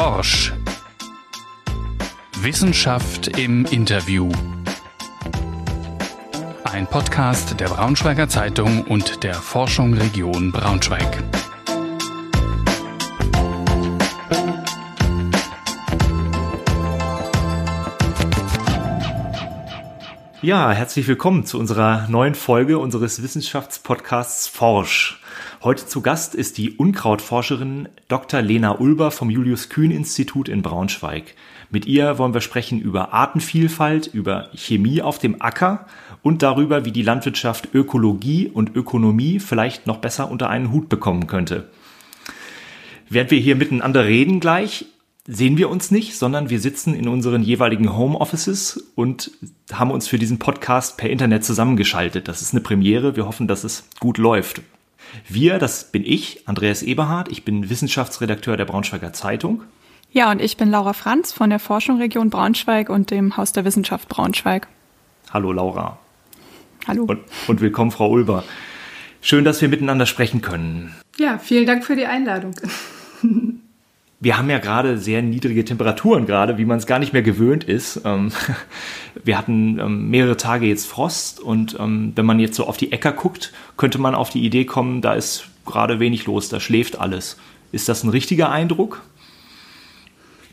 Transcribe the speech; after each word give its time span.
Forsch. 0.00 0.52
Wissenschaft 2.40 3.36
im 3.36 3.64
Interview. 3.64 4.30
Ein 6.62 6.86
Podcast 6.86 7.58
der 7.58 7.66
Braunschweiger 7.66 8.28
Zeitung 8.28 8.84
und 8.84 9.24
der 9.24 9.34
Forschung 9.34 9.94
Region 9.94 10.52
Braunschweig. 10.52 11.24
Ja, 20.40 20.70
herzlich 20.70 21.08
willkommen 21.08 21.44
zu 21.44 21.58
unserer 21.58 22.06
neuen 22.06 22.36
Folge 22.36 22.78
unseres 22.78 23.20
Wissenschaftspodcasts 23.20 24.46
Forsch. 24.46 25.20
Heute 25.60 25.86
zu 25.86 26.02
Gast 26.02 26.36
ist 26.36 26.56
die 26.56 26.70
Unkrautforscherin 26.70 27.88
Dr. 28.06 28.42
Lena 28.42 28.78
Ulber 28.78 29.10
vom 29.10 29.28
Julius-Kühn-Institut 29.28 30.48
in 30.48 30.62
Braunschweig. 30.62 31.34
Mit 31.68 31.84
ihr 31.84 32.16
wollen 32.16 32.32
wir 32.32 32.42
sprechen 32.42 32.80
über 32.80 33.12
Artenvielfalt, 33.12 34.06
über 34.06 34.50
Chemie 34.54 35.02
auf 35.02 35.18
dem 35.18 35.42
Acker 35.42 35.86
und 36.22 36.44
darüber, 36.44 36.84
wie 36.84 36.92
die 36.92 37.02
Landwirtschaft 37.02 37.74
Ökologie 37.74 38.46
und 38.46 38.76
Ökonomie 38.76 39.40
vielleicht 39.40 39.88
noch 39.88 39.96
besser 39.96 40.30
unter 40.30 40.48
einen 40.48 40.70
Hut 40.70 40.88
bekommen 40.88 41.26
könnte. 41.26 41.68
Während 43.08 43.32
wir 43.32 43.40
hier 43.40 43.56
miteinander 43.56 44.04
reden 44.04 44.38
gleich, 44.38 44.86
sehen 45.26 45.58
wir 45.58 45.70
uns 45.70 45.90
nicht, 45.90 46.16
sondern 46.16 46.50
wir 46.50 46.60
sitzen 46.60 46.94
in 46.94 47.08
unseren 47.08 47.42
jeweiligen 47.42 47.96
Homeoffices 47.96 48.92
und 48.94 49.32
haben 49.72 49.90
uns 49.90 50.06
für 50.06 50.20
diesen 50.20 50.38
Podcast 50.38 50.98
per 50.98 51.10
Internet 51.10 51.44
zusammengeschaltet. 51.44 52.28
Das 52.28 52.42
ist 52.42 52.54
eine 52.54 52.60
Premiere. 52.60 53.16
Wir 53.16 53.26
hoffen, 53.26 53.48
dass 53.48 53.64
es 53.64 53.88
gut 53.98 54.18
läuft. 54.18 54.62
Wir, 55.28 55.58
das 55.58 55.90
bin 55.90 56.04
ich, 56.04 56.46
Andreas 56.46 56.82
Eberhardt. 56.82 57.30
Ich 57.30 57.44
bin 57.44 57.70
Wissenschaftsredakteur 57.70 58.56
der 58.56 58.64
Braunschweiger 58.64 59.12
Zeitung. 59.12 59.62
Ja, 60.10 60.30
und 60.30 60.40
ich 60.40 60.56
bin 60.56 60.70
Laura 60.70 60.92
Franz 60.94 61.32
von 61.32 61.50
der 61.50 61.58
Forschung 61.58 61.98
Region 61.98 62.30
Braunschweig 62.30 62.88
und 62.88 63.10
dem 63.10 63.36
Haus 63.36 63.52
der 63.52 63.64
Wissenschaft 63.64 64.08
Braunschweig. 64.08 64.68
Hallo 65.30 65.52
Laura. 65.52 65.98
Hallo. 66.86 67.04
Und, 67.04 67.20
und 67.46 67.60
willkommen, 67.60 67.90
Frau 67.90 68.08
Ulber. 68.08 68.44
Schön, 69.20 69.44
dass 69.44 69.60
wir 69.60 69.68
miteinander 69.68 70.06
sprechen 70.06 70.40
können. 70.40 70.94
Ja, 71.18 71.38
vielen 71.38 71.66
Dank 71.66 71.84
für 71.84 71.96
die 71.96 72.06
Einladung. 72.06 72.54
wir 74.20 74.36
haben 74.36 74.50
ja 74.50 74.58
gerade 74.58 74.98
sehr 74.98 75.22
niedrige 75.22 75.64
Temperaturen 75.64 76.26
gerade, 76.26 76.58
wie 76.58 76.64
man 76.64 76.78
es 76.78 76.86
gar 76.86 76.98
nicht 76.98 77.12
mehr 77.12 77.22
gewöhnt 77.22 77.64
ist. 77.64 78.00
Ähm, 78.04 78.32
wir 79.24 79.38
hatten 79.38 79.78
ähm, 79.78 80.10
mehrere 80.10 80.36
Tage 80.36 80.66
jetzt 80.66 80.86
Frost 80.86 81.40
und 81.40 81.76
ähm, 81.78 82.12
wenn 82.16 82.26
man 82.26 82.40
jetzt 82.40 82.56
so 82.56 82.66
auf 82.66 82.76
die 82.76 82.90
Äcker 82.92 83.12
guckt, 83.12 83.52
könnte 83.76 83.98
man 83.98 84.14
auf 84.14 84.30
die 84.30 84.44
Idee 84.44 84.64
kommen, 84.64 85.02
da 85.02 85.14
ist 85.14 85.44
gerade 85.64 86.00
wenig 86.00 86.26
los, 86.26 86.48
da 86.48 86.58
schläft 86.58 86.98
alles. 86.98 87.36
Ist 87.70 87.88
das 87.88 88.02
ein 88.02 88.08
richtiger 88.08 88.50
Eindruck? 88.50 89.02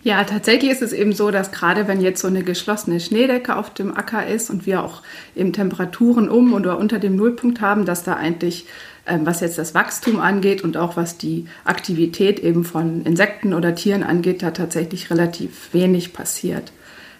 Ja, 0.03 0.23
tatsächlich 0.23 0.69
ist 0.69 0.83
es 0.83 0.93
eben 0.93 1.13
so, 1.13 1.31
dass 1.31 1.51
gerade 1.51 1.87
wenn 1.87 1.99
jetzt 1.99 2.21
so 2.21 2.27
eine 2.27 2.43
geschlossene 2.43 2.99
Schneedecke 2.99 3.55
auf 3.55 3.73
dem 3.73 3.97
Acker 3.97 4.27
ist 4.27 4.51
und 4.51 4.67
wir 4.67 4.83
auch 4.83 5.01
eben 5.35 5.51
Temperaturen 5.51 6.29
um 6.29 6.53
oder 6.53 6.77
unter 6.77 6.99
dem 6.99 7.15
Nullpunkt 7.15 7.59
haben, 7.59 7.85
dass 7.85 8.03
da 8.03 8.13
eigentlich 8.15 8.67
was 9.07 9.39
jetzt 9.39 9.57
das 9.57 9.73
Wachstum 9.75 10.19
angeht 10.19 10.63
und 10.63 10.77
auch 10.77 10.97
was 10.97 11.17
die 11.17 11.45
Aktivität 11.63 12.39
eben 12.39 12.63
von 12.63 13.03
Insekten 13.03 13.53
oder 13.53 13.75
Tieren 13.75 14.03
angeht, 14.03 14.41
da 14.41 14.51
tatsächlich 14.51 15.09
relativ 15.09 15.73
wenig 15.73 16.13
passiert. 16.13 16.71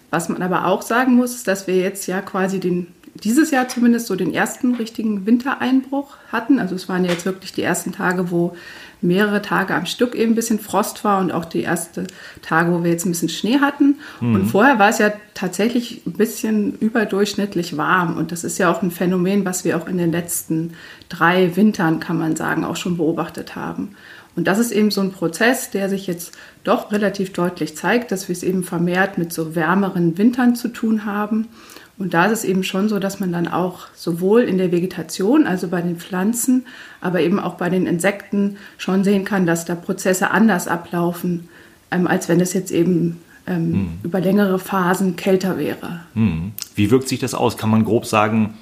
Was 0.09 0.30
man 0.30 0.41
aber 0.41 0.66
auch 0.66 0.81
sagen 0.81 1.16
muss, 1.16 1.36
ist, 1.36 1.47
dass 1.47 1.67
wir 1.67 1.75
jetzt 1.75 2.08
ja 2.08 2.22
quasi 2.22 2.59
den, 2.59 2.88
dieses 3.24 3.52
Jahr 3.52 3.68
zumindest 3.68 4.08
so 4.08 4.16
den 4.16 4.34
ersten 4.34 4.76
richtigen 4.76 5.26
Wintereinbruch 5.26 6.18
hatten. 6.32 6.60
Also 6.60 6.76
es 6.76 6.90
waren 6.90 7.06
jetzt 7.06 7.26
wirklich 7.26 7.54
die 7.54 7.62
ersten 7.62 7.94
Tage, 7.94 8.30
wo 8.30 8.56
mehrere 9.02 9.42
Tage 9.42 9.74
am 9.74 9.86
Stück 9.86 10.16
eben 10.16 10.34
ein 10.34 10.36
bisschen 10.36 10.60
Frost 10.60 11.04
war 11.04 11.20
und 11.20 11.32
auch 11.32 11.46
die 11.46 11.64
ersten 11.64 12.08
Tage, 12.42 12.74
wo 12.74 12.84
wir 12.84 12.92
jetzt 12.92 13.06
ein 13.06 13.12
bisschen 13.12 13.30
Schnee 13.30 13.60
hatten. 13.60 14.00
Mhm. 14.20 14.36
Und 14.36 14.46
vorher 14.48 14.80
war 14.80 14.90
es 14.90 14.98
ja 14.98 15.14
tatsächlich 15.34 16.02
ein 16.06 16.14
bisschen 16.14 16.78
überdurchschnittlich 16.78 17.78
warm. 17.78 18.18
Und 18.18 18.31
das 18.31 18.44
ist 18.44 18.58
ja 18.58 18.70
auch 18.72 18.81
ein 18.81 18.92
Phänomen, 18.92 19.46
was 19.46 19.64
wir 19.64 19.78
auch 19.78 19.88
in 19.88 19.98
den 19.98 20.12
letzten 20.12 20.74
drei 21.08 21.56
Wintern, 21.56 22.00
kann 22.00 22.18
man 22.18 22.36
sagen, 22.36 22.66
auch 22.66 22.75
schon 22.75 22.98
beobachtet 22.98 23.56
haben. 23.56 23.96
Und 24.36 24.48
das 24.48 24.59
ist 24.59 24.72
eben 24.72 24.92
so 24.92 25.00
ein 25.00 25.12
Prozess, 25.12 25.72
der 25.72 25.88
sich 25.88 26.08
jetzt 26.08 26.38
doch 26.66 26.92
relativ 26.92 27.31
deutlich 27.31 27.78
zeigt, 27.78 28.12
dass 28.12 28.28
wir 28.28 28.34
es 28.34 28.44
eben 28.44 28.64
vermehrt 28.64 29.18
mit 29.18 29.31
so 29.31 29.56
wärmeren 29.56 30.18
Wintern 30.18 30.56
zu 30.56 30.68
tun 30.68 31.06
haben. 31.06 31.48
Und 31.97 32.13
da 32.13 32.25
ist 32.25 32.39
es 32.39 32.44
eben 32.44 32.63
schon 32.63 32.89
so, 32.89 33.00
dass 33.00 33.19
man 33.19 33.31
dann 33.31 33.47
auch 33.47 33.88
sowohl 33.95 34.41
in 34.41 34.57
der 34.57 34.72
Vegetation, 34.72 35.47
also 35.47 35.69
bei 35.69 35.81
den 35.81 35.95
Pflanzen, 35.95 36.66
aber 37.00 37.22
eben 37.22 37.39
auch 37.39 37.56
bei 37.56 37.69
den 37.69 37.85
Insekten 37.85 38.57
schon 38.78 39.03
sehen 39.03 39.23
kann, 39.23 39.45
dass 39.45 39.66
da 39.66 39.75
Prozesse 39.75 40.31
anders 40.31 40.67
ablaufen, 40.67 41.47
ähm, 41.91 42.07
als 42.07 42.28
wenn 42.28 42.41
es 42.41 42.53
jetzt 42.53 42.72
eben 42.72 43.22
ähm, 43.47 43.73
hm. 43.73 43.89
über 44.03 44.19
längere 44.19 44.59
Phasen 44.59 45.16
kälter 45.16 45.57
wäre. 45.57 46.01
Hm. 46.16 46.51
Wie 46.75 46.91
wirkt 46.91 47.07
sich 47.07 47.19
das 47.19 47.33
aus? 47.33 47.57
Kann 47.57 47.69
man 47.69 47.85
grob 47.85 48.06
sagen, 48.06 48.56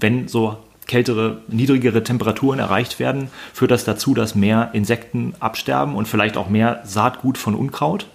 wenn 0.00 0.28
so 0.28 0.56
kältere, 0.86 1.42
niedrigere 1.48 2.02
Temperaturen 2.02 2.58
erreicht 2.58 2.98
werden, 2.98 3.28
führt 3.52 3.70
das 3.70 3.84
dazu, 3.84 4.14
dass 4.14 4.34
mehr 4.34 4.70
Insekten 4.72 5.34
absterben 5.38 5.94
und 5.94 6.08
vielleicht 6.08 6.38
auch 6.38 6.48
mehr 6.48 6.80
Saatgut 6.84 7.36
von 7.36 7.54
Unkraut? 7.54 8.06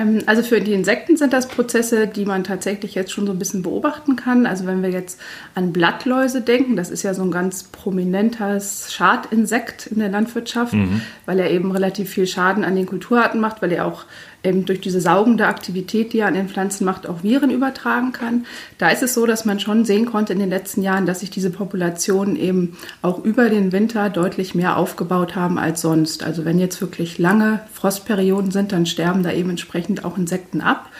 Ähm, 0.00 0.22
also 0.26 0.42
für 0.42 0.60
die 0.60 0.72
Insekten 0.72 1.16
sind 1.16 1.32
das 1.32 1.48
Prozesse, 1.48 2.06
die 2.06 2.24
man 2.24 2.44
tatsächlich 2.44 2.94
jetzt 2.94 3.12
schon 3.12 3.26
so 3.26 3.32
ein 3.32 3.38
bisschen 3.38 3.62
beobachten 3.62 4.16
kann. 4.16 4.46
Also 4.46 4.66
wenn 4.66 4.82
wir 4.82 4.90
jetzt 4.90 5.20
an 5.54 5.72
Blattläuse 5.72 6.40
denken, 6.40 6.76
das 6.76 6.90
ist 6.90 7.02
ja 7.02 7.14
so 7.14 7.22
ein 7.22 7.30
ganz 7.30 7.64
prominentes 7.64 8.92
Schadinsekt 8.92 9.86
in 9.86 9.98
der 9.98 10.08
Landwirtschaft, 10.08 10.72
mhm. 10.72 11.02
weil 11.26 11.38
er 11.38 11.50
eben 11.50 11.70
relativ 11.72 12.10
viel 12.10 12.26
Schaden 12.26 12.64
an 12.64 12.76
den 12.76 12.86
Kulturarten 12.86 13.40
macht, 13.40 13.62
weil 13.62 13.72
er 13.72 13.86
auch 13.86 14.04
eben 14.42 14.64
durch 14.64 14.80
diese 14.80 15.00
saugende 15.00 15.46
Aktivität, 15.46 16.12
die 16.12 16.20
er 16.20 16.28
an 16.28 16.34
den 16.34 16.48
Pflanzen 16.48 16.84
macht, 16.84 17.06
auch 17.06 17.22
Viren 17.22 17.50
übertragen 17.50 18.12
kann. 18.12 18.46
Da 18.78 18.88
ist 18.88 19.02
es 19.02 19.14
so, 19.14 19.26
dass 19.26 19.44
man 19.44 19.60
schon 19.60 19.84
sehen 19.84 20.06
konnte 20.06 20.32
in 20.32 20.38
den 20.38 20.48
letzten 20.50 20.82
Jahren, 20.82 21.06
dass 21.06 21.20
sich 21.20 21.30
diese 21.30 21.50
Populationen 21.50 22.36
eben 22.36 22.76
auch 23.02 23.22
über 23.22 23.50
den 23.50 23.72
Winter 23.72 24.08
deutlich 24.08 24.54
mehr 24.54 24.76
aufgebaut 24.76 25.36
haben 25.36 25.58
als 25.58 25.82
sonst. 25.82 26.22
Also 26.22 26.44
wenn 26.44 26.58
jetzt 26.58 26.80
wirklich 26.80 27.18
lange 27.18 27.60
Frostperioden 27.72 28.50
sind, 28.50 28.72
dann 28.72 28.86
sterben 28.86 29.22
da 29.22 29.32
eben 29.32 29.50
entsprechend 29.50 30.04
auch 30.04 30.16
Insekten 30.16 30.60
ab. 30.60 30.90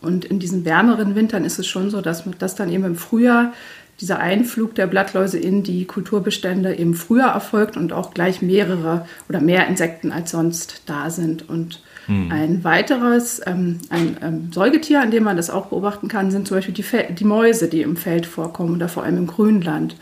Und 0.00 0.24
in 0.24 0.38
diesen 0.38 0.64
wärmeren 0.64 1.14
Wintern 1.14 1.44
ist 1.44 1.58
es 1.58 1.66
schon 1.66 1.90
so, 1.90 2.00
dass 2.00 2.24
das 2.38 2.54
dann 2.54 2.70
eben 2.70 2.84
im 2.84 2.96
Frühjahr 2.96 3.52
dieser 4.00 4.20
Einflug 4.20 4.74
der 4.76 4.86
Blattläuse 4.86 5.38
in 5.38 5.64
die 5.64 5.84
Kulturbestände 5.84 6.76
eben 6.76 6.94
früher 6.94 7.26
erfolgt 7.26 7.76
und 7.76 7.92
auch 7.92 8.14
gleich 8.14 8.42
mehrere 8.42 9.06
oder 9.28 9.40
mehr 9.40 9.66
Insekten 9.66 10.12
als 10.12 10.30
sonst 10.30 10.82
da 10.86 11.10
sind. 11.10 11.48
Und 11.48 11.82
hm. 12.08 12.32
Ein 12.32 12.64
weiteres, 12.64 13.42
ähm, 13.44 13.80
ein 13.90 14.16
ähm, 14.22 14.50
Säugetier, 14.50 15.02
an 15.02 15.10
dem 15.10 15.24
man 15.24 15.36
das 15.36 15.50
auch 15.50 15.66
beobachten 15.66 16.08
kann, 16.08 16.30
sind 16.30 16.48
zum 16.48 16.56
Beispiel 16.56 16.72
die, 16.72 16.82
Fel 16.82 17.12
die 17.12 17.24
Mäuse, 17.24 17.68
die 17.68 17.82
im 17.82 17.98
Feld 17.98 18.24
vorkommen 18.24 18.76
oder 18.76 18.88
vor 18.88 19.04
allem 19.04 19.18
im 19.18 19.26
Grünland. 19.26 19.94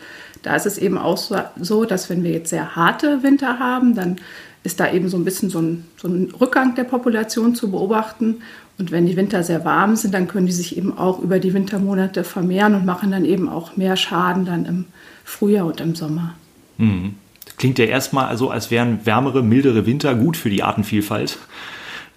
Da 0.42 0.54
ist 0.54 0.66
es 0.66 0.78
eben 0.78 0.98
auch 0.98 1.18
so, 1.18 1.84
dass 1.84 2.08
wenn 2.08 2.22
wir 2.22 2.30
jetzt 2.30 2.50
sehr 2.50 2.76
harte 2.76 3.24
Winter 3.24 3.58
haben, 3.58 3.96
dann 3.96 4.16
ist 4.62 4.78
da 4.78 4.92
eben 4.92 5.08
so 5.08 5.16
ein 5.16 5.24
bisschen 5.24 5.50
so 5.50 5.58
ein, 5.60 5.84
so 5.96 6.06
ein 6.06 6.32
Rückgang 6.40 6.76
der 6.76 6.84
Population 6.84 7.56
zu 7.56 7.72
beobachten. 7.72 8.36
Und 8.78 8.92
wenn 8.92 9.06
die 9.06 9.16
Winter 9.16 9.42
sehr 9.42 9.64
warm 9.64 9.96
sind, 9.96 10.14
dann 10.14 10.28
können 10.28 10.46
die 10.46 10.52
sich 10.52 10.76
eben 10.76 10.96
auch 10.96 11.18
über 11.18 11.40
die 11.40 11.54
Wintermonate 11.54 12.22
vermehren 12.22 12.76
und 12.76 12.86
machen 12.86 13.10
dann 13.10 13.24
eben 13.24 13.48
auch 13.48 13.76
mehr 13.76 13.96
Schaden 13.96 14.44
dann 14.44 14.64
im 14.64 14.84
Frühjahr 15.24 15.66
und 15.66 15.80
im 15.80 15.96
Sommer. 15.96 16.34
Mhm. 16.78 17.14
Klingt 17.56 17.80
ja 17.80 17.86
erstmal 17.86 18.36
so, 18.36 18.50
als 18.50 18.70
wären 18.70 19.04
wärmere, 19.04 19.42
mildere 19.42 19.86
Winter 19.86 20.14
gut 20.14 20.36
für 20.36 20.50
die 20.50 20.62
Artenvielfalt. 20.62 21.38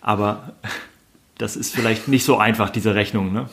Aber 0.10 0.54
das 1.38 1.56
ist 1.56 1.72
vielleicht 1.72 2.08
nicht 2.08 2.26
so 2.26 2.40
einfach, 2.40 2.72
diese 2.72 2.96
Rechnung. 2.96 3.32
Ne? 3.32 3.48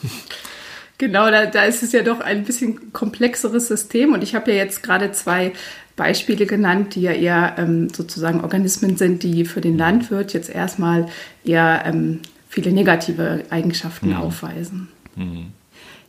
Genau, 0.97 1.31
da, 1.31 1.44
da 1.44 1.65
ist 1.65 1.83
es 1.83 1.93
ja 1.93 2.03
doch 2.03 2.21
ein 2.21 2.44
bisschen 2.44 2.94
komplexeres 2.94 3.69
System. 3.69 4.15
Und 4.15 4.22
ich 4.22 4.34
habe 4.34 4.50
ja 4.50 4.56
jetzt 4.56 4.83
gerade 4.83 5.12
zwei 5.12 5.53
Beispiele 5.97 6.47
genannt, 6.47 6.95
die 6.95 7.03
ja 7.03 7.12
eher 7.12 7.56
ähm, 7.59 7.91
sozusagen 7.91 8.41
Organismen 8.41 8.97
sind, 8.97 9.22
die 9.22 9.45
für 9.45 9.60
den 9.60 9.77
Landwirt 9.77 10.33
jetzt 10.33 10.48
erstmal 10.48 11.10
eher 11.45 11.83
ähm, 11.84 12.21
viele 12.48 12.72
negative 12.72 13.45
Eigenschaften 13.51 14.09
mhm. 14.09 14.16
aufweisen. 14.16 14.89
Mhm. 15.15 15.48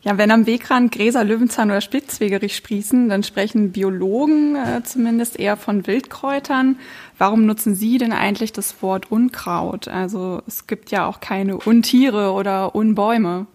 Ja, 0.04 0.18
wenn 0.18 0.31
am 0.31 0.45
Wegrand 0.45 0.94
Gräser, 0.94 1.25
Löwenzahn 1.25 1.69
oder 1.69 1.81
Spitzwegerich 1.81 2.56
sprießen, 2.56 3.10
dann 3.10 3.24
sprechen 3.24 3.74
Biologen 3.74 4.56
äh, 4.56 4.81
zumindest 4.83 5.38
eher 5.38 5.57
von 5.57 5.86
Wildkräutern. 5.86 6.77
Warum 7.18 7.46
nutzen 7.46 7.75
Sie 7.75 7.98
denn 7.98 8.14
eigentlich 8.14 8.54
das 8.54 8.81
Wort 8.81 9.12
Unkraut? 9.12 9.88
Also 9.88 10.42
es 10.48 10.68
gibt 10.68 10.92
ja 10.92 11.08
auch 11.08 11.19
keine 11.19 11.58
Untiere 11.58 12.31
oder 12.31 12.75
Unbäume. 12.75 13.48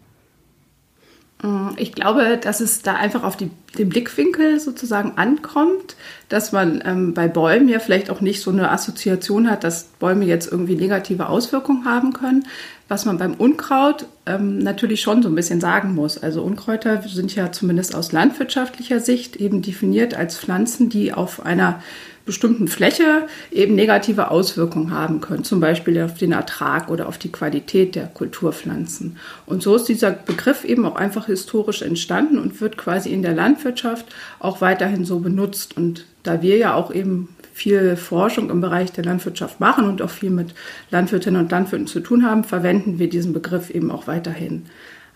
Ich 1.76 1.92
glaube, 1.92 2.38
dass 2.40 2.60
es 2.60 2.82
da 2.82 2.94
einfach 2.94 3.24
auf 3.24 3.36
die, 3.36 3.50
den 3.76 3.88
Blickwinkel 3.88 4.60
sozusagen 4.60 5.14
ankommt, 5.16 5.96
dass 6.28 6.52
man 6.52 6.80
ähm, 6.84 7.14
bei 7.14 7.26
Bäumen 7.26 7.68
ja 7.68 7.80
vielleicht 7.80 8.10
auch 8.10 8.20
nicht 8.20 8.40
so 8.40 8.52
eine 8.52 8.70
Assoziation 8.70 9.50
hat, 9.50 9.64
dass 9.64 9.84
Bäume 9.98 10.24
jetzt 10.24 10.52
irgendwie 10.52 10.76
negative 10.76 11.28
Auswirkungen 11.28 11.84
haben 11.84 12.12
können. 12.12 12.46
Was 12.86 13.06
man 13.06 13.18
beim 13.18 13.34
Unkraut 13.34 14.06
ähm, 14.24 14.58
natürlich 14.58 15.00
schon 15.00 15.22
so 15.22 15.28
ein 15.28 15.34
bisschen 15.34 15.60
sagen 15.60 15.96
muss. 15.96 16.16
Also 16.16 16.42
Unkräuter 16.42 17.02
sind 17.02 17.34
ja 17.34 17.50
zumindest 17.50 17.96
aus 17.96 18.12
landwirtschaftlicher 18.12 19.00
Sicht 19.00 19.34
eben 19.34 19.62
definiert 19.62 20.14
als 20.14 20.38
Pflanzen, 20.38 20.90
die 20.90 21.12
auf 21.12 21.44
einer 21.44 21.82
bestimmten 22.24 22.68
Fläche 22.68 23.26
eben 23.50 23.74
negative 23.74 24.30
Auswirkungen 24.30 24.92
haben 24.92 25.20
können, 25.20 25.44
zum 25.44 25.60
Beispiel 25.60 26.00
auf 26.02 26.14
den 26.14 26.32
Ertrag 26.32 26.88
oder 26.88 27.08
auf 27.08 27.18
die 27.18 27.32
Qualität 27.32 27.94
der 27.94 28.06
Kulturpflanzen. 28.06 29.16
Und 29.46 29.62
so 29.62 29.74
ist 29.74 29.88
dieser 29.88 30.10
Begriff 30.10 30.64
eben 30.64 30.86
auch 30.86 30.96
einfach 30.96 31.26
historisch 31.26 31.82
entstanden 31.82 32.38
und 32.38 32.60
wird 32.60 32.76
quasi 32.76 33.10
in 33.10 33.22
der 33.22 33.34
Landwirtschaft 33.34 34.06
auch 34.38 34.60
weiterhin 34.60 35.04
so 35.04 35.18
benutzt. 35.18 35.76
Und 35.76 36.06
da 36.22 36.42
wir 36.42 36.56
ja 36.56 36.74
auch 36.74 36.94
eben 36.94 37.28
viel 37.52 37.96
Forschung 37.96 38.50
im 38.50 38.60
Bereich 38.60 38.92
der 38.92 39.04
Landwirtschaft 39.04 39.60
machen 39.60 39.84
und 39.84 40.00
auch 40.00 40.10
viel 40.10 40.30
mit 40.30 40.54
Landwirtinnen 40.90 41.42
und 41.42 41.50
Landwirten 41.50 41.86
zu 41.86 42.00
tun 42.00 42.24
haben, 42.24 42.44
verwenden 42.44 42.98
wir 42.98 43.08
diesen 43.08 43.32
Begriff 43.32 43.70
eben 43.70 43.90
auch 43.90 44.06
weiterhin. 44.06 44.66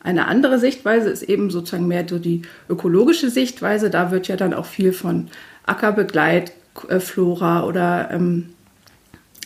Eine 0.02 0.28
andere 0.28 0.58
Sichtweise 0.60 1.10
ist 1.10 1.24
eben 1.24 1.50
sozusagen 1.50 1.88
mehr 1.88 2.04
so 2.08 2.18
die 2.18 2.42
ökologische 2.68 3.30
Sichtweise. 3.30 3.90
Da 3.90 4.10
wird 4.10 4.28
ja 4.28 4.36
dann 4.36 4.54
auch 4.54 4.66
viel 4.66 4.92
von 4.92 5.28
Ackerbegleitflora 6.84 7.64
oder 7.64 8.10
ähm, 8.10 8.50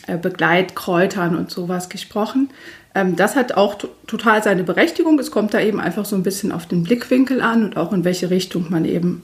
äh, 0.07 0.17
Begleitkräutern 0.17 1.35
und 1.35 1.51
sowas 1.51 1.89
gesprochen. 1.89 2.49
Ähm, 2.93 3.15
das 3.15 3.35
hat 3.35 3.53
auch 3.53 3.77
total 4.07 4.43
seine 4.43 4.63
Berechtigung. 4.63 5.17
Es 5.19 5.31
kommt 5.31 5.53
da 5.53 5.61
eben 5.61 5.79
einfach 5.79 6.05
so 6.05 6.15
ein 6.15 6.23
bisschen 6.23 6.51
auf 6.51 6.65
den 6.65 6.83
Blickwinkel 6.83 7.41
an 7.41 7.63
und 7.63 7.77
auch 7.77 7.93
in 7.93 8.03
welche 8.03 8.29
Richtung 8.29 8.67
man 8.69 8.85
eben 8.85 9.23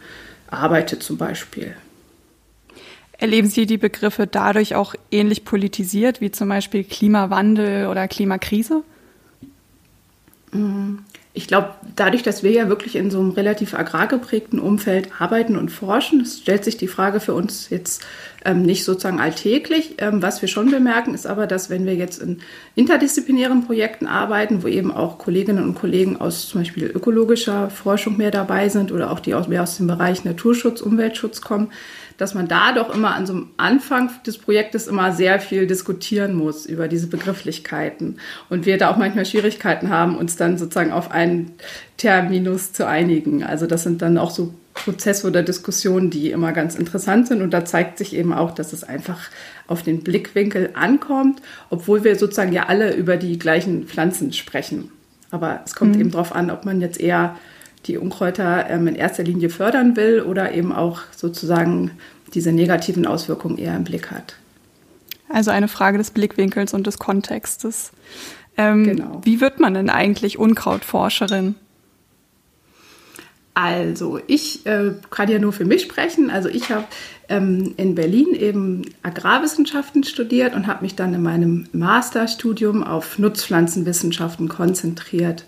arbeitet 0.50 1.04
zum 1.04 1.18
Beispiel. 1.18 1.76
Erleben 3.20 3.48
Sie 3.48 3.66
die 3.66 3.78
Begriffe 3.78 4.28
dadurch 4.28 4.76
auch 4.76 4.94
ähnlich 5.10 5.44
politisiert 5.44 6.22
wie 6.22 6.32
zum 6.32 6.50
Beispiel 6.50 6.84
Klimawandel 6.84 7.88
oder 7.88 8.08
Klimakrise? 8.08 8.84
Ich 11.38 11.48
glaube, 11.48 11.76
dadurch, 11.96 12.24
dass 12.24 12.42
wir 12.42 12.50
ja 12.50 12.68
wirklich 12.68 12.96
in 12.96 13.12
so 13.12 13.20
einem 13.20 13.30
relativ 13.30 13.76
agrargeprägten 13.76 14.58
Umfeld 14.58 15.10
arbeiten 15.20 15.56
und 15.56 15.70
forschen, 15.70 16.26
stellt 16.26 16.64
sich 16.64 16.78
die 16.78 16.88
Frage 16.88 17.20
für 17.20 17.36
uns 17.36 17.70
jetzt 17.70 18.04
ähm, 18.46 18.62
nicht 18.62 18.84
sozusagen 18.84 19.20
alltäglich. 19.20 19.96
Ähm, 19.98 20.22
was 20.22 20.42
wir 20.42 20.50
schon 20.50 20.72
bemerken, 20.72 21.14
ist 21.14 21.28
aber, 21.28 21.48
dass 21.48 21.70
wenn 21.70 21.86
wir 21.86 21.96
jetzt 21.96 22.22
in 22.22 22.40
interdisziplinären 22.76 23.66
Projekten 23.66 24.08
arbeiten, 24.08 24.64
wo 24.64 24.68
eben 24.68 24.92
auch 24.92 25.18
Kolleginnen 25.18 25.64
und 25.64 25.76
Kollegen 25.76 26.18
aus 26.18 26.48
zum 26.48 26.62
Beispiel 26.62 26.86
ökologischer 26.86 27.70
Forschung 27.70 28.18
mehr 28.18 28.32
dabei 28.32 28.70
sind 28.70 28.92
oder 28.92 29.12
auch 29.12 29.20
die 29.20 29.34
aus, 29.34 29.48
mehr 29.48 29.64
aus 29.64 29.78
dem 29.78 29.88
Bereich 29.88 30.24
Naturschutz, 30.24 30.82
Umweltschutz 30.82 31.42
kommen, 31.42 31.72
dass 32.18 32.34
man 32.34 32.48
da 32.48 32.72
doch 32.72 32.94
immer 32.94 33.16
an 33.16 33.26
so 33.26 33.34
einem 33.34 33.50
Anfang 33.58 34.10
des 34.26 34.38
Projektes 34.38 34.88
immer 34.88 35.12
sehr 35.12 35.40
viel 35.40 35.68
diskutieren 35.68 36.34
muss 36.34 36.66
über 36.66 36.88
diese 36.88 37.08
Begrifflichkeiten 37.08 38.18
und 38.50 38.66
wir 38.66 38.78
da 38.78 38.90
auch 38.90 38.98
manchmal 38.98 39.26
Schwierigkeiten 39.26 39.90
haben, 39.90 40.18
uns 40.18 40.36
dann 40.36 40.58
sozusagen 40.58 40.92
auf 40.92 41.12
einen 41.12 41.54
Terminus 41.98 42.74
zu 42.74 42.88
einigen. 42.88 43.44
Also 43.44 43.68
das 43.68 43.84
sind 43.84 44.02
dann 44.02 44.18
auch 44.18 44.32
so 44.32 44.54
Prozesse 44.78 45.28
oder 45.28 45.44
Diskussionen, 45.44 46.10
die 46.10 46.32
immer 46.32 46.52
ganz 46.54 46.76
interessant 46.76 47.28
sind 47.28 47.42
und 47.42 47.52
da 47.52 47.66
zeigt 47.66 47.98
sich 47.98 48.16
eben 48.16 48.34
auch, 48.34 48.52
dass 48.52 48.74
es 48.74 48.84
einfach 48.84 49.30
auf 49.68 49.84
den 49.84 50.04
Blickwinkel 50.04 50.72
ankommt, 50.74 51.42
obwohl 51.70 52.04
wir 52.04 52.16
sozusagen 52.16 52.54
ja 52.54 52.68
alle 52.68 52.96
über 52.96 53.18
die 53.18 53.38
gleichen 53.38 53.88
Pflanzen 53.88 54.34
sprechen. 54.34 54.92
Aber 55.32 55.62
es 55.66 55.76
kommt 55.76 55.96
mhm. 55.96 56.02
eben 56.02 56.12
darauf 56.12 56.34
an, 56.34 56.50
ob 56.50 56.66
man 56.66 56.82
jetzt 56.82 57.00
eher 57.00 57.36
die 57.86 57.98
Unkräuter 57.98 58.70
ähm, 58.70 58.88
in 58.88 58.96
erster 58.96 59.24
Linie 59.24 59.50
fördern 59.50 59.96
will 59.96 60.22
oder 60.22 60.54
eben 60.54 60.72
auch 60.74 61.02
sozusagen 61.16 61.92
diese 62.34 62.52
negativen 62.52 63.06
Auswirkungen 63.06 63.58
eher 63.58 63.76
im 63.76 63.84
Blick 63.84 64.12
hat. 64.12 64.36
Also 65.30 65.52
eine 65.52 65.68
Frage 65.68 65.98
des 65.98 66.12
Blickwinkels 66.12 66.74
und 66.74 66.88
des 66.88 66.98
Kontextes. 66.98 67.92
Ähm, 68.58 68.84
genau. 68.84 69.22
Wie 69.24 69.42
wird 69.42 69.60
man 69.60 69.74
denn 69.74 69.90
eigentlich 69.90 70.40
Unkrautforscherin? 70.40 71.56
Also 73.60 74.20
ich 74.28 74.68
äh, 74.68 74.92
kann 75.10 75.32
ja 75.32 75.40
nur 75.40 75.52
für 75.52 75.66
mich 75.66 75.82
sprechen. 75.82 76.30
Also 76.30 76.48
ich 76.48 76.70
habe 76.70 76.84
ähm, 77.28 77.74
in 77.78 77.96
Berlin 77.96 78.36
eben 78.36 78.84
Agrarwissenschaften 79.02 80.04
studiert 80.04 80.54
und 80.54 80.68
habe 80.68 80.84
mich 80.84 80.96
dann 80.96 81.16
in 81.16 81.24
meinem 81.24 81.66
Masterstudium 81.72 82.84
auf 82.84 83.18
Nutzpflanzenwissenschaften 83.18 84.48
konzentriert 84.48 85.46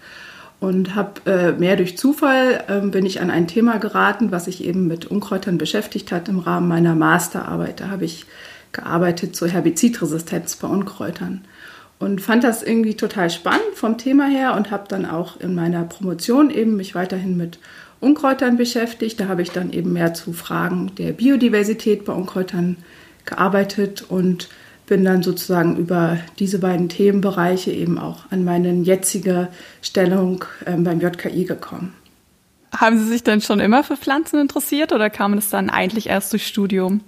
und 0.59 0.95
habe 0.95 1.21
äh, 1.29 1.51
mehr 1.51 1.75
durch 1.75 1.99
Zufall 1.99 2.63
äh, 2.67 2.79
bin 2.87 3.05
ich 3.05 3.21
an 3.21 3.29
ein 3.29 3.45
Thema 3.45 3.77
geraten, 3.77 4.31
was 4.31 4.45
sich 4.45 4.63
eben 4.63 4.87
mit 4.87 5.05
Unkräutern 5.05 5.59
beschäftigt 5.59 6.11
hat 6.11 6.29
im 6.29 6.39
Rahmen 6.39 6.67
meiner 6.67 6.95
Masterarbeit. 6.95 7.79
Da 7.79 7.89
habe 7.89 8.05
ich 8.05 8.25
gearbeitet 8.71 9.35
zur 9.35 9.49
Herbizidresistenz 9.49 10.55
bei 10.55 10.67
Unkräutern 10.67 11.41
und 11.99 12.21
fand 12.21 12.43
das 12.43 12.63
irgendwie 12.63 12.95
total 12.95 13.29
spannend 13.29 13.75
vom 13.75 13.99
Thema 13.99 14.25
her 14.25 14.55
und 14.55 14.71
habe 14.71 14.85
dann 14.87 15.05
auch 15.05 15.39
in 15.39 15.53
meiner 15.53 15.83
Promotion 15.83 16.49
eben 16.49 16.75
mich 16.75 16.95
weiterhin 16.95 17.37
mit 17.37 17.59
Unkräutern 17.99 18.57
beschäftigt. 18.57 19.19
Da 19.19 19.27
habe 19.27 19.41
ich 19.41 19.51
dann 19.51 19.71
eben 19.71 19.93
mehr 19.93 20.13
zu 20.13 20.33
Fragen 20.33 20.91
der 20.97 21.11
Biodiversität 21.11 22.05
bei 22.05 22.13
Unkräutern 22.13 22.77
gearbeitet 23.25 24.05
und 24.07 24.49
bin 24.87 25.05
dann 25.05 25.21
sozusagen 25.21 25.77
über 25.77 26.17
diese 26.39 26.59
beiden 26.59 26.89
Themenbereiche 26.89 27.71
eben 27.71 27.99
auch 27.99 28.31
an 28.31 28.43
meine 28.43 28.73
jetzige 28.73 29.49
Stellung 29.81 30.45
ähm, 30.65 30.83
beim 30.83 30.99
JKI 30.99 31.45
gekommen. 31.45 31.93
Haben 32.75 32.99
Sie 32.99 33.05
sich 33.05 33.23
denn 33.23 33.41
schon 33.41 33.59
immer 33.59 33.83
für 33.83 33.97
Pflanzen 33.97 34.39
interessiert 34.39 34.91
oder 34.91 35.09
kam 35.09 35.33
es 35.33 35.49
dann 35.49 35.69
eigentlich 35.69 36.07
erst 36.07 36.33
durch 36.33 36.45
Studium? 36.47 37.01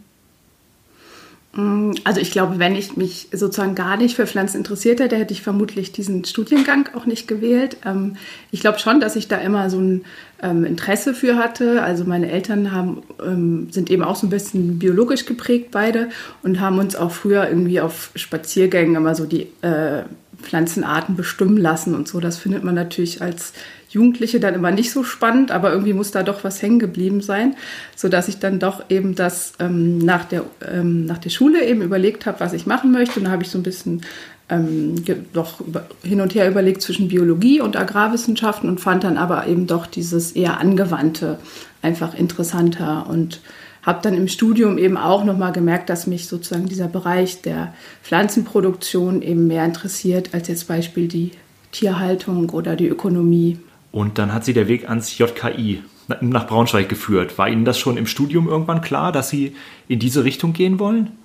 Mm, 1.54 1.92
also 2.04 2.22
ich 2.22 2.32
glaube, 2.32 2.60
wenn 2.60 2.76
ich 2.76 2.96
mich 2.96 3.28
sozusagen 3.32 3.76
gar 3.76 3.98
nicht 3.98 4.16
für 4.16 4.26
Pflanzen 4.26 4.58
interessiert 4.58 5.00
hätte, 5.00 5.18
hätte 5.18 5.34
ich 5.34 5.42
vermutlich 5.42 5.92
diesen 5.92 6.24
Studiengang 6.24 6.90
auch 6.96 7.06
nicht 7.06 7.28
gewählt. 7.28 7.78
Ähm, 7.86 8.16
ich 8.52 8.62
glaube 8.62 8.80
schon, 8.80 9.00
dass 9.00 9.16
ich 9.16 9.28
da 9.28 9.38
immer 9.38 9.70
so 9.70 9.80
ein 9.80 10.06
ähm, 10.42 10.64
Interesse 10.64 11.14
für 11.14 11.36
hatte. 11.36 11.84
Also 11.84 12.06
meine 12.06 12.32
Eltern 12.32 12.72
haben, 12.72 13.04
ähm, 13.26 13.68
sind 13.72 13.92
eben 13.92 14.04
auch 14.04 14.16
so 14.16 14.28
ein 14.28 14.30
bisschen 14.30 14.80
biologisch 14.80 15.26
geprägt 15.26 15.70
beide 15.72 16.10
und 16.42 16.60
haben 16.60 16.80
uns 16.80 16.96
auch 16.96 17.12
früher 17.12 17.48
irgendwie 17.48 17.82
auf 17.82 18.12
Spaziergängen 18.16 18.96
immer 18.96 19.16
so 19.16 19.26
die 19.26 19.48
äh, 19.62 20.04
Pflanzenarten 20.42 21.16
bestimmen 21.16 21.58
lassen 21.58 21.94
und 21.96 22.08
so. 22.08 22.20
Das 22.20 22.38
findet 22.38 22.64
man 22.64 22.76
natürlich 22.76 23.22
als 23.22 23.54
Jugendliche 23.92 24.40
dann 24.40 24.56
immer 24.56 24.72
nicht 24.72 24.92
so 24.92 25.04
spannend, 25.04 25.52
aber 25.52 25.72
irgendwie 25.72 25.94
muss 25.94 26.12
da 26.12 26.24
doch 26.24 26.44
was 26.44 26.62
hängen 26.62 26.80
geblieben 26.80 27.22
sein, 27.22 27.56
sodass 27.96 28.30
ich 28.30 28.40
dann 28.40 28.58
doch 28.58 28.86
eben 28.90 29.16
das 29.16 29.54
ähm, 29.60 29.98
nach, 29.98 30.26
der, 30.26 30.44
ähm, 30.66 31.06
nach 31.06 31.18
der 31.18 31.30
Schule 31.30 31.66
eben 31.66 31.82
überlegt 31.82 32.26
habe, 32.26 32.40
was 32.40 32.54
ich 32.54 32.66
machen 32.66 32.92
möchte. 32.92 33.20
Und 33.20 33.26
da 33.26 33.32
habe 33.32 33.44
ich 33.44 33.50
so 33.50 33.60
ein 33.60 33.64
bisschen 33.64 34.02
ähm, 34.50 34.96
doch 35.34 35.62
hin 36.04 36.22
und 36.22 36.36
her 36.36 36.50
überlegt 36.50 36.82
zwischen 36.82 37.10
Biologie 37.10 37.60
und 37.60 37.76
Agrarwissenschaften 37.76 38.70
und 38.70 38.80
fand 38.80 39.04
dann 39.04 39.18
aber 39.18 39.48
eben 39.48 39.68
doch 39.68 39.86
dieses 39.86 40.32
eher 40.32 40.60
angewandte 40.60 41.38
einfach 41.82 42.14
interessanter 42.14 43.08
und 43.10 43.42
habe 43.84 44.00
dann 44.04 44.14
im 44.14 44.28
Studium 44.28 44.78
eben 44.78 44.96
auch 44.96 45.24
nochmal 45.26 45.52
gemerkt, 45.52 45.90
dass 45.90 46.08
mich 46.08 46.28
sozusagen 46.28 46.68
dieser 46.68 46.88
Bereich 46.88 47.42
der 47.42 47.74
Pflanzenproduktion 48.04 49.22
eben 49.22 49.48
mehr 49.48 49.66
interessiert 49.66 50.30
als 50.34 50.48
jetzt 50.48 50.68
Beispiel 50.68 51.08
die 51.08 51.32
Tierhaltung 51.72 52.50
oder 52.52 52.76
die 52.76 52.88
Ökonomie. 52.88 53.60
Und 53.92 54.18
dann 54.18 54.34
hat 54.34 54.46
sie 54.46 54.54
der 54.54 54.68
Weg 54.68 54.90
ans 54.90 55.18
JKI 55.18 55.84
nach 56.22 56.48
Braunschweig 56.48 56.90
geführt. 56.90 57.38
War 57.38 57.50
Ihnen 57.50 57.66
das 57.66 57.80
schon 57.80 57.98
im 57.98 58.08
Studium 58.08 58.48
irgendwann 58.48 58.82
klar, 58.82 59.12
dass 59.12 59.30
Sie 59.30 59.56
in 59.88 60.00
diese 60.00 60.24
Richtung 60.24 60.54
gehen 60.54 60.80
wollen? 60.80 61.18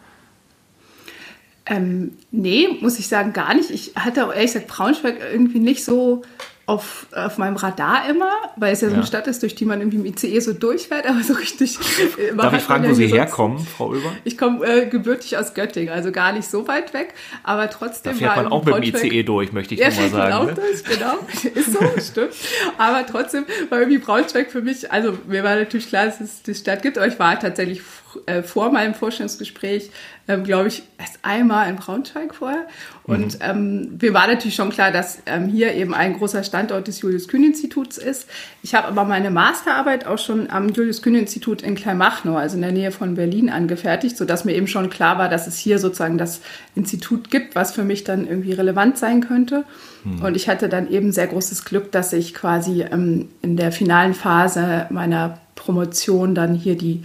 Ähm, 1.66 2.12
nee, 2.30 2.68
muss 2.80 2.98
ich 2.98 3.08
sagen, 3.08 3.32
gar 3.32 3.54
nicht. 3.54 3.70
Ich 3.70 3.92
hatte 3.96 4.26
auch 4.26 4.32
ehrlich 4.32 4.52
gesagt 4.52 4.68
Braunschweig 4.68 5.18
irgendwie 5.32 5.58
nicht 5.58 5.84
so 5.84 6.22
auf, 6.66 7.06
auf 7.12 7.38
meinem 7.38 7.54
Radar 7.54 8.08
immer, 8.10 8.30
weil 8.56 8.72
es 8.72 8.80
ja, 8.80 8.88
ja 8.88 8.90
so 8.90 8.96
eine 8.96 9.06
Stadt 9.06 9.28
ist, 9.28 9.40
durch 9.42 9.54
die 9.54 9.64
man 9.64 9.80
irgendwie 9.80 9.98
im 9.98 10.04
ICE 10.04 10.40
so 10.40 10.52
durchfährt, 10.52 11.06
aber 11.06 11.22
so 11.22 11.34
richtig. 11.34 11.78
Äh, 12.18 12.34
Darf 12.34 12.54
ich 12.54 12.62
fragen, 12.62 12.88
wo 12.88 12.92
Sie 12.92 13.06
herkommen, 13.06 13.60
Frau 13.60 13.90
Oeber? 13.90 14.12
Ich 14.24 14.36
komme 14.36 14.66
äh, 14.66 14.86
gebürtig 14.86 15.38
aus 15.38 15.54
Göttingen, 15.54 15.94
also 15.94 16.10
gar 16.10 16.32
nicht 16.32 16.48
so 16.48 16.66
weit 16.66 16.92
weg, 16.92 17.14
aber 17.44 17.70
trotzdem. 17.70 18.14
Da 18.14 18.18
fährt 18.18 18.36
man 18.36 18.48
auch 18.48 18.64
mit 18.64 18.74
dem 18.74 18.82
ICE 18.82 19.22
durch, 19.22 19.52
möchte 19.52 19.74
ich 19.74 19.80
ja, 19.80 19.90
nur 19.90 20.00
mal 20.00 20.10
sagen. 20.10 20.32
Auch 20.32 20.46
ne? 20.46 20.54
durch, 20.54 20.84
genau, 20.84 21.18
ist 21.54 21.72
so, 21.72 21.78
stimmt. 22.10 22.34
Aber 22.78 23.06
trotzdem 23.06 23.44
war 23.68 23.78
irgendwie 23.78 23.98
Braunschweig 23.98 24.50
für 24.50 24.60
mich, 24.60 24.90
also 24.90 25.16
mir 25.28 25.44
war 25.44 25.54
natürlich 25.54 25.88
klar, 25.88 26.06
dass 26.06 26.20
es 26.20 26.42
die 26.42 26.54
Stadt 26.54 26.82
gibt, 26.82 26.98
aber 26.98 27.06
ich 27.06 27.18
war 27.20 27.38
tatsächlich 27.38 27.80
äh, 28.26 28.42
vor 28.42 28.70
meinem 28.70 28.94
Vorstellungsgespräch, 28.94 29.90
ähm, 30.28 30.44
glaube 30.44 30.68
ich, 30.68 30.82
erst 30.98 31.18
einmal 31.22 31.68
in 31.68 31.76
Braunschweig 31.76 32.34
vorher. 32.34 32.66
Und 33.04 33.34
mhm. 33.34 33.40
ähm, 33.40 33.98
mir 34.00 34.14
war 34.14 34.26
natürlich 34.26 34.54
schon 34.54 34.70
klar, 34.70 34.90
dass 34.90 35.18
ähm, 35.26 35.46
hier 35.46 35.74
eben 35.74 35.94
ein 35.94 36.14
großer 36.14 36.42
Standort 36.42 36.88
des 36.88 37.00
Julius-Kühn-Instituts 37.00 37.98
ist. 37.98 38.28
Ich 38.62 38.74
habe 38.74 38.88
aber 38.88 39.04
meine 39.04 39.30
Masterarbeit 39.30 40.06
auch 40.06 40.18
schon 40.18 40.50
am 40.50 40.70
Julius-Kühn-Institut 40.70 41.62
in 41.62 41.74
Kleinmachnow, 41.74 42.36
also 42.36 42.56
in 42.56 42.62
der 42.62 42.72
Nähe 42.72 42.90
von 42.90 43.14
Berlin, 43.14 43.50
angefertigt, 43.50 44.16
sodass 44.16 44.44
mir 44.44 44.54
eben 44.54 44.66
schon 44.66 44.90
klar 44.90 45.18
war, 45.18 45.28
dass 45.28 45.46
es 45.46 45.56
hier 45.56 45.78
sozusagen 45.78 46.18
das 46.18 46.40
Institut 46.74 47.30
gibt, 47.30 47.54
was 47.54 47.72
für 47.72 47.84
mich 47.84 48.04
dann 48.04 48.26
irgendwie 48.26 48.52
relevant 48.52 48.98
sein 48.98 49.20
könnte. 49.20 49.64
Mhm. 50.04 50.22
Und 50.22 50.36
ich 50.36 50.48
hatte 50.48 50.68
dann 50.68 50.90
eben 50.90 51.12
sehr 51.12 51.26
großes 51.26 51.64
Glück, 51.64 51.92
dass 51.92 52.12
ich 52.12 52.34
quasi 52.34 52.82
ähm, 52.82 53.28
in 53.42 53.56
der 53.56 53.72
finalen 53.72 54.14
Phase 54.14 54.86
meiner 54.90 55.38
Promotion 55.54 56.34
dann 56.34 56.54
hier 56.54 56.76
die 56.76 57.02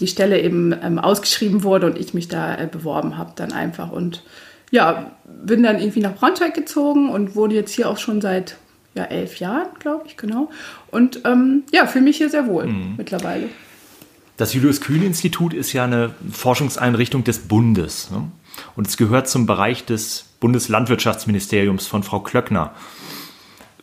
die 0.00 0.06
Stelle 0.06 0.40
eben 0.40 0.74
ähm, 0.82 0.98
ausgeschrieben 0.98 1.62
wurde 1.62 1.86
und 1.86 1.98
ich 1.98 2.14
mich 2.14 2.28
da 2.28 2.56
äh, 2.56 2.66
beworben 2.66 3.16
habe 3.18 3.32
dann 3.36 3.52
einfach. 3.52 3.92
Und 3.92 4.24
ja, 4.70 5.12
bin 5.24 5.62
dann 5.62 5.78
irgendwie 5.78 6.00
nach 6.00 6.14
Braunschweig 6.14 6.54
gezogen 6.54 7.10
und 7.10 7.36
wurde 7.36 7.54
jetzt 7.54 7.72
hier 7.72 7.88
auch 7.88 7.98
schon 7.98 8.20
seit 8.20 8.56
ja, 8.94 9.04
elf 9.04 9.36
Jahren, 9.36 9.68
glaube 9.78 10.04
ich, 10.06 10.16
genau. 10.16 10.50
Und 10.90 11.20
ähm, 11.24 11.64
ja, 11.72 11.86
fühle 11.86 12.04
mich 12.04 12.16
hier 12.16 12.30
sehr 12.30 12.46
wohl 12.46 12.66
mhm. 12.66 12.94
mittlerweile. 12.96 13.48
Das 14.36 14.54
Julius 14.54 14.80
Kühn 14.80 15.02
Institut 15.02 15.52
ist 15.52 15.72
ja 15.72 15.84
eine 15.84 16.14
Forschungseinrichtung 16.32 17.24
des 17.24 17.40
Bundes 17.40 18.10
ne? 18.10 18.30
und 18.74 18.86
es 18.86 18.96
gehört 18.96 19.28
zum 19.28 19.44
Bereich 19.44 19.84
des 19.84 20.30
Bundeslandwirtschaftsministeriums 20.40 21.86
von 21.86 22.02
Frau 22.02 22.20
Klöckner. 22.20 22.74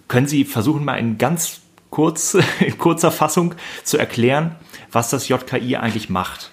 Können 0.07 0.25
Sie 0.25 0.45
versuchen, 0.45 0.83
mal 0.83 0.95
in 0.95 1.19
ganz 1.19 1.61
kurz, 1.91 2.37
in 2.59 2.77
kurzer 2.77 3.11
Fassung 3.11 3.53
zu 3.83 3.97
erklären, 3.97 4.55
was 4.91 5.09
das 5.09 5.27
JKI 5.27 5.77
eigentlich 5.77 6.09
macht? 6.09 6.51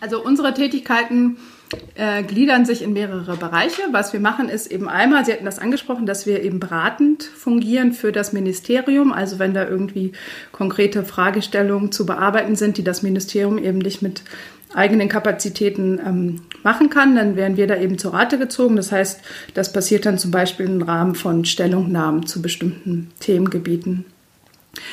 Also 0.00 0.22
unsere 0.22 0.52
Tätigkeiten 0.52 1.38
äh, 1.94 2.22
gliedern 2.22 2.64
sich 2.64 2.82
in 2.82 2.92
mehrere 2.92 3.36
Bereiche. 3.36 3.82
Was 3.90 4.12
wir 4.12 4.20
machen, 4.20 4.48
ist 4.48 4.70
eben 4.70 4.88
einmal, 4.88 5.24
Sie 5.24 5.32
hatten 5.32 5.44
das 5.44 5.58
angesprochen, 5.58 6.06
dass 6.06 6.26
wir 6.26 6.42
eben 6.42 6.60
beratend 6.60 7.22
fungieren 7.22 7.92
für 7.92 8.12
das 8.12 8.32
Ministerium. 8.32 9.12
Also 9.12 9.38
wenn 9.38 9.54
da 9.54 9.66
irgendwie 9.66 10.12
konkrete 10.52 11.04
Fragestellungen 11.04 11.92
zu 11.92 12.06
bearbeiten 12.06 12.56
sind, 12.56 12.76
die 12.76 12.84
das 12.84 13.02
Ministerium 13.02 13.58
eben 13.58 13.78
nicht 13.78 14.02
mit 14.02 14.22
eigenen 14.74 15.08
Kapazitäten 15.08 16.00
ähm, 16.04 16.40
machen 16.62 16.90
kann, 16.90 17.14
dann 17.14 17.36
werden 17.36 17.56
wir 17.56 17.66
da 17.66 17.76
eben 17.76 17.96
zur 17.96 18.12
Rate 18.12 18.38
gezogen. 18.38 18.76
Das 18.76 18.92
heißt, 18.92 19.20
das 19.54 19.72
passiert 19.72 20.04
dann 20.04 20.18
zum 20.18 20.30
Beispiel 20.30 20.66
im 20.66 20.82
Rahmen 20.82 21.14
von 21.14 21.44
Stellungnahmen 21.44 22.26
zu 22.26 22.42
bestimmten 22.42 23.10
Themengebieten. 23.20 24.04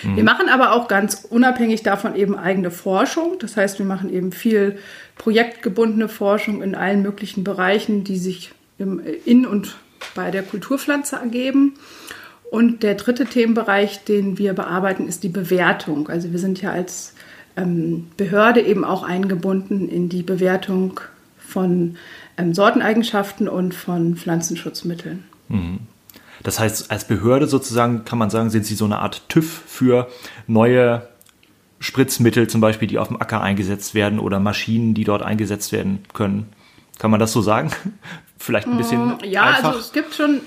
Mhm. 0.04 0.16
Wir 0.16 0.24
machen 0.24 0.50
aber 0.50 0.74
auch 0.74 0.88
ganz 0.88 1.26
unabhängig 1.30 1.84
davon 1.84 2.16
eben 2.16 2.38
eigene 2.38 2.72
Forschung. 2.72 3.38
Das 3.40 3.58
heißt, 3.58 3.80
wir 3.80 3.86
machen 3.86 4.12
eben 4.14 4.32
viel 4.32 4.78
projektgebundene 5.18 6.10
Forschung 6.10 6.62
in 6.62 6.76
allen 6.76 7.02
möglichen 7.02 7.44
Bereichen, 7.44 8.04
die 8.04 8.18
sich 8.18 8.52
in 9.26 9.46
und 9.46 9.76
bei 10.16 10.32
der 10.32 10.44
Kulturpflanze 10.44 11.18
ergeben. 11.18 11.76
Und 12.50 12.84
der 12.84 12.96
dritte 12.96 13.26
Themenbereich, 13.26 14.04
den 14.04 14.38
wir 14.38 14.54
bearbeiten, 14.54 15.08
ist 15.08 15.24
die 15.24 15.30
Bewertung. 15.30 16.10
Also 16.10 16.32
wir 16.32 16.40
sind 16.40 16.62
ja 16.62 16.72
als 16.72 17.14
ähm, 17.56 18.08
Behörde 18.18 18.62
eben 18.62 18.84
auch 18.84 19.04
eingebunden 19.04 19.88
in 19.88 20.10
die 20.10 20.24
Bewertung 20.24 21.00
von 21.38 21.96
ähm, 22.38 22.54
Sorteneigenschaften 22.54 23.48
und 23.48 23.74
von 23.74 24.16
Pflanzenschutzmitteln. 24.16 25.24
Mhm. 25.48 25.80
Das 26.44 26.60
heißt, 26.60 26.92
als 26.92 27.06
Behörde 27.06 27.48
sozusagen 27.48 28.06
kann 28.06 28.18
man 28.18 28.30
sagen, 28.30 28.50
sind 28.50 28.66
Sie 28.66 28.76
so 28.76 28.86
eine 28.86 29.00
Art 29.00 29.30
TÜV 29.30 29.64
für 29.68 30.08
neue 30.48 31.08
Spritzmittel 31.80 32.48
zum 32.48 32.62
Beispiel, 32.62 32.88
die 32.88 33.00
auf 33.00 33.08
dem 33.08 33.20
Acker 33.20 33.42
eingesetzt 33.42 33.96
werden 33.96 34.20
oder 34.20 34.40
Maschinen, 34.40 34.94
die 34.94 35.04
dort 35.04 35.24
eingesetzt 35.24 35.72
werden 35.72 36.04
können. 36.14 36.48
Kann 37.00 37.12
man 37.12 37.20
das 37.20 37.32
so 37.32 37.42
sagen? 37.42 37.72
Vielleicht 38.38 38.68
ein 38.68 38.78
bisschen. 38.78 39.08
Mm, 39.08 39.18
ja, 39.24 39.44
einfach. 39.44 39.70
also 39.70 39.80
es 39.80 39.92
gibt 39.92 40.14
schon, 40.14 40.42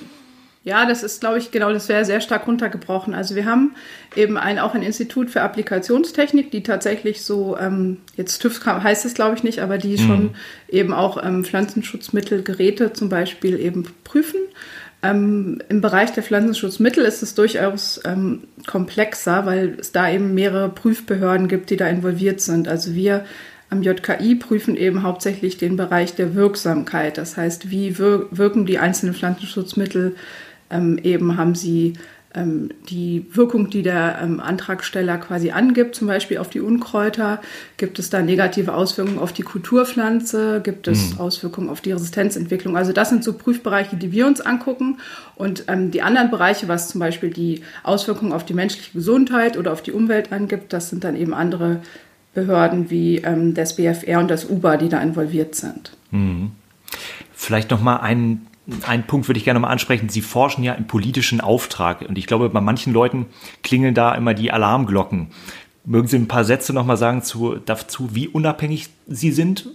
ja, 0.64 0.86
das 0.86 1.02
ist, 1.02 1.20
glaube 1.20 1.38
ich, 1.38 1.50
genau, 1.50 1.72
das 1.72 1.88
wäre 1.88 2.04
sehr 2.04 2.20
stark 2.20 2.46
runtergebrochen. 2.46 3.14
Also 3.14 3.34
wir 3.34 3.44
haben 3.44 3.74
eben 4.16 4.36
ein, 4.36 4.58
auch 4.58 4.74
ein 4.74 4.82
Institut 4.82 5.30
für 5.30 5.42
Applikationstechnik, 5.42 6.50
die 6.50 6.62
tatsächlich 6.62 7.22
so, 7.22 7.56
ähm, 7.58 7.98
jetzt 8.16 8.38
TÜV 8.38 8.64
heißt 8.64 9.04
es, 9.04 9.14
glaube 9.14 9.36
ich, 9.36 9.42
nicht, 9.42 9.60
aber 9.60 9.78
die 9.78 9.96
mhm. 9.96 10.06
schon 10.06 10.30
eben 10.68 10.92
auch 10.92 11.22
ähm, 11.22 11.44
Pflanzenschutzmittelgeräte 11.44 12.92
zum 12.92 13.08
Beispiel 13.08 13.60
eben 13.60 13.84
prüfen. 14.04 14.40
Ähm, 15.04 15.61
Im 15.68 15.82
Bereich 15.82 16.12
der 16.12 16.23
Pflanzenschutzmittel 16.23 17.04
ist 17.04 17.23
es 17.23 17.34
durchaus 17.34 18.00
ähm, 18.06 18.44
komplexer, 18.66 19.44
weil 19.44 19.76
es 19.78 19.92
da 19.92 20.11
eben 20.11 20.32
mehrere 20.32 20.70
Prüfbehörden 20.70 21.46
gibt, 21.46 21.68
die 21.68 21.76
da 21.76 21.87
involviert 21.88 22.40
sind. 22.40 22.68
Also 22.68 22.94
wir 22.94 23.26
am 23.68 23.82
JKI 23.82 24.37
prüfen 24.37 24.76
eben 24.76 25.02
hauptsächlich 25.02 25.58
den 25.58 25.76
Bereich 25.76 26.14
der 26.14 26.34
Wirksamkeit. 26.34 27.18
Das 27.18 27.37
heißt, 27.37 27.70
wie 27.70 27.99
wir 27.99 28.28
wirken 28.30 28.64
die 28.64 28.78
einzelnen 28.78 29.14
Pflanzenschutzmittel 29.14 30.16
ähm, 30.70 30.99
eben, 31.02 31.37
haben 31.37 31.54
sie 31.54 31.94
die 32.36 33.26
Wirkung, 33.30 33.70
die 33.70 33.82
der 33.82 34.18
ähm, 34.20 34.40
Antragsteller 34.40 35.18
quasi 35.18 35.52
angibt, 35.52 35.94
zum 35.94 36.08
Beispiel 36.08 36.38
auf 36.38 36.50
die 36.50 36.60
Unkräuter, 36.60 37.40
gibt 37.76 38.00
es 38.00 38.10
da 38.10 38.22
negative 38.22 38.74
Auswirkungen 38.74 39.20
auf 39.20 39.32
die 39.32 39.42
Kulturpflanze, 39.42 40.60
gibt 40.60 40.88
es 40.88 41.14
mhm. 41.14 41.20
Auswirkungen 41.20 41.68
auf 41.68 41.80
die 41.80 41.92
Resistenzentwicklung. 41.92 42.76
Also 42.76 42.92
das 42.92 43.10
sind 43.10 43.22
so 43.22 43.34
Prüfbereiche, 43.34 43.96
die 43.96 44.10
wir 44.10 44.26
uns 44.26 44.40
angucken. 44.40 44.98
Und 45.36 45.64
ähm, 45.68 45.92
die 45.92 46.02
anderen 46.02 46.30
Bereiche, 46.30 46.66
was 46.66 46.88
zum 46.88 46.98
Beispiel 46.98 47.30
die 47.30 47.62
Auswirkungen 47.84 48.32
auf 48.32 48.44
die 48.44 48.54
menschliche 48.54 48.92
Gesundheit 48.92 49.56
oder 49.56 49.72
auf 49.72 49.82
die 49.82 49.92
Umwelt 49.92 50.32
angibt, 50.32 50.72
das 50.72 50.90
sind 50.90 51.04
dann 51.04 51.14
eben 51.14 51.34
andere 51.34 51.82
Behörden 52.34 52.90
wie 52.90 53.18
ähm, 53.18 53.54
das 53.54 53.76
BFR 53.76 54.18
und 54.18 54.28
das 54.28 54.44
UBA, 54.44 54.76
die 54.76 54.88
da 54.88 55.00
involviert 55.00 55.54
sind. 55.54 55.96
Mhm. 56.10 56.50
Vielleicht 57.32 57.70
noch 57.70 57.80
mal 57.80 57.98
einen 57.98 58.46
einen 58.87 59.06
Punkt 59.06 59.28
würde 59.28 59.38
ich 59.38 59.44
gerne 59.44 59.61
mal 59.61 59.68
ansprechen. 59.68 60.09
Sie 60.09 60.23
forschen 60.23 60.64
ja 60.64 60.73
im 60.73 60.87
politischen 60.87 61.40
Auftrag. 61.40 62.02
Und 62.02 62.18
ich 62.18 62.26
glaube, 62.26 62.49
bei 62.49 62.61
manchen 62.61 62.92
Leuten 62.92 63.26
klingeln 63.62 63.94
da 63.94 64.14
immer 64.14 64.35
die 64.35 64.52
Alarmglocken. 64.52 65.28
Mögen 65.85 66.09
Sie 66.09 66.16
ein 66.16 66.28
paar 66.28 66.44
Sätze 66.44 66.73
noch 66.73 66.87
mal 66.87 66.97
sagen 66.97 67.23
zu, 67.23 67.56
dazu, 67.56 68.14
wie 68.14 68.28
unabhängig 68.28 68.88
Sie 69.06 69.33
sind 69.33 69.68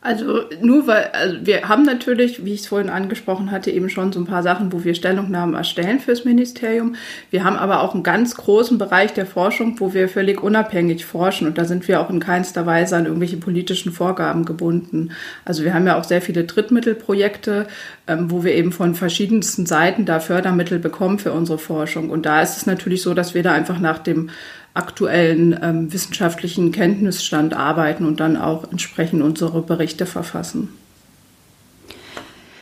also 0.00 0.44
nur 0.62 0.86
weil, 0.86 1.10
also 1.12 1.38
wir 1.42 1.68
haben 1.68 1.82
natürlich, 1.82 2.44
wie 2.44 2.54
ich 2.54 2.60
es 2.60 2.66
vorhin 2.68 2.88
angesprochen 2.88 3.50
hatte, 3.50 3.72
eben 3.72 3.90
schon 3.90 4.12
so 4.12 4.20
ein 4.20 4.26
paar 4.26 4.44
Sachen, 4.44 4.72
wo 4.72 4.84
wir 4.84 4.94
Stellungnahmen 4.94 5.56
erstellen 5.56 5.98
fürs 5.98 6.24
Ministerium. 6.24 6.94
Wir 7.30 7.42
haben 7.42 7.56
aber 7.56 7.82
auch 7.82 7.94
einen 7.94 8.04
ganz 8.04 8.36
großen 8.36 8.78
Bereich 8.78 9.12
der 9.12 9.26
Forschung, 9.26 9.80
wo 9.80 9.94
wir 9.94 10.08
völlig 10.08 10.40
unabhängig 10.40 11.04
forschen 11.04 11.48
und 11.48 11.58
da 11.58 11.64
sind 11.64 11.88
wir 11.88 12.00
auch 12.00 12.10
in 12.10 12.20
keinster 12.20 12.64
Weise 12.64 12.96
an 12.96 13.06
irgendwelche 13.06 13.38
politischen 13.38 13.90
Vorgaben 13.90 14.44
gebunden. 14.44 15.10
Also 15.44 15.64
wir 15.64 15.74
haben 15.74 15.86
ja 15.88 15.98
auch 15.98 16.04
sehr 16.04 16.22
viele 16.22 16.44
Drittmittelprojekte, 16.44 17.66
ähm, 18.06 18.30
wo 18.30 18.44
wir 18.44 18.54
eben 18.54 18.70
von 18.70 18.94
verschiedensten 18.94 19.66
Seiten 19.66 20.04
da 20.04 20.20
Fördermittel 20.20 20.78
bekommen 20.78 21.18
für 21.18 21.32
unsere 21.32 21.58
Forschung. 21.58 22.10
Und 22.10 22.24
da 22.24 22.40
ist 22.40 22.56
es 22.56 22.66
natürlich 22.66 23.02
so, 23.02 23.14
dass 23.14 23.34
wir 23.34 23.42
da 23.42 23.52
einfach 23.52 23.80
nach 23.80 23.98
dem 23.98 24.30
aktuellen 24.78 25.58
ähm, 25.60 25.92
wissenschaftlichen 25.92 26.72
Kenntnisstand 26.72 27.52
arbeiten 27.52 28.06
und 28.06 28.20
dann 28.20 28.36
auch 28.36 28.70
entsprechend 28.70 29.22
unsere 29.22 29.60
Berichte 29.60 30.06
verfassen. 30.06 30.68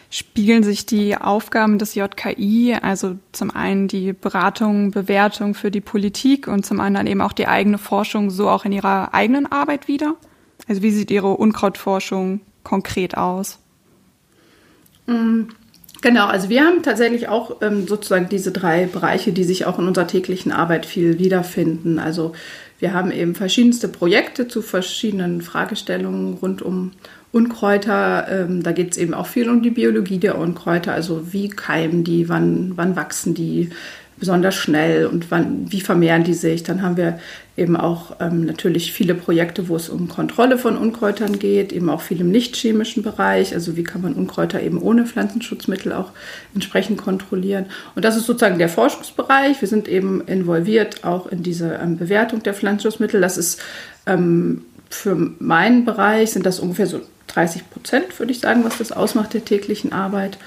Spiegeln 0.09 0.63
sich 0.63 0.87
die 0.87 1.17
Aufgaben 1.17 1.79
des 1.79 1.95
JKI, 1.95 2.79
also 2.81 3.17
zum 3.33 3.51
einen 3.51 3.87
die 3.87 4.13
Beratung, 4.13 4.91
Bewertung 4.93 5.55
für 5.55 5.71
die 5.71 5.81
Politik 5.81 6.49
und 6.49 6.65
zum 6.65 6.81
anderen 6.81 7.07
eben 7.07 7.21
auch 7.21 7.33
die 7.33 7.49
eigene 7.49 7.77
Forschung, 7.77 8.31
so 8.31 8.49
auch 8.49 8.65
in 8.65 8.73
Ihrer 8.73 9.13
eigenen 9.13 9.51
Arbeit 9.51 9.89
wieder? 9.89 10.15
Also 10.69 10.83
wie 10.83 10.91
sieht 10.91 11.11
Ihre 11.11 11.37
Unkrautforschung 11.37 12.41
konkret 12.65 13.17
aus? 13.17 13.59
Mm. 15.07 15.43
Genau, 16.07 16.27
also 16.29 16.49
wir 16.49 16.65
haben 16.65 16.85
tatsächlich 16.85 17.27
auch 17.27 17.57
ähm, 17.63 17.89
sozusagen 17.89 18.29
diese 18.29 18.53
drei 18.53 18.87
Bereiche, 18.87 19.33
die 19.33 19.43
sich 19.43 19.67
auch 19.67 19.81
in 19.81 19.89
unserer 19.89 20.07
täglichen 20.07 20.53
Arbeit 20.53 20.87
viel 20.87 21.19
wiederfinden. 21.19 21.99
Also 21.99 22.31
wir 22.79 22.95
haben 22.95 23.11
eben 23.11 23.35
verschiedenste 23.35 23.89
Projekte 23.89 24.47
zu 24.47 24.63
verschiedenen 24.63 25.43
Fragestellungen 25.43 26.35
rund 26.35 26.63
um 26.63 26.93
Unkräuter. 27.33 28.29
Ähm, 28.31 28.63
da 28.63 28.71
geht 28.71 28.93
es 28.93 28.99
eben 28.99 29.15
auch 29.15 29.27
viel 29.27 29.51
um 29.51 29.63
die 29.63 29.71
Biologie 29.71 30.19
der 30.19 30.39
Unkräuter, 30.39 30.93
also 30.93 31.33
wie 31.33 31.49
keimen 31.49 32.05
die, 32.05 32.29
wann, 32.29 32.75
wann 32.77 32.95
wachsen 32.95 33.35
die, 33.35 33.71
besonders 34.19 34.55
schnell 34.55 35.07
und 35.07 35.31
wann, 35.31 35.71
wie 35.71 35.81
vermehren 35.81 36.25
die 36.25 36.35
sich. 36.35 36.63
Dann 36.63 36.83
haben 36.83 36.97
wir 36.97 37.19
eben 37.57 37.77
auch 37.77 38.17
ähm, 38.21 38.45
natürlich 38.45 38.93
viele 38.93 39.15
Projekte, 39.15 39.69
wo 39.69 39.77
es 39.77 39.89
um 39.89 40.09
Kontrolle 40.09 40.59
von 40.59 40.77
Unkräutern 40.77 41.39
geht, 41.39 41.73
eben 41.73 41.91
auch 41.91 42.01
viel 42.01 42.21
im 42.21 42.31
nicht-chemischen 42.31 43.03
Bereich. 43.03 43.55
Also 43.55 43.77
wie 43.77 43.85
kann 43.85 44.03
man 44.03 44.15
Unkräuter 44.15 44.63
eben 44.63 44.81
ohne 44.81 45.07
Pflanzenschutzmittel 45.07 45.93
auch 45.93 46.13
entsprechend 46.55 46.99
kontrollieren. 46.99 47.67
Und 47.95 48.05
das 48.05 48.17
ist 48.17 48.27
sozusagen 48.27 48.59
der 48.59 48.69
Forschungsbereich. 48.69 49.61
Wir 49.61 49.69
sind 49.69 49.89
eben 49.89 50.23
involviert 50.23 51.05
auch 51.05 51.27
in 51.27 51.43
diese 51.43 51.75
ähm, 51.75 51.97
Bewertung 51.97 52.43
der 52.43 52.55
Pflanzenschutzmittel. 52.55 53.21
Das 53.21 53.37
ist 53.37 53.61
ähm, 54.07 54.65
für 54.89 55.15
meinen 55.39 55.85
Bereich 55.85 56.31
sind 56.31 56.47
das 56.47 56.61
ungefähr 56.61 56.87
so 56.87 57.01
30 57.29 57.71
Prozent, 57.71 58.19
würde 58.19 58.33
ich 58.33 58.41
sagen, 58.41 58.65
was 58.65 58.79
das 58.79 58.93
ausmacht 58.93 59.35
der 59.35 59.45
täglichen 59.45 59.93
Arbeit. 59.93 60.39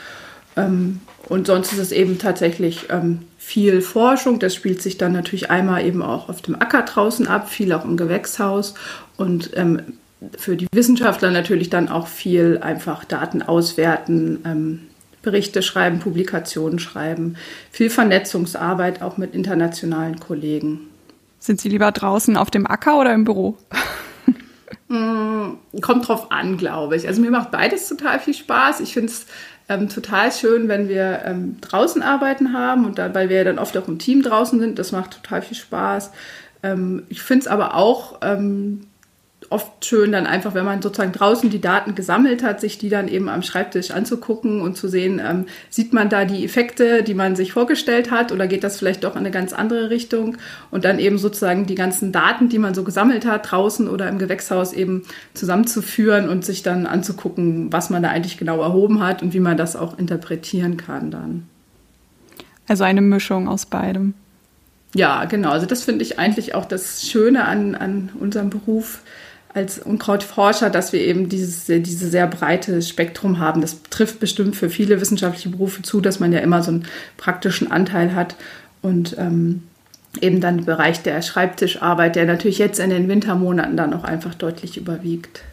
Und 1.29 1.48
sonst 1.48 1.71
ist 1.71 1.79
es 1.79 1.91
eben 1.91 2.17
tatsächlich 2.17 2.88
ähm, 2.89 3.19
viel 3.38 3.81
Forschung. 3.81 4.39
Das 4.39 4.55
spielt 4.55 4.81
sich 4.81 4.98
dann 4.98 5.13
natürlich 5.13 5.51
einmal 5.51 5.86
eben 5.86 6.01
auch 6.01 6.27
auf 6.27 6.41
dem 6.41 6.55
Acker 6.55 6.81
draußen 6.81 7.27
ab, 7.27 7.50
viel 7.50 7.71
auch 7.71 7.86
im 7.86 7.98
Gewächshaus 7.98 8.74
und 9.15 9.51
ähm, 9.55 9.81
für 10.38 10.57
die 10.57 10.67
Wissenschaftler 10.74 11.31
natürlich 11.31 11.69
dann 11.69 11.88
auch 11.88 12.07
viel 12.07 12.59
einfach 12.62 13.05
Daten 13.05 13.41
auswerten, 13.41 14.39
ähm, 14.45 14.79
Berichte 15.21 15.62
schreiben, 15.62 16.00
Publikationen 16.00 16.79
schreiben, 16.79 17.36
viel 17.71 17.89
Vernetzungsarbeit 17.89 19.01
auch 19.01 19.17
mit 19.17 19.33
internationalen 19.33 20.19
Kollegen. 20.19 20.88
Sind 21.39 21.62
Sie 21.62 21.69
lieber 21.69 21.91
draußen 21.91 22.36
auf 22.38 22.51
dem 22.51 22.65
Acker 22.67 23.00
oder 23.00 23.13
im 23.13 23.24
Büro? 23.24 23.57
Mm, 24.88 25.51
kommt 25.81 26.07
drauf 26.07 26.31
an, 26.31 26.57
glaube 26.57 26.95
ich. 26.95 27.07
Also 27.07 27.21
mir 27.21 27.29
macht 27.29 27.51
beides 27.51 27.88
total 27.88 28.19
viel 28.19 28.33
Spaß. 28.33 28.79
Ich 28.79 28.93
finde 28.93 29.12
es 29.12 29.27
ähm, 29.69 29.88
total 29.88 30.31
schön, 30.31 30.67
wenn 30.67 30.89
wir 30.89 31.21
ähm, 31.25 31.57
draußen 31.61 32.01
arbeiten 32.01 32.53
haben 32.53 32.85
und 32.85 32.97
dabei 32.97 33.29
wir 33.29 33.45
dann 33.45 33.59
oft 33.59 33.77
auch 33.77 33.88
im 33.88 33.99
Team 33.99 34.23
draußen 34.23 34.59
sind. 34.59 34.79
Das 34.79 34.91
macht 34.91 35.11
total 35.11 35.43
viel 35.43 35.55
Spaß. 35.55 36.11
Ähm, 36.63 37.03
ich 37.07 37.21
finde 37.21 37.43
es 37.43 37.47
aber 37.47 37.75
auch 37.75 38.17
ähm, 38.21 38.81
oft 39.49 39.83
schön, 39.83 40.11
dann 40.11 40.27
einfach, 40.27 40.53
wenn 40.53 40.65
man 40.65 40.81
sozusagen 40.81 41.11
draußen 41.11 41.49
die 41.49 41.61
Daten 41.61 41.95
gesammelt 41.95 42.43
hat, 42.43 42.61
sich 42.61 42.77
die 42.77 42.89
dann 42.89 43.07
eben 43.07 43.29
am 43.29 43.41
Schreibtisch 43.41 43.91
anzugucken 43.91 44.61
und 44.61 44.77
zu 44.77 44.87
sehen, 44.87 45.19
ähm, 45.23 45.45
sieht 45.69 45.91
man 45.91 46.09
da 46.09 46.25
die 46.25 46.45
Effekte, 46.45 47.03
die 47.03 47.15
man 47.15 47.35
sich 47.35 47.53
vorgestellt 47.53 48.11
hat 48.11 48.31
oder 48.31 48.47
geht 48.47 48.63
das 48.63 48.77
vielleicht 48.77 49.03
doch 49.03 49.13
in 49.13 49.19
eine 49.19 49.31
ganz 49.31 49.53
andere 49.53 49.89
Richtung 49.89 50.37
und 50.71 50.85
dann 50.85 50.99
eben 50.99 51.17
sozusagen 51.17 51.65
die 51.65 51.75
ganzen 51.75 52.11
Daten, 52.11 52.49
die 52.49 52.59
man 52.59 52.73
so 52.73 52.83
gesammelt 52.83 53.25
hat, 53.25 53.51
draußen 53.51 53.87
oder 53.87 54.07
im 54.07 54.19
Gewächshaus 54.19 54.73
eben 54.73 55.03
zusammenzuführen 55.33 56.29
und 56.29 56.45
sich 56.45 56.61
dann 56.61 56.85
anzugucken, 56.85 57.73
was 57.73 57.89
man 57.89 58.03
da 58.03 58.09
eigentlich 58.09 58.37
genau 58.37 58.61
erhoben 58.61 59.01
hat 59.01 59.23
und 59.23 59.33
wie 59.33 59.39
man 59.39 59.57
das 59.57 59.75
auch 59.75 59.97
interpretieren 59.97 60.77
kann 60.77 61.11
dann. 61.11 61.47
Also 62.67 62.83
eine 62.83 63.01
Mischung 63.01 63.47
aus 63.47 63.65
beidem. 63.65 64.13
Ja, 64.95 65.25
genau. 65.25 65.51
Also 65.51 65.65
das 65.65 65.83
finde 65.83 66.03
ich 66.03 66.19
eigentlich 66.19 66.55
auch 66.55 66.65
das 66.65 67.07
Schöne 67.07 67.45
an, 67.45 67.75
an 67.75 68.09
unserem 68.19 68.49
Beruf 68.49 69.01
als 69.53 69.79
Unkrautforscher, 69.79 70.69
dass 70.69 70.93
wir 70.93 71.01
eben 71.01 71.27
dieses, 71.27 71.65
diese 71.65 72.09
sehr 72.09 72.27
breite 72.27 72.81
Spektrum 72.81 73.39
haben. 73.39 73.61
Das 73.61 73.81
trifft 73.89 74.19
bestimmt 74.19 74.55
für 74.55 74.69
viele 74.69 75.01
wissenschaftliche 75.01 75.49
Berufe 75.49 75.81
zu, 75.81 76.01
dass 76.01 76.19
man 76.19 76.31
ja 76.31 76.39
immer 76.39 76.61
so 76.61 76.71
einen 76.71 76.85
praktischen 77.17 77.71
Anteil 77.71 78.13
hat 78.13 78.35
und 78.81 79.15
ähm, 79.17 79.63
eben 80.21 80.39
dann 80.39 80.57
der 80.57 80.65
Bereich 80.65 81.01
der 81.01 81.21
Schreibtischarbeit, 81.21 82.15
der 82.15 82.25
natürlich 82.25 82.59
jetzt 82.59 82.79
in 82.79 82.91
den 82.91 83.07
Wintermonaten 83.07 83.75
dann 83.75 83.93
auch 83.93 84.03
einfach 84.03 84.35
deutlich 84.35 84.77
überwiegt. 84.77 85.43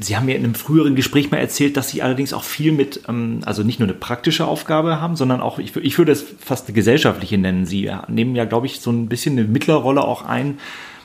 Sie 0.00 0.16
haben 0.16 0.26
mir 0.26 0.36
in 0.36 0.44
einem 0.44 0.54
früheren 0.54 0.94
Gespräch 0.94 1.30
mal 1.30 1.36
erzählt, 1.36 1.76
dass 1.76 1.90
Sie 1.90 2.02
allerdings 2.02 2.32
auch 2.32 2.42
viel 2.42 2.72
mit, 2.72 3.02
ähm, 3.06 3.40
also 3.44 3.62
nicht 3.62 3.80
nur 3.80 3.88
eine 3.88 3.96
praktische 3.96 4.46
Aufgabe 4.46 5.00
haben, 5.00 5.14
sondern 5.14 5.40
auch, 5.40 5.58
ich, 5.58 5.76
ich 5.76 5.98
würde 5.98 6.12
es 6.12 6.24
fast 6.38 6.66
eine 6.66 6.74
gesellschaftliche 6.74 7.36
nennen. 7.36 7.66
Sie 7.66 7.90
nehmen 8.08 8.34
ja, 8.34 8.46
glaube 8.46 8.66
ich, 8.66 8.80
so 8.80 8.90
ein 8.90 9.08
bisschen 9.08 9.38
eine 9.38 9.46
Mittlerrolle 9.46 10.02
auch 10.02 10.24
ein, 10.24 10.58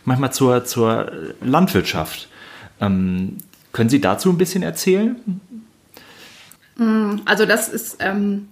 manchmal 0.06 0.34
zur, 0.34 0.66
zur 0.66 1.12
Landwirtschaft. 1.42 2.28
Ähm, 2.82 3.38
können 3.72 3.90
Sie 3.90 4.02
dazu 4.02 4.30
ein 4.30 4.38
bisschen 4.38 4.64
erzählen? 4.64 5.16
Also 7.26 7.46
das 7.46 7.68
ist 7.68 7.98
ähm, 8.00 8.48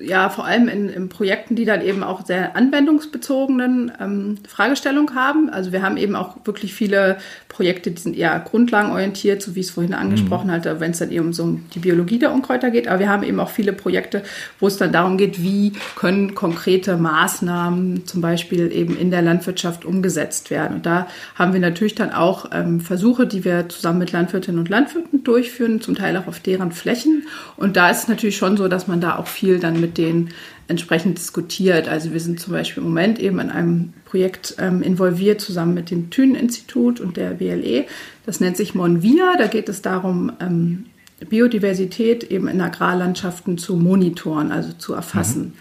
ja 0.00 0.28
vor 0.28 0.44
allem 0.44 0.68
in, 0.68 0.88
in, 0.88 1.08
Projekten, 1.08 1.56
die 1.56 1.64
dann 1.64 1.82
eben 1.82 2.02
auch 2.02 2.24
sehr 2.24 2.56
anwendungsbezogenen 2.56 3.92
ähm, 4.00 4.38
Fragestellungen 4.46 5.14
haben. 5.14 5.50
Also 5.50 5.72
wir 5.72 5.82
haben 5.82 5.96
eben 5.96 6.14
auch 6.14 6.36
wirklich 6.44 6.74
viele 6.74 7.18
Projekte, 7.48 7.90
die 7.90 8.00
sind 8.00 8.16
eher 8.16 8.38
grundlagenorientiert, 8.38 9.42
so 9.42 9.54
wie 9.54 9.60
ich 9.60 9.66
es 9.66 9.72
vorhin 9.72 9.94
angesprochen 9.94 10.48
mhm. 10.48 10.52
hatte, 10.52 10.80
wenn 10.80 10.92
es 10.92 10.98
dann 10.98 11.10
eben 11.10 11.32
so 11.32 11.44
um 11.44 11.64
die 11.74 11.80
Biologie 11.80 12.18
der 12.18 12.32
Unkräuter 12.32 12.70
geht. 12.70 12.88
Aber 12.88 13.00
wir 13.00 13.08
haben 13.08 13.22
eben 13.22 13.40
auch 13.40 13.50
viele 13.50 13.72
Projekte, 13.72 14.22
wo 14.60 14.66
es 14.66 14.76
dann 14.76 14.92
darum 14.92 15.18
geht, 15.18 15.42
wie 15.42 15.72
können 15.96 16.34
konkrete 16.34 16.96
Maßnahmen 16.96 18.06
zum 18.06 18.20
Beispiel 18.20 18.70
eben 18.72 18.96
in 18.96 19.10
der 19.10 19.22
Landwirtschaft 19.22 19.84
umgesetzt 19.84 20.50
werden. 20.50 20.76
Und 20.76 20.86
da 20.86 21.08
haben 21.34 21.52
wir 21.52 21.60
natürlich 21.60 21.94
dann 21.94 22.12
auch 22.12 22.50
ähm, 22.52 22.80
Versuche, 22.80 23.26
die 23.26 23.44
wir 23.44 23.68
zusammen 23.68 23.98
mit 23.98 24.12
Landwirtinnen 24.12 24.60
und 24.60 24.68
Landwirten 24.68 25.24
durchführen, 25.24 25.80
zum 25.80 25.96
Teil 25.96 26.16
auch 26.16 26.26
auf 26.26 26.40
deren 26.40 26.72
Flächen. 26.72 27.26
Und 27.56 27.76
da 27.76 27.90
ist 27.90 28.02
es 28.02 28.08
natürlich 28.08 28.36
schon 28.36 28.56
so, 28.56 28.68
dass 28.68 28.86
man 28.86 29.00
da 29.00 29.16
auch 29.16 29.26
viel 29.26 29.58
dann 29.58 29.80
mit 29.80 29.87
mit 29.88 29.98
denen 29.98 30.30
entsprechend 30.68 31.18
diskutiert. 31.18 31.88
Also 31.88 32.12
wir 32.12 32.20
sind 32.20 32.38
zum 32.38 32.52
Beispiel 32.52 32.82
im 32.82 32.90
Moment 32.90 33.18
eben 33.18 33.40
in 33.40 33.50
einem 33.50 33.94
Projekt 34.04 34.54
ähm, 34.58 34.82
involviert, 34.82 35.40
zusammen 35.40 35.74
mit 35.74 35.90
dem 35.90 36.10
Thünen-Institut 36.10 37.00
und 37.00 37.16
der 37.16 37.30
BLE. 37.30 37.86
Das 38.26 38.40
nennt 38.40 38.56
sich 38.56 38.74
Monvia. 38.74 39.36
Da 39.38 39.46
geht 39.46 39.68
es 39.68 39.82
darum, 39.82 40.32
ähm, 40.40 40.86
Biodiversität 41.28 42.24
eben 42.24 42.48
in 42.48 42.60
Agrarlandschaften 42.60 43.58
zu 43.58 43.76
monitoren, 43.76 44.52
also 44.52 44.72
zu 44.72 44.92
erfassen. 44.92 45.42
Mhm. 45.42 45.52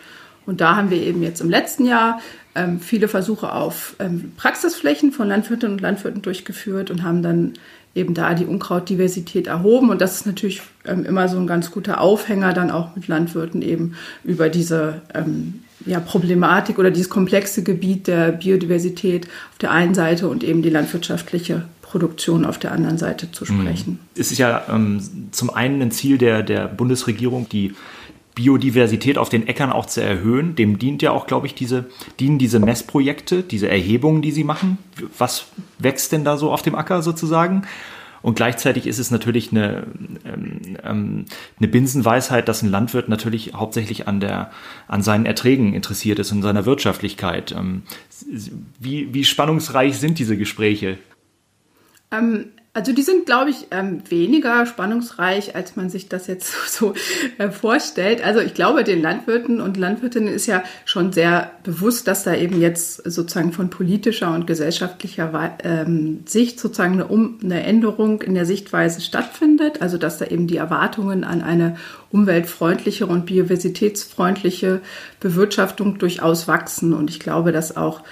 Und 0.45 0.61
da 0.61 0.75
haben 0.75 0.91
wir 0.91 1.01
eben 1.01 1.23
jetzt 1.23 1.41
im 1.41 1.49
letzten 1.49 1.85
Jahr 1.85 2.21
ähm, 2.55 2.79
viele 2.79 3.07
Versuche 3.07 3.51
auf 3.51 3.95
ähm, 3.99 4.33
Praxisflächen 4.37 5.11
von 5.11 5.27
Landwirtinnen 5.27 5.75
und 5.75 5.81
Landwirten 5.81 6.21
durchgeführt 6.21 6.91
und 6.91 7.03
haben 7.03 7.21
dann 7.21 7.53
eben 7.97 8.13
da 8.13 8.33
die 8.33 8.45
Unkrautdiversität 8.45 9.47
erhoben. 9.47 9.89
Und 9.89 9.99
das 9.99 10.15
ist 10.15 10.25
natürlich 10.25 10.61
ähm, 10.85 11.03
immer 11.03 11.27
so 11.27 11.37
ein 11.37 11.47
ganz 11.47 11.71
guter 11.71 11.99
Aufhänger 11.99 12.53
dann 12.53 12.71
auch 12.71 12.95
mit 12.95 13.07
Landwirten 13.07 13.61
eben 13.61 13.95
über 14.23 14.49
diese 14.49 15.01
ähm, 15.13 15.63
ja, 15.85 15.99
Problematik 15.99 16.79
oder 16.79 16.91
dieses 16.91 17.09
komplexe 17.09 17.63
Gebiet 17.63 18.07
der 18.07 18.31
Biodiversität 18.31 19.27
auf 19.51 19.57
der 19.59 19.71
einen 19.71 19.93
Seite 19.93 20.27
und 20.27 20.43
eben 20.43 20.61
die 20.61 20.69
landwirtschaftliche 20.69 21.63
Produktion 21.81 22.45
auf 22.45 22.57
der 22.57 22.71
anderen 22.71 22.97
Seite 22.97 23.31
zu 23.31 23.45
mhm. 23.45 23.61
sprechen. 23.61 23.99
Es 24.15 24.31
ist 24.31 24.37
ja 24.37 24.63
ähm, 24.69 25.01
zum 25.31 25.49
einen 25.49 25.81
ein 25.81 25.91
Ziel 25.91 26.17
der, 26.17 26.43
der 26.43 26.67
Bundesregierung, 26.67 27.47
die 27.49 27.73
Biodiversität 28.37 29.17
auf 29.17 29.29
den 29.29 29.47
Äckern 29.47 29.71
auch 29.71 29.87
zu 29.87 29.99
erhöhen. 29.99 30.55
Dem 30.55 30.77
dient 30.77 31.01
ja 31.01 31.09
auch, 31.09 31.25
glaube 31.25 31.47
ich, 31.47 31.55
diese, 31.55 31.85
dienen 32.19 32.37
diese 32.37 32.59
Messprojekte, 32.59 33.41
diese 33.41 33.67
Erhebungen, 33.67 34.21
die 34.21 34.31
sie 34.31 34.43
machen. 34.43 34.77
Was 35.17 35.47
wächst 35.79 36.11
denn 36.11 36.23
da 36.23 36.37
so 36.37 36.51
auf 36.51 36.61
dem 36.61 36.75
Acker 36.75 37.01
sozusagen? 37.01 37.63
Und 38.21 38.35
gleichzeitig 38.35 38.85
ist 38.85 38.99
es 38.99 39.09
natürlich 39.09 39.51
eine, 39.51 39.87
ähm, 40.23 40.77
ähm, 40.83 41.25
eine 41.57 41.67
Binsenweisheit, 41.67 42.47
dass 42.47 42.61
ein 42.61 42.69
Landwirt 42.69 43.09
natürlich 43.09 43.53
hauptsächlich 43.55 44.07
an, 44.07 44.19
der, 44.19 44.51
an 44.87 45.01
seinen 45.01 45.25
Erträgen 45.25 45.73
interessiert 45.73 46.19
ist 46.19 46.31
und 46.31 46.43
seiner 46.43 46.67
Wirtschaftlichkeit. 46.67 47.55
Ähm, 47.57 47.83
wie, 48.79 49.13
wie 49.15 49.23
spannungsreich 49.23 49.97
sind 49.97 50.19
diese 50.19 50.37
Gespräche? 50.37 50.99
Ähm, 52.11 52.51
also 52.77 52.93
die 52.93 53.01
sind, 53.01 53.25
glaube 53.25 53.49
ich, 53.49 53.69
ähm, 53.71 54.03
weniger 54.07 54.67
spannungsreich, 54.67 55.55
als 55.55 55.75
man 55.75 55.89
sich 55.89 56.09
das 56.09 56.27
jetzt 56.27 56.53
so 56.71 56.93
äh, 57.39 57.49
vorstellt. 57.49 58.23
Also 58.23 58.39
ich 58.39 58.53
glaube, 58.53 58.83
den 58.83 59.01
Landwirten 59.01 59.61
und 59.61 59.77
Landwirtinnen 59.77 60.31
ist 60.31 60.45
ja 60.45 60.61
schon 60.85 61.11
sehr 61.11 61.49
bewusst, 61.63 62.07
dass 62.07 62.23
da 62.23 62.35
eben 62.35 62.61
jetzt 62.61 62.97
sozusagen 62.97 63.51
von 63.51 63.71
politischer 63.71 64.31
und 64.31 64.45
gesellschaftlicher 64.45 65.57
ähm, 65.63 66.19
Sicht 66.27 66.59
sozusagen 66.59 66.93
eine, 66.93 67.07
um 67.07 67.39
eine 67.43 67.63
Änderung 67.63 68.21
in 68.21 68.35
der 68.35 68.45
Sichtweise 68.45 69.01
stattfindet. 69.01 69.81
Also 69.81 69.97
dass 69.97 70.19
da 70.19 70.25
eben 70.25 70.45
die 70.45 70.57
Erwartungen 70.57 71.23
an 71.23 71.41
eine 71.41 71.77
umweltfreundlichere 72.11 73.11
und 73.11 73.25
biodiversitätsfreundliche 73.25 74.81
Bewirtschaftung 75.19 75.97
durchaus 75.97 76.47
wachsen. 76.47 76.93
Und 76.93 77.09
ich 77.09 77.19
glaube, 77.19 77.51
dass 77.51 77.75
auch 77.75 78.03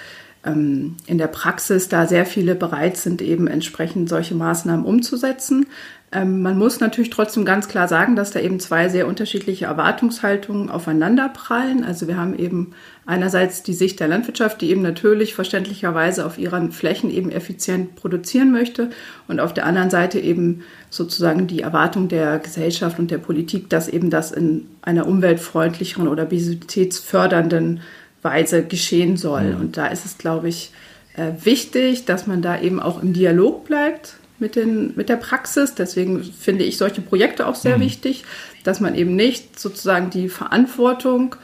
ähm, 0.44 0.96
in 1.06 1.18
der 1.18 1.28
Praxis 1.28 1.88
da 1.88 2.06
sehr 2.06 2.26
viele 2.26 2.54
bereit 2.54 2.96
sind, 2.96 3.22
eben 3.22 3.46
entsprechend 3.46 4.08
solche 4.08 4.34
Maßnahmen 4.34 4.84
umzusetzen. 4.84 5.66
Ähm, 6.12 6.40
man 6.40 6.56
muss 6.56 6.78
natürlich 6.78 7.10
trotzdem 7.10 7.44
ganz 7.44 7.66
klar 7.66 7.88
sagen, 7.88 8.14
dass 8.14 8.30
da 8.30 8.38
eben 8.38 8.60
zwei 8.60 8.88
sehr 8.88 9.08
unterschiedliche 9.08 9.66
Erwartungshaltungen 9.66 10.70
aufeinanderprallen. 10.70 11.84
Also 11.84 12.06
wir 12.06 12.16
haben 12.16 12.38
eben 12.38 12.72
einerseits 13.06 13.64
die 13.64 13.74
Sicht 13.74 13.98
der 13.98 14.06
Landwirtschaft, 14.06 14.60
die 14.60 14.70
eben 14.70 14.82
natürlich 14.82 15.34
verständlicherweise 15.34 16.24
auf 16.24 16.38
ihren 16.38 16.70
Flächen 16.70 17.10
eben 17.10 17.30
effizient 17.30 17.96
produzieren 17.96 18.52
möchte 18.52 18.90
und 19.26 19.40
auf 19.40 19.52
der 19.52 19.66
anderen 19.66 19.90
Seite 19.90 20.20
eben 20.20 20.62
sozusagen 20.90 21.48
die 21.48 21.62
Erwartung 21.62 22.06
der 22.08 22.38
Gesellschaft 22.38 23.00
und 23.00 23.10
der 23.10 23.18
Politik, 23.18 23.68
dass 23.68 23.88
eben 23.88 24.08
das 24.08 24.30
in 24.30 24.68
einer 24.82 25.08
umweltfreundlicheren 25.08 26.06
oder 26.06 26.24
biodiversitätsfördernden 26.24 27.80
Weise 28.26 28.64
geschehen 28.64 29.16
soll. 29.16 29.54
Mhm. 29.54 29.60
Und 29.60 29.76
da 29.76 29.86
ist 29.86 30.04
es, 30.04 30.18
glaube 30.18 30.48
ich, 30.48 30.72
äh, 31.16 31.32
wichtig, 31.42 32.04
dass 32.04 32.26
man 32.26 32.42
da 32.42 32.60
eben 32.60 32.80
auch 32.80 33.02
im 33.02 33.12
Dialog 33.12 33.64
bleibt 33.64 34.16
mit, 34.38 34.56
den, 34.56 34.92
mit 34.96 35.08
der 35.08 35.16
Praxis. 35.16 35.74
Deswegen 35.74 36.22
finde 36.22 36.64
ich 36.64 36.76
solche 36.76 37.00
Projekte 37.00 37.46
auch 37.46 37.54
sehr 37.54 37.78
mhm. 37.78 37.82
wichtig, 37.82 38.24
dass 38.64 38.80
man 38.80 38.94
eben 38.94 39.16
nicht 39.16 39.58
sozusagen 39.58 40.10
die 40.10 40.28
Verantwortung 40.28 41.36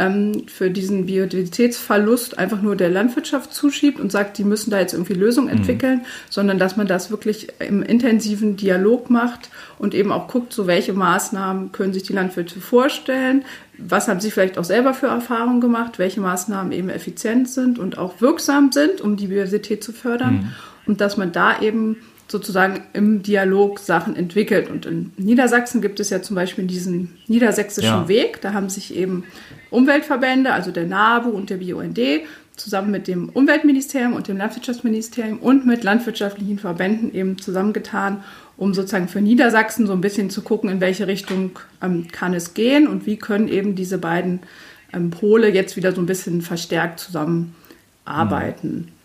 ähm, 0.00 0.44
für 0.48 0.70
diesen 0.70 1.06
Biodiversitätsverlust 1.06 2.38
einfach 2.38 2.62
nur 2.62 2.74
der 2.74 2.88
Landwirtschaft 2.88 3.52
zuschiebt 3.52 4.00
und 4.00 4.10
sagt, 4.10 4.38
die 4.38 4.44
müssen 4.44 4.70
da 4.70 4.80
jetzt 4.80 4.94
irgendwie 4.94 5.12
Lösungen 5.12 5.48
mhm. 5.48 5.58
entwickeln, 5.58 5.98
mhm. 5.98 6.04
sondern 6.30 6.58
dass 6.58 6.76
man 6.76 6.86
das 6.86 7.10
wirklich 7.10 7.48
im 7.60 7.82
intensiven 7.82 8.56
Dialog 8.56 9.10
macht 9.10 9.50
und 9.78 9.94
eben 9.94 10.10
auch 10.10 10.26
guckt, 10.26 10.54
so 10.54 10.66
welche 10.66 10.94
Maßnahmen 10.94 11.72
können 11.72 11.92
sich 11.92 12.02
die 12.02 12.14
Landwirte 12.14 12.60
vorstellen, 12.60 13.44
was 13.76 14.08
haben 14.08 14.20
sie 14.20 14.30
vielleicht 14.30 14.58
auch 14.58 14.64
selber 14.64 14.94
für 14.94 15.06
Erfahrungen 15.06 15.60
gemacht, 15.60 15.98
welche 15.98 16.20
Maßnahmen 16.20 16.72
eben 16.72 16.88
effizient 16.88 17.48
sind 17.48 17.78
und 17.78 17.98
auch 17.98 18.20
wirksam 18.20 18.72
sind, 18.72 19.02
um 19.02 19.16
die 19.16 19.26
Biodiversität 19.26 19.84
zu 19.84 19.92
fördern 19.92 20.34
mhm. 20.34 20.52
und 20.86 21.00
dass 21.02 21.18
man 21.18 21.30
da 21.30 21.60
eben 21.60 21.98
sozusagen 22.30 22.82
im 22.92 23.22
Dialog 23.22 23.78
Sachen 23.78 24.16
entwickelt. 24.16 24.70
Und 24.70 24.86
in 24.86 25.12
Niedersachsen 25.16 25.80
gibt 25.80 26.00
es 26.00 26.10
ja 26.10 26.22
zum 26.22 26.36
Beispiel 26.36 26.66
diesen 26.66 27.18
niedersächsischen 27.26 27.90
ja. 27.90 28.08
Weg. 28.08 28.40
Da 28.40 28.52
haben 28.52 28.68
sich 28.68 28.94
eben 28.94 29.24
Umweltverbände, 29.70 30.52
also 30.52 30.70
der 30.70 30.86
NABU 30.86 31.30
und 31.30 31.50
der 31.50 31.56
BUND, 31.56 31.98
zusammen 32.56 32.90
mit 32.90 33.08
dem 33.08 33.28
Umweltministerium 33.30 34.12
und 34.12 34.28
dem 34.28 34.36
Landwirtschaftsministerium 34.36 35.38
und 35.38 35.66
mit 35.66 35.82
landwirtschaftlichen 35.82 36.58
Verbänden 36.58 37.14
eben 37.14 37.38
zusammengetan, 37.38 38.22
um 38.56 38.74
sozusagen 38.74 39.08
für 39.08 39.22
Niedersachsen 39.22 39.86
so 39.86 39.94
ein 39.94 40.02
bisschen 40.02 40.28
zu 40.30 40.42
gucken, 40.42 40.68
in 40.68 40.80
welche 40.80 41.06
Richtung 41.06 41.58
ähm, 41.82 42.08
kann 42.12 42.34
es 42.34 42.54
gehen 42.54 42.86
und 42.86 43.06
wie 43.06 43.16
können 43.16 43.48
eben 43.48 43.74
diese 43.74 43.98
beiden 43.98 44.40
ähm, 44.92 45.10
Pole 45.10 45.48
jetzt 45.48 45.76
wieder 45.76 45.92
so 45.92 46.02
ein 46.02 46.06
bisschen 46.06 46.42
verstärkt 46.42 47.00
zusammenarbeiten. 47.00 48.68
Mhm. 48.68 48.99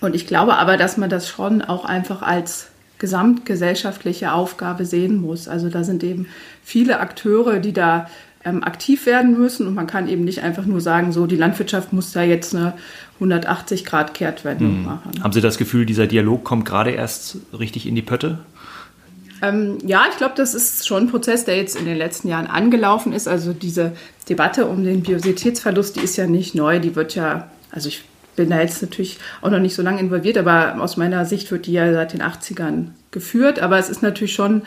Und 0.00 0.14
ich 0.14 0.26
glaube 0.26 0.56
aber, 0.56 0.76
dass 0.76 0.96
man 0.96 1.10
das 1.10 1.28
schon 1.28 1.62
auch 1.62 1.84
einfach 1.84 2.22
als 2.22 2.68
gesamtgesellschaftliche 2.98 4.32
Aufgabe 4.32 4.84
sehen 4.84 5.20
muss. 5.20 5.48
Also 5.48 5.68
da 5.68 5.84
sind 5.84 6.04
eben 6.04 6.26
viele 6.62 7.00
Akteure, 7.00 7.58
die 7.58 7.72
da 7.72 8.08
ähm, 8.44 8.62
aktiv 8.62 9.06
werden 9.06 9.38
müssen 9.38 9.66
und 9.66 9.74
man 9.74 9.86
kann 9.86 10.08
eben 10.08 10.24
nicht 10.24 10.42
einfach 10.42 10.64
nur 10.64 10.80
sagen, 10.80 11.12
so 11.12 11.26
die 11.26 11.36
Landwirtschaft 11.36 11.92
muss 11.92 12.12
da 12.12 12.22
jetzt 12.22 12.54
eine 12.54 12.74
180 13.16 13.84
Grad 13.84 14.14
Kehrtwendung 14.14 14.76
hm. 14.76 14.84
machen. 14.84 15.10
Haben 15.22 15.32
Sie 15.32 15.40
das 15.40 15.58
Gefühl, 15.58 15.84
dieser 15.84 16.06
Dialog 16.06 16.44
kommt 16.44 16.64
gerade 16.64 16.90
erst 16.90 17.38
richtig 17.58 17.86
in 17.86 17.94
die 17.94 18.02
Pötte? 18.02 18.38
Ähm, 19.42 19.78
ja, 19.84 20.04
ich 20.10 20.16
glaube, 20.16 20.34
das 20.36 20.54
ist 20.54 20.86
schon 20.86 21.04
ein 21.04 21.10
Prozess, 21.10 21.44
der 21.44 21.56
jetzt 21.56 21.76
in 21.76 21.86
den 21.86 21.96
letzten 21.96 22.28
Jahren 22.28 22.46
angelaufen 22.46 23.12
ist. 23.12 23.26
Also 23.28 23.52
diese 23.52 23.92
Debatte 24.28 24.66
um 24.66 24.84
den 24.84 25.02
Biodiversitätsverlust, 25.02 25.96
die 25.96 26.00
ist 26.00 26.16
ja 26.16 26.26
nicht 26.26 26.54
neu. 26.54 26.78
Die 26.78 26.94
wird 26.94 27.14
ja, 27.14 27.48
also 27.70 27.88
ich 27.88 28.04
bin 28.36 28.50
da 28.50 28.60
jetzt 28.60 28.82
natürlich 28.82 29.18
auch 29.42 29.50
noch 29.50 29.58
nicht 29.58 29.74
so 29.74 29.82
lange 29.82 30.00
involviert, 30.00 30.38
aber 30.38 30.80
aus 30.80 30.96
meiner 30.96 31.24
Sicht 31.24 31.50
wird 31.50 31.66
die 31.66 31.72
ja 31.72 31.92
seit 31.92 32.12
den 32.12 32.22
80ern 32.22 32.88
geführt. 33.10 33.60
Aber 33.60 33.78
es 33.78 33.90
ist 33.90 34.02
natürlich 34.02 34.34
schon 34.34 34.62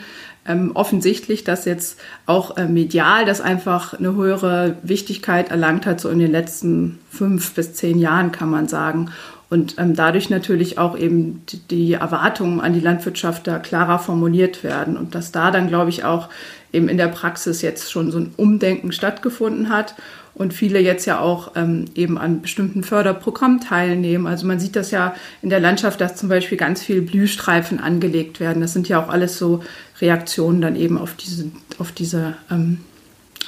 ähm, 0.46 0.72
offensichtlich, 0.74 1.44
dass 1.44 1.64
jetzt 1.64 1.98
auch 2.26 2.56
äh, 2.56 2.66
medial 2.66 3.24
das 3.24 3.40
einfach 3.40 3.94
eine 3.94 4.14
höhere 4.14 4.76
Wichtigkeit 4.82 5.50
erlangt 5.50 5.86
hat, 5.86 6.00
so 6.00 6.10
in 6.10 6.18
den 6.18 6.30
letzten 6.30 6.98
fünf 7.10 7.54
bis 7.54 7.74
zehn 7.74 7.98
Jahren, 7.98 8.32
kann 8.32 8.50
man 8.50 8.68
sagen. 8.68 9.10
Und 9.50 9.76
ähm, 9.78 9.94
dadurch 9.94 10.30
natürlich 10.30 10.78
auch 10.78 10.98
eben 10.98 11.42
die, 11.48 11.58
die 11.68 11.92
Erwartungen 11.94 12.60
an 12.60 12.72
die 12.72 12.80
Landwirtschaft 12.80 13.46
da 13.46 13.58
klarer 13.58 13.98
formuliert 13.98 14.64
werden. 14.64 14.96
Und 14.96 15.14
dass 15.14 15.32
da 15.32 15.50
dann, 15.50 15.68
glaube 15.68 15.90
ich, 15.90 16.04
auch 16.04 16.28
eben 16.72 16.88
in 16.88 16.96
der 16.96 17.08
Praxis 17.08 17.62
jetzt 17.62 17.90
schon 17.90 18.10
so 18.10 18.18
ein 18.18 18.32
Umdenken 18.36 18.92
stattgefunden 18.92 19.68
hat 19.68 19.94
und 20.34 20.52
viele 20.52 20.80
jetzt 20.80 21.06
ja 21.06 21.20
auch 21.20 21.52
ähm, 21.54 21.86
eben 21.94 22.18
an 22.18 22.42
bestimmten 22.42 22.82
Förderprogrammen 22.82 23.60
teilnehmen. 23.60 24.26
Also 24.26 24.46
man 24.46 24.58
sieht 24.58 24.76
das 24.76 24.90
ja 24.90 25.14
in 25.42 25.50
der 25.50 25.60
Landschaft, 25.60 26.00
dass 26.00 26.16
zum 26.16 26.28
Beispiel 26.28 26.58
ganz 26.58 26.82
viel 26.82 27.02
Blühstreifen 27.02 27.80
angelegt 27.80 28.40
werden. 28.40 28.60
Das 28.60 28.72
sind 28.72 28.88
ja 28.88 29.02
auch 29.02 29.08
alles 29.08 29.38
so 29.38 29.62
Reaktionen 30.00 30.60
dann 30.60 30.76
eben 30.76 30.98
auf 30.98 31.14
diese, 31.14 31.50
auf 31.78 31.92
diese 31.92 32.34
ähm, 32.50 32.80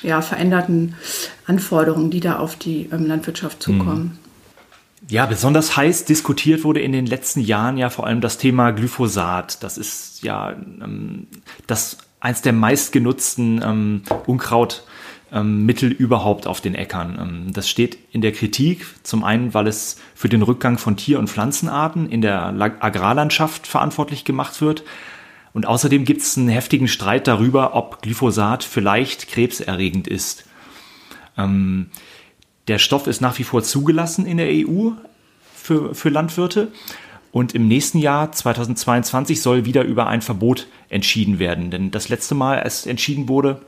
ja, 0.02 0.22
veränderten 0.22 0.94
Anforderungen, 1.46 2.10
die 2.10 2.20
da 2.20 2.38
auf 2.38 2.56
die 2.56 2.88
ähm, 2.92 3.06
Landwirtschaft 3.06 3.62
zukommen. 3.62 4.18
Ja, 5.08 5.26
besonders 5.26 5.76
heiß 5.76 6.04
diskutiert 6.04 6.64
wurde 6.64 6.80
in 6.80 6.92
den 6.92 7.06
letzten 7.06 7.40
Jahren 7.40 7.78
ja 7.78 7.90
vor 7.90 8.06
allem 8.06 8.20
das 8.20 8.38
Thema 8.38 8.70
Glyphosat. 8.70 9.62
Das 9.62 9.78
ist 9.78 10.22
ja 10.22 10.52
ähm, 10.52 11.26
das 11.66 11.98
eins 12.20 12.42
der 12.42 12.52
meistgenutzten 12.52 13.60
ähm, 13.62 14.02
Unkrautmittel 14.26 14.95
ähm, 15.32 15.68
überhaupt 15.68 16.46
auf 16.46 16.60
den 16.60 16.74
Äckern. 16.74 17.18
Ähm, 17.20 17.52
das 17.52 17.68
steht 17.68 17.98
in 18.12 18.20
der 18.20 18.32
Kritik, 18.32 18.86
zum 19.02 19.24
einen, 19.24 19.54
weil 19.54 19.66
es 19.66 20.00
für 20.14 20.28
den 20.28 20.42
Rückgang 20.42 20.78
von 20.78 20.96
Tier- 20.96 21.18
und 21.18 21.28
Pflanzenarten 21.28 22.08
in 22.08 22.20
der 22.22 22.46
Agrarlandschaft 22.80 23.66
verantwortlich 23.66 24.24
gemacht 24.24 24.60
wird. 24.60 24.84
Und 25.52 25.66
außerdem 25.66 26.04
gibt 26.04 26.20
es 26.20 26.36
einen 26.36 26.48
heftigen 26.48 26.86
Streit 26.86 27.26
darüber, 27.26 27.74
ob 27.74 28.02
Glyphosat 28.02 28.62
vielleicht 28.62 29.28
krebserregend 29.28 30.06
ist. 30.06 30.44
Ähm, 31.36 31.86
der 32.68 32.78
Stoff 32.78 33.06
ist 33.06 33.20
nach 33.20 33.38
wie 33.38 33.44
vor 33.44 33.62
zugelassen 33.62 34.26
in 34.26 34.36
der 34.36 34.48
EU 34.50 34.90
für, 35.54 35.94
für 35.94 36.08
Landwirte. 36.08 36.72
Und 37.32 37.54
im 37.54 37.68
nächsten 37.68 37.98
Jahr, 37.98 38.32
2022, 38.32 39.42
soll 39.42 39.64
wieder 39.64 39.82
über 39.84 40.06
ein 40.06 40.22
Verbot 40.22 40.68
entschieden 40.88 41.38
werden. 41.38 41.70
Denn 41.70 41.90
das 41.90 42.08
letzte 42.08 42.34
Mal, 42.34 42.60
als 42.60 42.86
entschieden 42.86 43.28
wurde, 43.28 43.60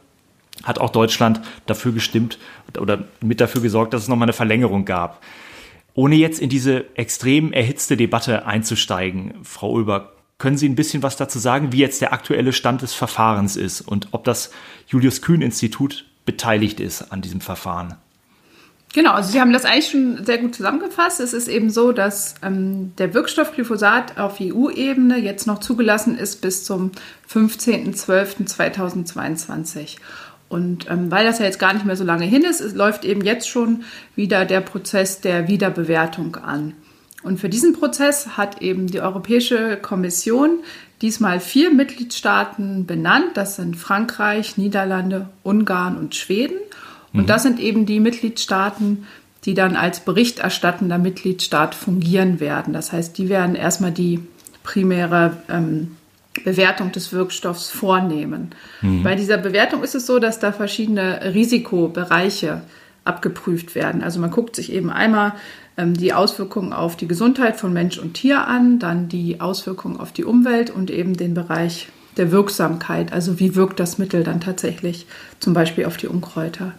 hat 0.65 0.79
auch 0.79 0.91
Deutschland 0.91 1.41
dafür 1.67 1.93
gestimmt 1.93 2.39
oder 2.79 3.05
mit 3.21 3.41
dafür 3.41 3.63
gesorgt, 3.63 3.95
dass 3.95 4.03
es 4.03 4.09
nochmal 4.09 4.27
eine 4.27 4.33
Verlängerung 4.33 4.85
gab. 4.85 5.23
Ohne 5.95 6.15
jetzt 6.15 6.41
in 6.41 6.49
diese 6.49 6.97
extrem 6.97 7.53
erhitzte 7.53 7.97
Debatte 7.97 8.47
einzusteigen, 8.47 9.35
Frau 9.43 9.73
Ulber, 9.73 10.13
können 10.39 10.57
Sie 10.57 10.69
ein 10.69 10.77
bisschen 10.77 11.03
was 11.03 11.17
dazu 11.17 11.41
sagen, 11.41 11.73
wie 11.73 11.79
jetzt 11.79 12.01
der 12.01 12.13
aktuelle 12.13 12.53
Stand 12.53 12.83
des 12.83 12.95
Verfahrens 12.95 13.57
ist 13.57 13.81
und 13.81 14.09
ob 14.13 14.25
das 14.25 14.53
Julius 14.87 15.23
Kühn 15.23 15.43
Institut 15.43 16.05
beteiligt 16.25 16.79
ist 16.79 17.11
an 17.11 17.23
diesem 17.23 17.41
Verfahren? 17.41 17.97
Genau, 18.95 19.13
also 19.13 19.31
Sie 19.31 19.39
haben 19.41 19.53
das 19.53 19.67
eigentlich 19.67 19.91
schon 19.91 20.25
sehr 20.25 20.39
gut 20.39 20.55
zusammengefasst. 20.55 21.21
Es 21.21 21.35
ist 21.35 21.49
eben 21.49 21.69
so, 21.69 21.93
dass 21.93 22.37
ähm, 22.43 22.95
der 22.97 23.13
Wirkstoff 23.13 23.53
Glyphosat 23.53 24.17
auf 24.19 24.39
EU-Ebene 24.41 25.19
jetzt 25.19 25.47
noch 25.47 25.59
zugelassen 25.59 26.17
ist 26.17 26.41
bis 26.41 26.65
zum 26.65 26.93
15.12.2022. 27.31 29.99
Und 30.49 30.89
ähm, 30.91 31.11
weil 31.11 31.27
das 31.27 31.39
ja 31.39 31.45
jetzt 31.45 31.59
gar 31.59 31.75
nicht 31.75 31.85
mehr 31.85 31.97
so 31.97 32.05
lange 32.05 32.25
hin 32.25 32.43
ist, 32.43 32.61
es 32.61 32.75
läuft 32.75 33.05
eben 33.05 33.23
jetzt 33.23 33.49
schon 33.49 33.85
wieder 34.17 34.45
der 34.45 34.61
Prozess 34.61 35.21
der 35.21 35.49
Wiederbewertung 35.49 36.37
an. 36.37 36.75
Und 37.23 37.41
für 37.41 37.49
diesen 37.49 37.75
Prozess 37.75 38.37
hat 38.37 38.63
eben 38.63 38.87
die 38.87 39.01
Europäische 39.01 39.77
Kommission 39.77 40.61
diesmal 41.03 41.41
vier 41.41 41.73
Mitgliedstaaten 41.73 42.87
benannt. 42.87 43.33
Das 43.35 43.57
sind 43.57 43.77
Frankreich, 43.77 44.57
Niederlande, 44.57 45.29
Ungarn 45.43 45.99
und 45.99 46.15
Schweden. 46.15 46.57
Und 47.13 47.23
mhm. 47.23 47.27
das 47.27 47.43
sind 47.43 47.61
eben 47.61 47.87
die 47.87 48.01
Mitgliedstaaten, 48.01 49.07
die 49.45 49.55
dann 49.55 49.77
als 49.77 50.01
berichterstattender 50.01 50.99
Mitgliedstaat 50.99 51.75
fungieren 51.75 52.41
werden. 52.41 52.73
Das 52.73 52.93
heißt, 52.93 53.19
die 53.19 53.29
werden 53.29 53.55
erstmal 53.55 53.93
die 53.93 54.21
primäre 54.63 55.37
ähm, 55.49 55.98
Bewertung 56.45 56.93
des 56.93 57.13
Wirkstoffs 57.13 57.71
vornehmen. 57.71 58.51
Mhm. 58.83 59.03
Bei 59.03 59.15
dieser 59.15 59.39
Bewertung 59.39 59.83
ist 59.83 59.95
es 59.95 60.07
so, 60.07 60.19
dass 60.19 60.39
da 60.39 60.53
verschiedene 60.53 61.35
Risikobereiche 61.35 62.63
abgeprüft 63.05 63.75
werden. 63.75 64.03
Also 64.03 64.21
man 64.21 64.31
guckt 64.31 64.57
sich 64.57 64.73
eben 64.73 64.91
einmal 64.91 65.33
ähm, 65.77 65.95
die 65.95 66.13
Auswirkungen 66.13 66.73
auf 66.73 66.97
die 66.97 67.09
Gesundheit 67.09 67.57
von 67.57 67.73
Mensch 67.73 67.99
und 67.99 68.15
Tier 68.15 68.47
an, 68.47 68.79
dann 68.79 69.09
die 69.09 69.41
Auswirkungen 69.41 69.99
auf 69.99 70.13
die 70.13 70.25
Umwelt 70.25 70.71
und 70.71 70.91
eben 70.91 71.17
den 71.17 71.35
Bereich 71.35 71.89
der 72.17 72.33
Wirksamkeit. 72.33 73.13
Also 73.13 73.41
wie 73.41 73.55
wirkt 73.55 73.81
das 73.81 73.97
Mittel 73.99 74.25
dann 74.25 74.41
tatsächlich 74.41 75.07
zum 75.39 75.55
Beispiel 75.55 75.87
auf 75.87 75.97
die 75.97 76.09
Unkräuter. 76.09 76.73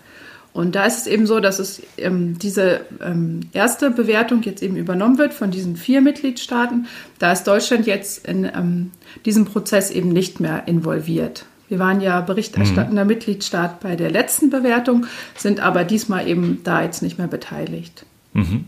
Und 0.52 0.76
da 0.76 0.86
ist 0.86 1.00
es 1.00 1.08
eben 1.08 1.28
so, 1.28 1.40
dass 1.40 1.60
es 1.60 1.82
ähm, 1.98 2.40
diese 2.40 2.82
ähm, 3.02 3.42
erste 3.54 3.92
Bewertung 3.92 4.42
jetzt 4.44 4.64
eben 4.64 4.76
übernommen 4.76 5.18
wird 5.18 5.34
von 5.34 5.52
diesen 5.52 5.76
vier 5.76 6.02
Mitgliedstaaten. 6.02 6.88
Da 7.20 7.32
ist 7.32 7.44
Deutschland 7.44 7.86
jetzt 7.86 8.28
in 8.28 8.46
ähm, 8.46 8.92
diesem 9.26 9.46
Prozess 9.46 9.92
eben 9.92 10.10
nicht 10.10 10.40
mehr 10.40 10.68
involviert. 10.68 11.46
Wir 11.68 11.78
waren 11.78 12.02
ja 12.02 12.20
berichterstattender 12.22 13.04
mhm. 13.04 13.10
Mitgliedstaat 13.10 13.80
bei 13.80 13.96
der 13.96 14.10
letzten 14.10 14.50
Bewertung, 14.50 15.06
sind 15.38 15.60
aber 15.60 15.84
diesmal 15.84 16.28
eben 16.28 16.62
da 16.64 16.82
jetzt 16.82 17.04
nicht 17.04 17.20
mehr 17.20 17.28
beteiligt. 17.28 18.06
Mhm. 18.34 18.66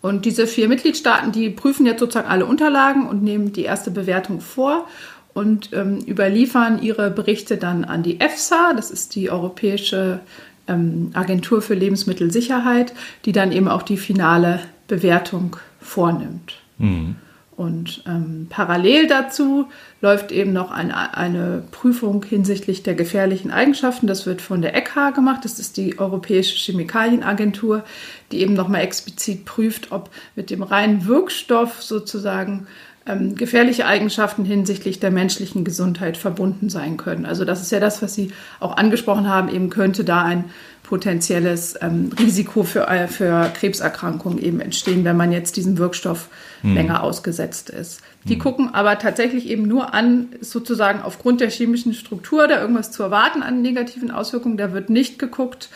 Und 0.00 0.24
diese 0.24 0.46
vier 0.46 0.68
Mitgliedstaaten, 0.68 1.32
die 1.32 1.50
prüfen 1.50 1.86
jetzt 1.86 2.00
sozusagen 2.00 2.28
alle 2.28 2.46
Unterlagen 2.46 3.08
und 3.08 3.22
nehmen 3.22 3.52
die 3.52 3.64
erste 3.64 3.90
Bewertung 3.90 4.40
vor 4.40 4.86
und 5.32 5.70
ähm, 5.72 5.98
überliefern 6.06 6.80
ihre 6.80 7.10
Berichte 7.10 7.56
dann 7.56 7.84
an 7.84 8.02
die 8.02 8.20
EFSA, 8.20 8.74
das 8.74 8.90
ist 8.90 9.16
die 9.16 9.30
Europäische 9.30 10.20
Agentur 10.66 11.62
für 11.62 11.74
Lebensmittelsicherheit, 11.74 12.94
die 13.24 13.32
dann 13.32 13.52
eben 13.52 13.68
auch 13.68 13.82
die 13.82 13.96
finale 13.96 14.60
Bewertung 14.88 15.56
vornimmt. 15.80 16.54
Mhm. 16.78 17.16
Und 17.56 18.02
ähm, 18.08 18.48
parallel 18.50 19.06
dazu 19.06 19.68
läuft 20.00 20.32
eben 20.32 20.52
noch 20.52 20.72
eine, 20.72 21.16
eine, 21.16 21.62
Prüfung 21.70 22.24
hinsichtlich 22.24 22.82
der 22.82 22.94
gefährlichen 22.94 23.52
Eigenschaften. 23.52 24.08
Das 24.08 24.26
wird 24.26 24.42
von 24.42 24.60
der 24.60 24.74
ECHA 24.74 25.10
gemacht. 25.10 25.44
Das 25.44 25.60
ist 25.60 25.76
die 25.76 25.98
Europäische 26.00 26.56
Chemikalienagentur, 26.56 27.84
die 28.32 28.40
eben 28.40 28.54
nochmal 28.54 28.80
explizit 28.80 29.44
prüft, 29.44 29.92
ob 29.92 30.10
mit 30.34 30.50
dem 30.50 30.64
reinen 30.64 31.06
Wirkstoff 31.06 31.80
sozusagen 31.80 32.66
ähm, 33.06 33.34
gefährliche 33.34 33.86
Eigenschaften 33.86 34.44
hinsichtlich 34.44 34.98
der 34.98 35.10
menschlichen 35.10 35.64
Gesundheit 35.64 36.16
verbunden 36.16 36.70
sein 36.70 36.96
können. 36.96 37.26
Also 37.26 37.44
das 37.44 37.60
ist 37.60 37.70
ja 37.70 37.80
das, 37.80 38.02
was 38.02 38.14
Sie 38.14 38.32
auch 38.60 38.76
angesprochen 38.76 39.28
haben, 39.28 39.48
eben 39.48 39.70
könnte 39.70 40.04
da 40.04 40.22
ein 40.22 40.46
potenzielles 40.84 41.76
ähm, 41.80 42.10
Risiko 42.18 42.62
für, 42.62 42.86
äh, 42.88 43.08
für 43.08 43.50
Krebserkrankungen 43.54 44.38
eben 44.38 44.60
entstehen, 44.60 45.04
wenn 45.04 45.16
man 45.16 45.32
jetzt 45.32 45.56
diesem 45.56 45.78
Wirkstoff 45.78 46.28
hm. 46.60 46.74
länger 46.74 47.02
ausgesetzt 47.02 47.70
ist. 47.70 48.00
Die 48.24 48.34
hm. 48.34 48.40
gucken 48.40 48.74
aber 48.74 48.98
tatsächlich 48.98 49.48
eben 49.48 49.66
nur 49.66 49.94
an, 49.94 50.28
sozusagen 50.40 51.02
aufgrund 51.02 51.40
der 51.40 51.50
chemischen 51.50 51.94
Struktur 51.94 52.48
da 52.48 52.60
irgendwas 52.60 52.90
zu 52.90 53.02
erwarten 53.02 53.42
an 53.42 53.62
negativen 53.62 54.10
Auswirkungen. 54.10 54.56
Da 54.56 54.72
wird 54.72 54.90
nicht 54.90 55.18
geguckt, 55.18 55.70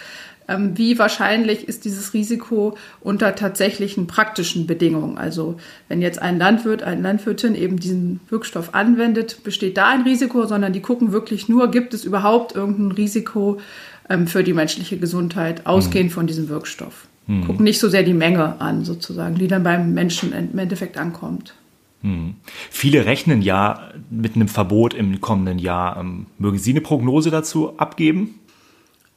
wie 0.48 0.98
wahrscheinlich 0.98 1.68
ist 1.68 1.84
dieses 1.84 2.14
Risiko 2.14 2.76
unter 3.00 3.34
tatsächlichen 3.34 4.06
praktischen 4.06 4.66
Bedingungen. 4.66 5.18
Also 5.18 5.58
wenn 5.88 6.00
jetzt 6.00 6.20
ein 6.20 6.38
Landwirt, 6.38 6.82
eine 6.82 7.02
Landwirtin 7.02 7.54
eben 7.54 7.78
diesen 7.78 8.20
Wirkstoff 8.30 8.74
anwendet, 8.74 9.44
besteht 9.44 9.76
da 9.76 9.88
ein 9.88 10.02
Risiko, 10.02 10.46
sondern 10.46 10.72
die 10.72 10.80
gucken 10.80 11.12
wirklich 11.12 11.48
nur, 11.48 11.70
gibt 11.70 11.92
es 11.92 12.04
überhaupt 12.04 12.56
irgendein 12.56 12.92
Risiko 12.92 13.58
ähm, 14.08 14.26
für 14.26 14.42
die 14.42 14.54
menschliche 14.54 14.96
Gesundheit, 14.96 15.66
ausgehend 15.66 16.10
mhm. 16.10 16.14
von 16.14 16.26
diesem 16.26 16.48
Wirkstoff. 16.48 17.06
Mhm. 17.26 17.44
Gucken 17.44 17.64
nicht 17.64 17.78
so 17.78 17.88
sehr 17.88 18.02
die 18.02 18.14
Menge 18.14 18.60
an, 18.60 18.84
sozusagen, 18.84 19.34
die 19.34 19.48
dann 19.48 19.62
beim 19.62 19.92
Menschen 19.92 20.32
im 20.32 20.58
Endeffekt 20.58 20.96
ankommt. 20.96 21.54
Hm. 22.02 22.36
Viele 22.70 23.06
rechnen 23.06 23.42
ja 23.42 23.90
mit 24.08 24.36
einem 24.36 24.48
Verbot 24.48 24.94
im 24.94 25.20
kommenden 25.20 25.58
Jahr. 25.58 25.98
Ähm, 25.98 26.26
mögen 26.38 26.58
Sie 26.58 26.70
eine 26.70 26.80
Prognose 26.80 27.30
dazu 27.30 27.76
abgeben? 27.76 28.38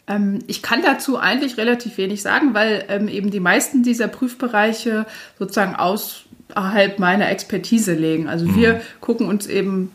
Ähm, 0.08 0.40
ich 0.48 0.62
kann 0.62 0.82
dazu 0.82 1.18
eigentlich 1.18 1.58
relativ 1.58 1.98
wenig 1.98 2.22
sagen, 2.22 2.54
weil 2.54 2.86
ähm, 2.90 3.08
eben 3.08 3.32
die 3.32 3.40
meisten 3.40 3.84
dieser 3.84 4.08
Prüfbereiche 4.08 5.06
sozusagen 5.38 5.76
außerhalb 5.76 7.00
meiner 7.00 7.30
Expertise 7.30 7.94
liegen. 7.94 8.28
Also 8.28 8.46
mhm. 8.46 8.56
wir 8.56 8.82
gucken 9.00 9.28
uns 9.28 9.48
eben 9.48 9.92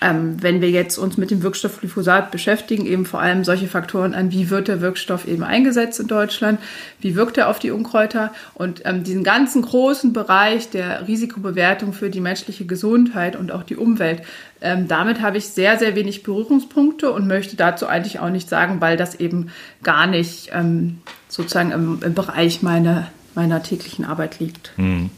ähm, 0.00 0.42
wenn 0.42 0.60
wir 0.60 0.70
jetzt 0.70 0.98
uns 0.98 1.16
mit 1.16 1.30
dem 1.30 1.42
Wirkstoff 1.42 1.80
Glyphosat 1.80 2.30
beschäftigen, 2.30 2.86
eben 2.86 3.06
vor 3.06 3.20
allem 3.20 3.44
solche 3.44 3.66
Faktoren 3.66 4.14
an, 4.14 4.30
wie 4.30 4.50
wird 4.50 4.68
der 4.68 4.80
Wirkstoff 4.80 5.26
eben 5.26 5.42
eingesetzt 5.42 6.00
in 6.00 6.06
Deutschland, 6.06 6.60
wie 7.00 7.14
wirkt 7.14 7.38
er 7.38 7.48
auf 7.48 7.58
die 7.58 7.70
Unkräuter 7.70 8.32
und 8.54 8.82
ähm, 8.84 9.04
diesen 9.04 9.24
ganzen 9.24 9.62
großen 9.62 10.12
Bereich 10.12 10.70
der 10.70 11.06
Risikobewertung 11.08 11.92
für 11.92 12.10
die 12.10 12.20
menschliche 12.20 12.66
Gesundheit 12.66 13.36
und 13.36 13.52
auch 13.52 13.62
die 13.62 13.76
Umwelt, 13.76 14.22
ähm, 14.60 14.88
damit 14.88 15.20
habe 15.20 15.38
ich 15.38 15.48
sehr, 15.48 15.78
sehr 15.78 15.94
wenig 15.94 16.22
Berührungspunkte 16.22 17.12
und 17.12 17.26
möchte 17.26 17.56
dazu 17.56 17.86
eigentlich 17.86 18.18
auch 18.20 18.30
nicht 18.30 18.48
sagen, 18.48 18.80
weil 18.80 18.96
das 18.96 19.14
eben 19.14 19.50
gar 19.82 20.06
nicht 20.06 20.50
ähm, 20.52 20.98
sozusagen 21.28 21.72
im, 21.72 22.00
im, 22.02 22.14
Bereich 22.14 22.62
meiner, 22.62 23.08
meiner 23.34 23.62
täglichen 23.62 24.04
Arbeit 24.04 24.40
liegt. 24.40 24.72
Mhm. 24.76 25.10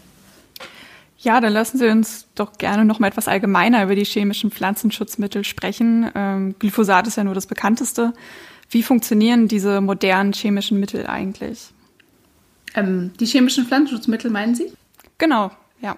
Ja, 1.20 1.40
dann 1.40 1.52
lassen 1.52 1.78
Sie 1.78 1.88
uns 1.88 2.28
doch 2.36 2.52
gerne 2.58 2.84
noch 2.84 3.00
mal 3.00 3.08
etwas 3.08 3.26
allgemeiner 3.26 3.82
über 3.82 3.96
die 3.96 4.04
chemischen 4.04 4.52
Pflanzenschutzmittel 4.52 5.42
sprechen. 5.44 6.10
Ähm, 6.14 6.54
Glyphosat 6.58 7.08
ist 7.08 7.16
ja 7.16 7.24
nur 7.24 7.34
das 7.34 7.46
bekannteste. 7.46 8.12
Wie 8.70 8.84
funktionieren 8.84 9.48
diese 9.48 9.80
modernen 9.80 10.32
chemischen 10.32 10.78
Mittel 10.78 11.06
eigentlich? 11.06 11.70
Ähm, 12.74 13.12
die 13.18 13.26
chemischen 13.26 13.66
Pflanzenschutzmittel 13.66 14.30
meinen 14.30 14.54
Sie? 14.54 14.72
Genau, 15.18 15.50
ja. 15.80 15.96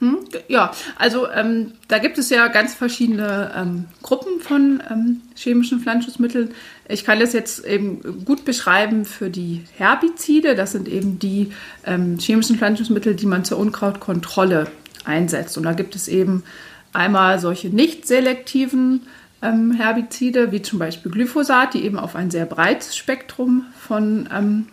Hm? 0.00 0.18
Ja, 0.48 0.72
also 0.96 1.30
ähm, 1.30 1.72
da 1.86 1.98
gibt 1.98 2.18
es 2.18 2.30
ja 2.30 2.48
ganz 2.48 2.74
verschiedene 2.74 3.52
ähm, 3.54 3.84
Gruppen 4.02 4.40
von 4.40 4.82
ähm, 4.90 5.22
chemischen 5.36 5.80
Pflanzenschutzmitteln. 5.80 6.54
Ich 6.86 7.04
kann 7.04 7.18
das 7.18 7.32
jetzt 7.32 7.64
eben 7.64 8.24
gut 8.24 8.44
beschreiben 8.44 9.04
für 9.04 9.30
die 9.30 9.64
Herbizide. 9.76 10.54
Das 10.54 10.72
sind 10.72 10.88
eben 10.88 11.18
die 11.18 11.52
ähm, 11.84 12.18
chemischen 12.18 12.56
Pflanzenschutzmittel, 12.56 13.14
die 13.14 13.26
man 13.26 13.44
zur 13.44 13.58
Unkrautkontrolle 13.58 14.66
einsetzt. 15.04 15.56
Und 15.56 15.64
da 15.64 15.72
gibt 15.72 15.96
es 15.96 16.08
eben 16.08 16.44
einmal 16.92 17.38
solche 17.38 17.68
nicht 17.68 18.06
selektiven 18.06 19.06
ähm, 19.42 19.72
Herbizide, 19.72 20.52
wie 20.52 20.62
zum 20.62 20.78
Beispiel 20.78 21.10
Glyphosat, 21.10 21.74
die 21.74 21.84
eben 21.84 21.98
auf 21.98 22.16
ein 22.16 22.30
sehr 22.30 22.46
breites 22.46 22.96
Spektrum 22.96 23.64
von 23.78 24.28
ähm, 24.34 24.66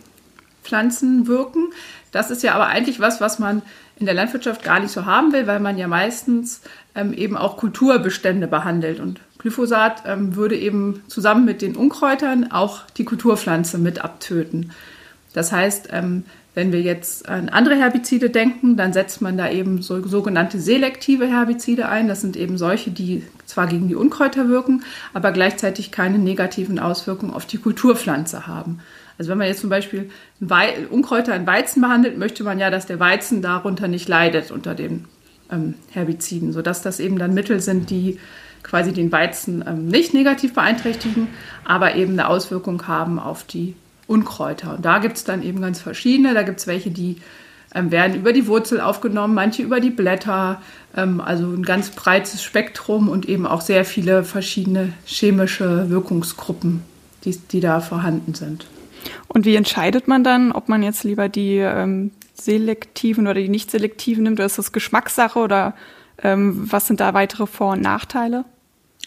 Pflanzen 0.62 1.26
wirken. 1.26 1.72
Das 2.10 2.30
ist 2.30 2.42
ja 2.42 2.54
aber 2.54 2.66
eigentlich 2.66 3.00
was, 3.00 3.20
was 3.20 3.38
man 3.38 3.62
in 3.96 4.06
der 4.06 4.14
Landwirtschaft 4.14 4.62
gar 4.62 4.80
nicht 4.80 4.92
so 4.92 5.06
haben 5.06 5.32
will, 5.32 5.46
weil 5.46 5.60
man 5.60 5.78
ja 5.78 5.88
meistens 5.88 6.62
ähm, 6.94 7.12
eben 7.12 7.36
auch 7.36 7.56
Kulturbestände 7.56 8.46
behandelt. 8.46 9.00
Und 9.00 9.20
Glyphosat 9.42 10.04
ähm, 10.06 10.36
würde 10.36 10.56
eben 10.56 11.02
zusammen 11.08 11.44
mit 11.44 11.62
den 11.62 11.76
Unkräutern 11.76 12.50
auch 12.50 12.82
die 12.96 13.04
Kulturpflanze 13.04 13.78
mit 13.78 14.02
abtöten. 14.02 14.72
Das 15.34 15.52
heißt, 15.52 15.88
ähm, 15.92 16.24
wenn 16.54 16.70
wir 16.70 16.82
jetzt 16.82 17.28
an 17.28 17.48
andere 17.48 17.76
Herbizide 17.76 18.28
denken, 18.28 18.76
dann 18.76 18.92
setzt 18.92 19.22
man 19.22 19.38
da 19.38 19.50
eben 19.50 19.80
so, 19.80 20.06
sogenannte 20.06 20.60
selektive 20.60 21.26
Herbizide 21.26 21.88
ein. 21.88 22.08
Das 22.08 22.20
sind 22.20 22.36
eben 22.36 22.58
solche, 22.58 22.90
die 22.90 23.24
zwar 23.46 23.66
gegen 23.66 23.88
die 23.88 23.94
Unkräuter 23.94 24.48
wirken, 24.48 24.84
aber 25.14 25.32
gleichzeitig 25.32 25.90
keine 25.90 26.18
negativen 26.18 26.78
Auswirkungen 26.78 27.32
auf 27.32 27.46
die 27.46 27.58
Kulturpflanze 27.58 28.46
haben. 28.46 28.80
Also 29.16 29.30
wenn 29.30 29.38
man 29.38 29.46
jetzt 29.46 29.60
zum 29.60 29.70
Beispiel 29.70 30.10
Unkräuter 30.90 31.34
in 31.34 31.46
Weizen 31.46 31.80
behandelt, 31.80 32.18
möchte 32.18 32.44
man 32.44 32.58
ja, 32.58 32.70
dass 32.70 32.86
der 32.86 33.00
Weizen 33.00 33.40
darunter 33.40 33.88
nicht 33.88 34.08
leidet 34.08 34.50
unter 34.50 34.74
den 34.74 35.06
ähm, 35.50 35.74
Herbiziden, 35.90 36.52
sodass 36.52 36.82
das 36.82 37.00
eben 37.00 37.18
dann 37.18 37.32
Mittel 37.34 37.60
sind, 37.60 37.88
die 37.88 38.18
quasi 38.62 38.92
den 38.92 39.10
Weizen 39.12 39.64
ähm, 39.66 39.86
nicht 39.86 40.14
negativ 40.14 40.54
beeinträchtigen, 40.54 41.28
aber 41.64 41.94
eben 41.94 42.12
eine 42.12 42.28
Auswirkung 42.28 42.86
haben 42.86 43.18
auf 43.18 43.44
die 43.44 43.74
Unkräuter. 44.06 44.76
Und 44.76 44.84
da 44.84 44.98
gibt 44.98 45.16
es 45.16 45.24
dann 45.24 45.42
eben 45.42 45.60
ganz 45.60 45.80
verschiedene. 45.80 46.34
Da 46.34 46.42
gibt 46.42 46.60
es 46.60 46.66
welche, 46.66 46.90
die 46.90 47.16
ähm, 47.74 47.90
werden 47.90 48.16
über 48.16 48.32
die 48.32 48.46
Wurzel 48.46 48.80
aufgenommen, 48.80 49.34
manche 49.34 49.62
über 49.62 49.80
die 49.80 49.90
Blätter, 49.90 50.60
ähm, 50.96 51.20
also 51.20 51.46
ein 51.46 51.62
ganz 51.62 51.90
breites 51.90 52.42
Spektrum 52.42 53.08
und 53.08 53.28
eben 53.28 53.46
auch 53.46 53.60
sehr 53.60 53.84
viele 53.84 54.24
verschiedene 54.24 54.92
chemische 55.04 55.88
Wirkungsgruppen, 55.88 56.82
die, 57.24 57.36
die 57.36 57.60
da 57.60 57.80
vorhanden 57.80 58.34
sind. 58.34 58.66
Und 59.28 59.46
wie 59.46 59.56
entscheidet 59.56 60.06
man 60.06 60.22
dann, 60.22 60.52
ob 60.52 60.68
man 60.68 60.82
jetzt 60.82 61.04
lieber 61.04 61.28
die 61.28 61.56
ähm, 61.56 62.10
selektiven 62.34 63.26
oder 63.26 63.40
die 63.40 63.48
nicht 63.48 63.70
selektiven 63.70 64.24
nimmt? 64.24 64.38
Oder 64.38 64.46
ist 64.46 64.58
das 64.58 64.72
Geschmackssache 64.72 65.38
oder 65.38 65.74
was 66.22 66.86
sind 66.86 67.00
da 67.00 67.14
weitere 67.14 67.46
Vor- 67.46 67.72
und 67.72 67.82
Nachteile? 67.82 68.44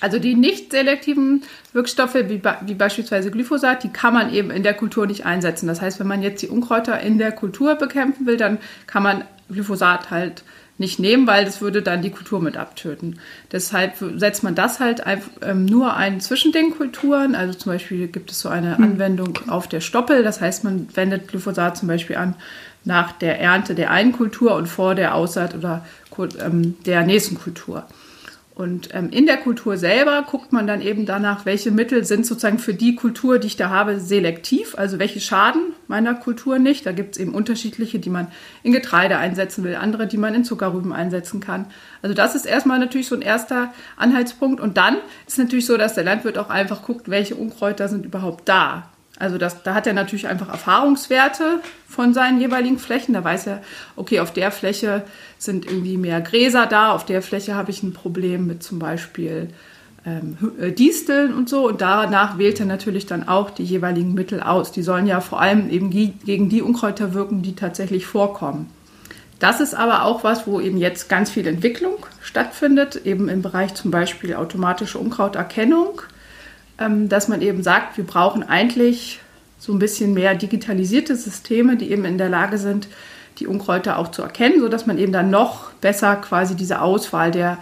Also 0.02 0.20
die 0.20 0.36
nicht 0.36 0.72
selektiven 0.72 1.44
Wirkstoffe, 1.72 2.16
wie, 2.16 2.42
wie, 2.66 2.74
beispielsweise 2.74 3.32
Glyphosat, 3.32 3.84
die 3.84 3.90
kann 3.90 4.14
man 4.14 4.34
eben 4.34 4.52
in 4.52 4.62
der 4.62 4.74
Kultur 4.74 5.08
nicht 5.08 5.26
einsetzen. 5.26 5.68
Das 5.68 5.82
heißt, 5.82 6.00
wenn 6.00 6.08
man 6.08 6.22
jetzt 6.22 6.42
die 6.42 6.50
Unkräuter 6.50 7.00
in 7.00 7.18
der 7.18 7.32
Kultur 7.32 7.76
bekämpfen 7.76 8.26
will, 8.26 8.36
dann 8.36 8.58
kann 8.88 9.04
man 9.04 9.24
Glyphosat 9.50 10.12
halt 10.12 10.44
nicht 10.78 11.00
nehmen, 11.00 11.26
weil 11.26 11.46
das 11.46 11.62
würde 11.62 11.82
dann 11.82 12.02
die 12.02 12.10
Kultur 12.10 12.42
mit 12.42 12.58
abtöten. 12.58 13.20
Deshalb 13.52 13.94
setzt 14.18 14.44
man 14.44 14.56
das 14.56 14.82
halt 14.82 15.06
einfach, 15.06 15.32
ähm, 15.42 15.66
nur 15.66 15.96
ein 15.96 16.20
zwischen 16.20 16.52
den 16.52 16.72
Kulturen. 16.72 17.34
Also 17.34 17.58
zum 17.58 17.72
Beispiel 17.72 18.08
gibt 18.08 18.32
es 18.32 18.42
so 18.42 18.50
eine 18.50 18.78
hm. 18.78 18.84
Anwendung 18.84 19.40
auf 19.48 19.70
der 19.70 19.80
Stoppel. 19.80 20.24
Das 20.24 20.42
heißt, 20.42 20.66
man 20.66 20.90
wendet 20.94 21.30
Glyphosat 21.30 21.78
zum 21.78 21.88
Beispiel 21.88 22.18
an 22.18 22.36
nach 22.86 23.12
der 23.12 23.40
Ernte 23.40 23.76
der 23.76 23.92
einen 23.92 24.12
Kultur 24.12 24.56
und 24.56 24.68
vor 24.68 24.96
der 24.96 25.16
Aussaat 25.16 25.56
oder 25.56 25.86
ähm, 26.40 26.78
der 26.86 27.04
nächsten 27.04 27.38
Kultur. 27.38 27.86
Und 28.56 28.96
ähm, 28.96 29.10
in 29.10 29.26
der 29.26 29.36
Kultur 29.36 29.76
selber 29.76 30.24
guckt 30.32 30.54
man 30.54 30.66
dann 30.66 30.80
eben 30.80 31.06
danach, 31.06 31.46
welche 31.46 31.72
Mittel 31.72 32.06
sind 32.06 32.26
sozusagen 32.26 32.58
für 32.58 32.74
die 32.74 32.96
Kultur, 32.96 33.38
die 33.38 33.48
ich 33.48 33.58
da 33.58 33.70
habe, 33.70 34.00
selektiv. 34.00 34.76
Also 34.78 34.98
welche 34.98 35.20
schaden 35.20 35.74
meiner 35.90 36.14
Kultur 36.14 36.58
nicht. 36.58 36.86
Da 36.86 36.94
gibt 36.94 37.16
es 37.16 37.22
eben 37.22 37.36
unterschiedliche, 37.36 38.00
die 38.00 38.10
man 38.10 38.28
in 38.64 38.72
Getreide 38.72 39.18
einsetzen 39.18 39.66
will, 39.66 39.76
andere, 39.76 40.08
die 40.08 40.16
man 40.16 40.34
in 40.34 40.46
Zuckerrüben 40.46 40.94
einsetzen 40.94 41.42
kann. 41.42 41.66
Also 42.02 42.16
das 42.16 42.34
ist 42.34 42.46
erstmal 42.46 42.80
natürlich 42.80 43.10
so 43.10 43.16
ein 43.16 43.22
erster 43.22 43.74
Anhaltspunkt. 43.98 44.62
Und 44.62 44.78
dann 44.78 45.00
ist 45.28 45.38
natürlich 45.38 45.66
so, 45.66 45.76
dass 45.76 45.94
der 45.94 46.06
Landwirt 46.06 46.38
auch 46.38 46.50
einfach 46.50 46.84
guckt, 46.84 47.10
welche 47.10 47.36
Unkräuter 47.36 47.90
sind 47.90 48.06
überhaupt 48.06 48.48
da. 48.48 48.90
Also 49.18 49.38
das, 49.38 49.64
da 49.64 49.74
hat 49.74 49.88
er 49.88 49.94
natürlich 49.94 50.28
einfach 50.28 50.50
Erfahrungswerte 50.50 51.62
von 51.88 52.14
seinen 52.14 52.42
jeweiligen 52.42 52.80
Flächen. 52.80 53.14
Da 53.14 53.24
weiß 53.24 53.48
er, 53.48 53.62
okay, 53.96 54.20
auf 54.20 54.34
der 54.34 54.52
Fläche 54.52 55.04
sind 55.38 55.66
irgendwie 55.66 55.98
mehr 55.98 56.20
Gräser 56.22 56.66
da, 56.66 56.92
auf 56.92 57.06
der 57.06 57.22
Fläche 57.22 57.56
habe 57.56 57.72
ich 57.72 57.82
ein 57.82 57.94
Problem 57.94 58.46
mit 58.46 58.62
zum 58.62 58.78
Beispiel 58.78 59.50
ähm, 60.06 60.38
äh, 60.60 60.72
Disteln 60.72 61.34
und 61.34 61.48
so. 61.48 61.68
Und 61.68 61.80
danach 61.80 62.38
wählt 62.38 62.60
er 62.60 62.66
natürlich 62.66 63.06
dann 63.06 63.28
auch 63.28 63.52
die 63.52 63.64
jeweiligen 63.64 64.14
Mittel 64.14 64.42
aus. 64.42 64.74
Die 64.74 64.84
sollen 64.84 65.08
ja 65.08 65.22
vor 65.22 65.40
allem 65.40 65.70
eben 65.70 65.90
gegen 65.92 66.50
die 66.50 66.62
Unkräuter 66.62 67.14
wirken, 67.14 67.42
die 67.42 67.56
tatsächlich 67.56 68.06
vorkommen. 68.06 68.70
Das 69.40 69.60
ist 69.60 69.76
aber 69.76 70.04
auch 70.04 70.24
was, 70.24 70.48
wo 70.48 70.60
eben 70.60 70.78
jetzt 70.78 71.10
ganz 71.10 71.30
viel 71.30 71.48
Entwicklung 71.48 72.06
stattfindet, 72.22 73.02
eben 73.06 73.30
im 73.30 73.42
Bereich 73.42 73.74
zum 73.76 73.92
Beispiel 73.92 74.36
automatische 74.36 74.98
Unkrauterkennung 74.98 76.02
dass 76.78 77.28
man 77.28 77.42
eben 77.42 77.64
sagt, 77.64 77.98
wir 77.98 78.06
brauchen 78.06 78.44
eigentlich 78.44 79.20
so 79.60 79.74
ein 79.74 79.80
bisschen 79.80 80.14
mehr 80.14 80.36
digitalisierte 80.36 81.16
Systeme, 81.16 81.78
die 81.78 81.92
eben 81.92 82.06
in 82.06 82.18
der 82.18 82.30
Lage 82.30 82.58
sind, 82.58 82.88
die 83.40 83.48
Unkräuter 83.48 83.98
auch 83.98 84.12
zu 84.12 84.22
erkennen, 84.22 84.60
sodass 84.60 84.86
man 84.86 84.98
eben 84.98 85.12
dann 85.12 85.30
noch 85.30 85.72
besser 85.74 86.16
quasi 86.18 86.56
diese 86.56 86.82
Auswahl 86.82 87.32
der 87.32 87.58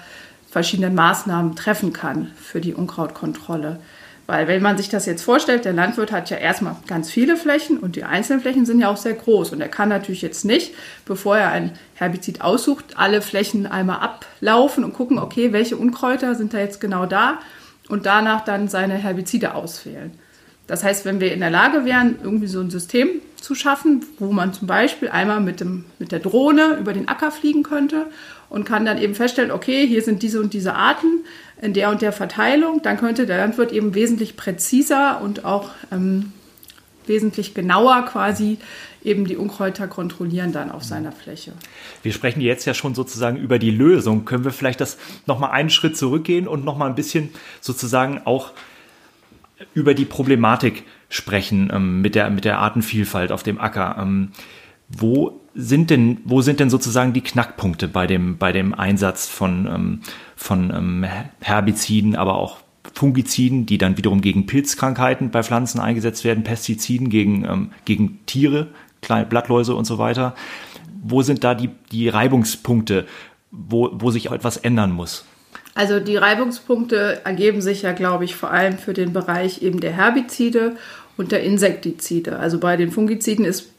verschiedenen 0.50 0.96
Maßnahmen 0.96 1.56
treffen 1.56 1.94
kann 1.94 2.32
für 2.36 2.62
die 2.62 2.74
Unkrautkontrolle. 2.74 3.80
Weil 4.26 4.48
wenn 4.48 4.62
man 4.62 4.78
sich 4.78 4.88
das 4.88 5.06
jetzt 5.06 5.24
vorstellt, 5.24 5.66
der 5.66 5.74
Landwirt 5.74 6.12
hat 6.12 6.30
ja 6.30 6.38
erstmal 6.38 6.76
ganz 6.88 7.12
viele 7.12 7.36
Flächen 7.36 7.78
und 7.78 7.96
die 7.96 8.06
einzelnen 8.06 8.42
Flächen 8.42 8.66
sind 8.66 8.80
ja 8.80 8.90
auch 8.90 8.98
sehr 8.98 9.14
groß. 9.14 9.52
Und 9.52 9.62
er 9.62 9.68
kann 9.68 9.90
natürlich 9.90 10.22
jetzt 10.22 10.46
nicht, 10.46 10.74
bevor 11.06 11.38
er 11.38 11.52
ein 11.52 11.72
Herbizid 11.96 12.42
aussucht, 12.42 12.96
alle 12.96 13.22
Flächen 13.22 13.66
einmal 13.66 14.00
ablaufen 14.00 14.84
und 14.84 14.94
gucken, 14.94 15.20
okay, 15.20 15.52
welche 15.52 15.76
Unkräuter 15.76 16.36
sind 16.36 16.54
da 16.54 16.60
jetzt 16.60 16.80
genau 16.80 17.06
da 17.06 17.40
und 17.90 18.06
danach 18.06 18.44
dann 18.44 18.68
seine 18.68 18.96
Herbizide 18.96 19.56
auswählen. 19.56 20.12
Das 20.68 20.84
heißt, 20.84 21.04
wenn 21.06 21.20
wir 21.20 21.34
in 21.34 21.42
der 21.42 21.50
Lage 21.50 21.84
wären, 21.84 22.16
irgendwie 22.24 22.48
so 22.48 22.62
ein 22.62 22.70
System 22.70 23.22
zu 23.40 23.54
schaffen, 23.54 24.06
wo 24.20 24.32
man 24.32 24.54
zum 24.54 24.68
Beispiel 24.68 25.10
einmal 25.10 25.42
mit, 25.42 25.60
dem, 25.60 25.84
mit 26.00 26.14
der 26.14 26.20
Drohne 26.20 26.78
über 26.80 26.94
den 26.94 27.10
Acker 27.10 27.32
fliegen 27.32 27.64
könnte 27.64 28.08
und 28.50 28.64
kann 28.64 28.86
dann 28.86 28.98
eben 28.98 29.16
feststellen, 29.16 29.52
okay, 29.52 29.86
hier 29.86 30.02
sind 30.02 30.24
diese 30.24 30.40
und 30.40 30.54
diese 30.54 30.76
Arten 30.76 31.26
in 31.62 31.74
der 31.74 31.90
und 31.90 32.02
der 32.02 32.14
Verteilung, 32.14 32.82
dann 32.82 32.98
könnte 32.98 33.26
der 33.26 33.38
Landwirt 33.38 33.74
eben 33.74 33.94
wesentlich 33.94 34.38
präziser 34.38 35.22
und 35.22 35.44
auch 35.44 35.72
ähm, 35.92 36.32
wesentlich 37.06 37.54
genauer 37.54 38.06
quasi 38.06 38.58
eben 39.06 39.26
die 39.26 39.38
Unkräuter 39.38 39.88
kontrollieren 39.88 40.52
dann 40.52 40.72
auf 40.72 40.84
seiner 40.84 41.12
Fläche. 41.12 41.54
Wir 42.02 42.14
sprechen 42.14 42.42
jetzt 42.42 42.66
ja 42.66 42.74
schon 42.74 42.96
sozusagen 42.96 43.38
über 43.38 43.60
die 43.60 43.72
Lösung. 43.72 44.26
Können 44.26 44.44
wir 44.44 44.52
vielleicht 44.52 44.82
das 44.82 44.98
nochmal 45.26 45.52
einen 45.52 45.70
Schritt 45.70 45.98
zurückgehen 45.98 46.48
und 46.48 46.66
nochmal 46.66 46.90
ein 46.90 46.96
bisschen 46.96 47.30
sozusagen 47.62 48.22
auch 48.26 48.52
über 49.74 49.94
die 49.94 50.06
Problematik 50.06 50.84
sprechen 51.10 51.72
ähm, 51.74 52.02
mit, 52.02 52.16
der, 52.16 52.30
mit 52.30 52.46
der 52.46 52.60
Artenvielfalt 52.60 53.32
auf 53.32 53.44
dem 53.44 53.60
Acker? 53.60 53.98
Ähm, 54.00 54.32
wo 54.90 55.42
sind 55.56 55.90
denn, 55.90 56.20
wo 56.26 56.42
sind 56.42 56.60
denn 56.60 56.70
sozusagen 56.70 57.14
die 57.14 57.22
Knackpunkte 57.22 57.88
bei 57.88 58.08
dem, 58.08 58.38
bei 58.38 58.52
dem 58.52 58.74
Einsatz 58.74 59.28
von, 59.28 59.68
ähm, 59.68 60.02
von 60.36 60.72
ähm, 60.72 61.06
Herbiziden, 61.42 62.16
aber 62.16 62.36
auch 62.36 62.60
Fungiziden, 62.94 63.66
die 63.66 63.78
dann 63.78 63.98
wiederum 63.98 64.22
gegen 64.22 64.46
Pilzkrankheiten 64.46 65.32
bei 65.32 65.42
Pflanzen 65.42 65.80
eingesetzt 65.80 66.24
werden, 66.24 66.44
Pestiziden 66.44 67.10
gegen, 67.10 67.46
ähm, 67.46 67.72
gegen 67.86 68.26
Tiere, 68.26 68.68
kleine 69.04 69.26
Blattläuse 69.26 69.76
und 69.76 69.86
so 69.86 69.98
weiter. 69.98 70.34
Wo 71.04 71.22
sind 71.22 71.44
da 71.44 71.54
die, 71.54 71.70
die 71.92 72.10
Reibungspunkte, 72.10 73.06
wo, 73.52 73.90
wo 73.94 74.10
sich 74.10 74.32
etwas 74.32 74.58
ändern 74.58 74.92
muss? 74.92 75.26
Also 75.76 76.00
die 76.00 76.18
Reibungspunkte 76.18 77.22
ergeben 77.26 77.62
sich 77.62 77.82
ja, 77.82 77.94
glaube 77.94 78.26
ich, 78.26 78.36
vor 78.36 78.52
allem 78.52 78.78
für 78.78 78.94
den 78.94 79.12
Bereich 79.12 79.62
eben 79.62 79.80
der 79.80 79.94
Herbizide 79.94 80.76
und 81.18 81.32
der 81.32 81.44
Insektizide. 81.44 82.40
Also 82.40 82.60
bei 82.60 82.78
den 82.78 82.92
Fungiziden 82.92 83.46
ist 83.46 83.73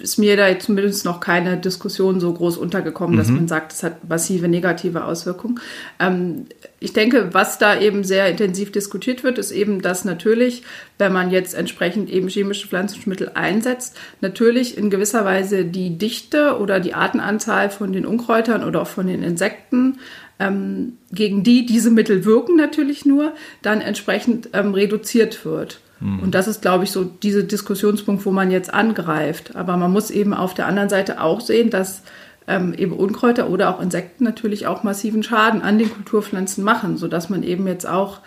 ist 0.00 0.18
mir 0.18 0.36
da 0.36 0.58
zumindest 0.58 1.04
noch 1.04 1.20
keine 1.20 1.56
Diskussion 1.56 2.20
so 2.20 2.32
groß 2.32 2.56
untergekommen, 2.56 3.14
mhm. 3.14 3.18
dass 3.18 3.28
man 3.28 3.48
sagt, 3.48 3.72
es 3.72 3.82
hat 3.82 4.08
massive 4.08 4.48
negative 4.48 5.04
Auswirkungen. 5.04 5.60
Ähm, 6.00 6.46
ich 6.80 6.92
denke, 6.92 7.32
was 7.32 7.58
da 7.58 7.80
eben 7.80 8.04
sehr 8.04 8.28
intensiv 8.28 8.72
diskutiert 8.72 9.24
wird, 9.24 9.38
ist 9.38 9.52
eben, 9.52 9.80
dass 9.80 10.04
natürlich, 10.04 10.62
wenn 10.98 11.12
man 11.12 11.30
jetzt 11.30 11.54
entsprechend 11.54 12.10
eben 12.10 12.28
chemische 12.28 12.68
Pflanzenmittel 12.68 13.32
einsetzt, 13.34 13.96
natürlich 14.20 14.76
in 14.76 14.90
gewisser 14.90 15.24
Weise 15.24 15.64
die 15.64 15.96
Dichte 15.96 16.58
oder 16.58 16.80
die 16.80 16.94
Artenanzahl 16.94 17.70
von 17.70 17.92
den 17.92 18.06
Unkräutern 18.06 18.64
oder 18.64 18.82
auch 18.82 18.88
von 18.88 19.06
den 19.06 19.22
Insekten 19.22 19.98
ähm, 20.38 20.98
gegen 21.12 21.42
die 21.42 21.64
diese 21.66 21.90
Mittel 21.90 22.24
wirken 22.24 22.56
natürlich 22.56 23.04
nur, 23.04 23.34
dann 23.62 23.80
entsprechend 23.80 24.50
ähm, 24.52 24.74
reduziert 24.74 25.44
wird. 25.44 25.80
Mhm. 26.04 26.20
Und 26.20 26.34
das 26.34 26.46
ist, 26.46 26.60
glaube 26.60 26.84
ich, 26.84 26.92
so 26.92 27.04
dieser 27.04 27.42
Diskussionspunkt, 27.42 28.26
wo 28.26 28.30
man 28.30 28.50
jetzt 28.50 28.72
angreift. 28.72 29.56
Aber 29.56 29.76
man 29.76 29.90
muss 29.90 30.10
eben 30.10 30.34
auf 30.34 30.52
der 30.52 30.66
anderen 30.66 30.90
Seite 30.90 31.20
auch 31.20 31.40
sehen, 31.40 31.70
dass 31.70 32.02
ähm, 32.46 32.74
eben 32.74 32.92
Unkräuter 32.92 33.48
oder 33.48 33.74
auch 33.74 33.80
Insekten 33.80 34.24
natürlich 34.24 34.66
auch 34.66 34.82
massiven 34.82 35.22
Schaden 35.22 35.62
an 35.62 35.78
den 35.78 35.90
Kulturpflanzen 35.90 36.62
machen, 36.62 36.98
sodass 36.98 37.30
man 37.30 37.42
eben 37.42 37.66
jetzt 37.66 37.88
auch 37.88 38.20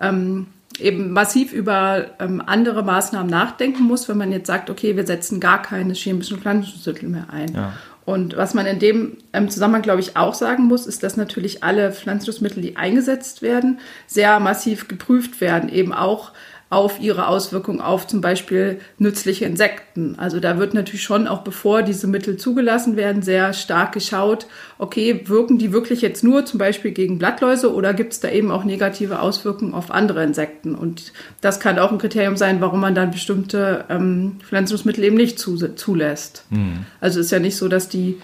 ähm, 0.00 0.46
eben 0.80 1.12
massiv 1.12 1.52
über 1.52 2.06
ähm, 2.18 2.42
andere 2.44 2.82
Maßnahmen 2.82 3.30
nachdenken 3.30 3.82
muss, 3.82 4.08
wenn 4.08 4.16
man 4.16 4.32
jetzt 4.32 4.46
sagt, 4.46 4.70
okay, 4.70 4.96
wir 4.96 5.06
setzen 5.06 5.38
gar 5.38 5.60
keine 5.60 5.92
chemischen 5.92 6.38
Pflanzenschutzmittel 6.38 7.10
mehr 7.10 7.26
ein. 7.30 7.54
Ja. 7.54 7.72
Und 8.06 8.38
was 8.38 8.54
man 8.54 8.64
in 8.64 8.78
dem 8.78 9.18
ähm, 9.34 9.50
Zusammenhang, 9.50 9.82
glaube 9.82 10.00
ich, 10.00 10.16
auch 10.16 10.32
sagen 10.32 10.64
muss, 10.64 10.86
ist, 10.86 11.02
dass 11.02 11.18
natürlich 11.18 11.62
alle 11.62 11.92
Pflanzenschutzmittel, 11.92 12.62
die 12.62 12.78
eingesetzt 12.78 13.42
werden, 13.42 13.80
sehr 14.06 14.40
massiv 14.40 14.88
geprüft 14.88 15.42
werden, 15.42 15.68
eben 15.68 15.92
auch 15.92 16.32
auf 16.70 17.00
ihre 17.00 17.28
Auswirkungen 17.28 17.80
auf 17.80 18.06
zum 18.06 18.20
Beispiel 18.20 18.80
nützliche 18.98 19.46
Insekten. 19.46 20.16
Also 20.18 20.38
da 20.38 20.58
wird 20.58 20.74
natürlich 20.74 21.02
schon 21.02 21.26
auch 21.26 21.40
bevor 21.40 21.82
diese 21.82 22.06
Mittel 22.06 22.36
zugelassen 22.36 22.96
werden, 22.96 23.22
sehr 23.22 23.54
stark 23.54 23.92
geschaut, 23.92 24.46
okay, 24.76 25.22
wirken 25.26 25.58
die 25.58 25.72
wirklich 25.72 26.02
jetzt 26.02 26.22
nur 26.22 26.44
zum 26.44 26.58
Beispiel 26.58 26.90
gegen 26.90 27.18
Blattläuse 27.18 27.72
oder 27.72 27.94
gibt 27.94 28.12
es 28.12 28.20
da 28.20 28.28
eben 28.28 28.50
auch 28.50 28.64
negative 28.64 29.20
Auswirkungen 29.20 29.72
auf 29.72 29.90
andere 29.90 30.22
Insekten? 30.22 30.74
Und 30.74 31.12
das 31.40 31.58
kann 31.58 31.78
auch 31.78 31.90
ein 31.90 31.98
Kriterium 31.98 32.36
sein, 32.36 32.60
warum 32.60 32.80
man 32.80 32.94
dann 32.94 33.12
bestimmte 33.12 33.86
ähm, 33.88 34.36
Pflanzenschutzmittel 34.46 35.04
eben 35.04 35.16
nicht 35.16 35.38
zu, 35.38 35.56
zulässt. 35.56 36.44
Mhm. 36.50 36.84
Also 37.00 37.20
ist 37.20 37.32
ja 37.32 37.38
nicht 37.38 37.56
so, 37.56 37.68
dass 37.68 37.88
die 37.88 38.18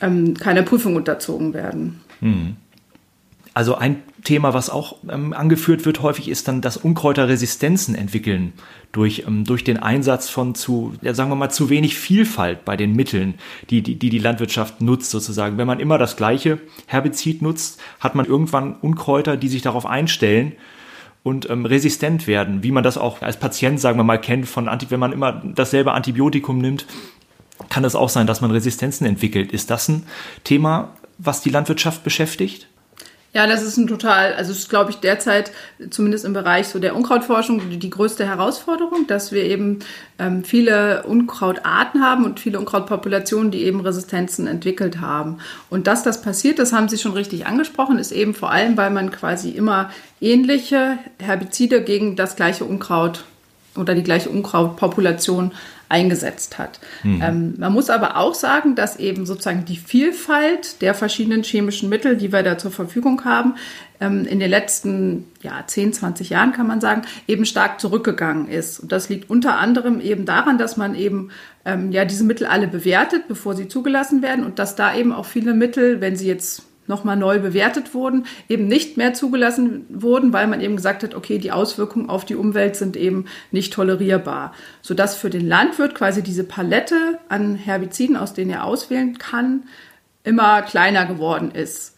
ähm, 0.00 0.34
keiner 0.34 0.62
Prüfung 0.62 0.96
unterzogen 0.96 1.54
werden. 1.54 2.00
Mhm. 2.20 2.56
Also 3.58 3.74
ein 3.74 4.04
Thema, 4.22 4.54
was 4.54 4.70
auch 4.70 4.98
ähm, 5.10 5.32
angeführt 5.32 5.84
wird 5.84 6.00
häufig, 6.00 6.28
ist 6.28 6.46
dann, 6.46 6.60
dass 6.60 6.76
Unkräuter 6.76 7.26
Resistenzen 7.26 7.96
entwickeln 7.96 8.52
durch, 8.92 9.24
ähm, 9.26 9.42
durch 9.42 9.64
den 9.64 9.78
Einsatz 9.78 10.28
von 10.28 10.54
zu, 10.54 10.94
ja, 11.02 11.12
sagen 11.12 11.28
wir 11.28 11.34
mal, 11.34 11.50
zu 11.50 11.68
wenig 11.68 11.98
Vielfalt 11.98 12.64
bei 12.64 12.76
den 12.76 12.92
Mitteln, 12.92 13.34
die, 13.68 13.82
die, 13.82 13.96
die 13.96 14.10
die 14.10 14.20
Landwirtschaft 14.20 14.80
nutzt 14.80 15.10
sozusagen. 15.10 15.58
Wenn 15.58 15.66
man 15.66 15.80
immer 15.80 15.98
das 15.98 16.16
gleiche 16.16 16.60
Herbizid 16.86 17.42
nutzt, 17.42 17.80
hat 17.98 18.14
man 18.14 18.26
irgendwann 18.26 18.76
Unkräuter, 18.76 19.36
die 19.36 19.48
sich 19.48 19.62
darauf 19.62 19.86
einstellen 19.86 20.52
und 21.24 21.50
ähm, 21.50 21.66
resistent 21.66 22.28
werden, 22.28 22.62
wie 22.62 22.70
man 22.70 22.84
das 22.84 22.96
auch 22.96 23.22
als 23.22 23.40
Patient, 23.40 23.80
sagen 23.80 23.98
wir 23.98 24.04
mal, 24.04 24.20
kennt, 24.20 24.46
von 24.46 24.68
Anti 24.68 24.86
wenn 24.90 25.00
man 25.00 25.10
immer 25.10 25.32
dasselbe 25.32 25.94
Antibiotikum 25.94 26.58
nimmt, 26.58 26.86
kann 27.70 27.82
es 27.82 27.96
auch 27.96 28.08
sein, 28.08 28.28
dass 28.28 28.40
man 28.40 28.52
Resistenzen 28.52 29.04
entwickelt. 29.04 29.50
Ist 29.50 29.68
das 29.68 29.88
ein 29.88 30.04
Thema, 30.44 30.90
was 31.18 31.40
die 31.40 31.50
Landwirtschaft 31.50 32.04
beschäftigt? 32.04 32.68
Ja, 33.38 33.46
das 33.46 33.62
ist 33.62 33.76
ein 33.76 33.86
total, 33.86 34.34
also 34.34 34.50
ist, 34.50 34.68
glaube 34.68 34.90
ich, 34.90 34.96
derzeit 34.96 35.52
zumindest 35.90 36.24
im 36.24 36.32
Bereich 36.32 36.66
so 36.66 36.80
der 36.80 36.96
Unkrautforschung 36.96 37.70
die, 37.70 37.76
die 37.76 37.88
größte 37.88 38.26
Herausforderung, 38.26 39.06
dass 39.06 39.30
wir 39.30 39.44
eben 39.44 39.78
ähm, 40.18 40.42
viele 40.42 41.04
Unkrautarten 41.04 42.02
haben 42.02 42.24
und 42.24 42.40
viele 42.40 42.58
Unkrautpopulationen, 42.58 43.52
die 43.52 43.62
eben 43.62 43.80
Resistenzen 43.80 44.48
entwickelt 44.48 45.00
haben. 45.00 45.38
Und 45.70 45.86
dass 45.86 46.02
das 46.02 46.20
passiert, 46.20 46.58
das 46.58 46.72
haben 46.72 46.88
Sie 46.88 46.98
schon 46.98 47.12
richtig 47.12 47.46
angesprochen, 47.46 48.00
ist 48.00 48.10
eben 48.10 48.34
vor 48.34 48.50
allem, 48.50 48.76
weil 48.76 48.90
man 48.90 49.12
quasi 49.12 49.50
immer 49.50 49.92
ähnliche 50.20 50.98
Herbizide 51.20 51.82
gegen 51.82 52.16
das 52.16 52.34
gleiche 52.34 52.64
Unkraut 52.64 53.22
oder 53.76 53.94
die 53.94 54.02
gleiche 54.02 54.30
Unkrautpopulation 54.30 55.52
eingesetzt 55.88 56.58
hat. 56.58 56.80
Mhm. 57.02 57.22
Ähm, 57.22 57.54
man 57.58 57.72
muss 57.72 57.90
aber 57.90 58.16
auch 58.16 58.34
sagen, 58.34 58.74
dass 58.74 58.98
eben 58.98 59.26
sozusagen 59.26 59.64
die 59.64 59.76
Vielfalt 59.76 60.82
der 60.82 60.94
verschiedenen 60.94 61.42
chemischen 61.42 61.88
Mittel, 61.88 62.16
die 62.16 62.32
wir 62.32 62.42
da 62.42 62.58
zur 62.58 62.70
Verfügung 62.70 63.24
haben, 63.24 63.54
ähm, 64.00 64.26
in 64.26 64.38
den 64.38 64.50
letzten 64.50 65.24
ja, 65.42 65.64
10, 65.66 65.92
20 65.94 66.30
Jahren 66.30 66.52
kann 66.52 66.66
man 66.66 66.80
sagen, 66.80 67.02
eben 67.26 67.44
stark 67.44 67.80
zurückgegangen 67.80 68.48
ist. 68.48 68.80
Und 68.80 68.92
das 68.92 69.08
liegt 69.08 69.30
unter 69.30 69.58
anderem 69.58 70.00
eben 70.00 70.24
daran, 70.24 70.58
dass 70.58 70.76
man 70.76 70.94
eben 70.94 71.30
ähm, 71.64 71.90
ja 71.90 72.04
diese 72.04 72.24
Mittel 72.24 72.46
alle 72.46 72.68
bewertet, 72.68 73.28
bevor 73.28 73.56
sie 73.56 73.68
zugelassen 73.68 74.22
werden 74.22 74.44
und 74.44 74.58
dass 74.58 74.76
da 74.76 74.94
eben 74.94 75.12
auch 75.12 75.26
viele 75.26 75.54
Mittel, 75.54 76.00
wenn 76.00 76.16
sie 76.16 76.28
jetzt 76.28 76.67
nochmal 76.88 77.16
neu 77.16 77.38
bewertet 77.38 77.94
wurden, 77.94 78.26
eben 78.48 78.66
nicht 78.66 78.96
mehr 78.96 79.14
zugelassen 79.14 79.86
wurden, 79.88 80.32
weil 80.32 80.46
man 80.46 80.60
eben 80.60 80.76
gesagt 80.76 81.02
hat, 81.02 81.14
okay, 81.14 81.38
die 81.38 81.52
Auswirkungen 81.52 82.10
auf 82.10 82.24
die 82.24 82.34
Umwelt 82.34 82.76
sind 82.76 82.96
eben 82.96 83.26
nicht 83.50 83.72
tolerierbar. 83.72 84.52
Sodass 84.82 85.16
für 85.16 85.30
den 85.30 85.46
Landwirt 85.46 85.94
quasi 85.94 86.22
diese 86.22 86.44
Palette 86.44 87.18
an 87.28 87.54
Herbiziden, 87.54 88.16
aus 88.16 88.34
denen 88.34 88.50
er 88.50 88.64
auswählen 88.64 89.18
kann, 89.18 89.64
immer 90.24 90.62
kleiner 90.62 91.06
geworden 91.06 91.50
ist. 91.52 91.94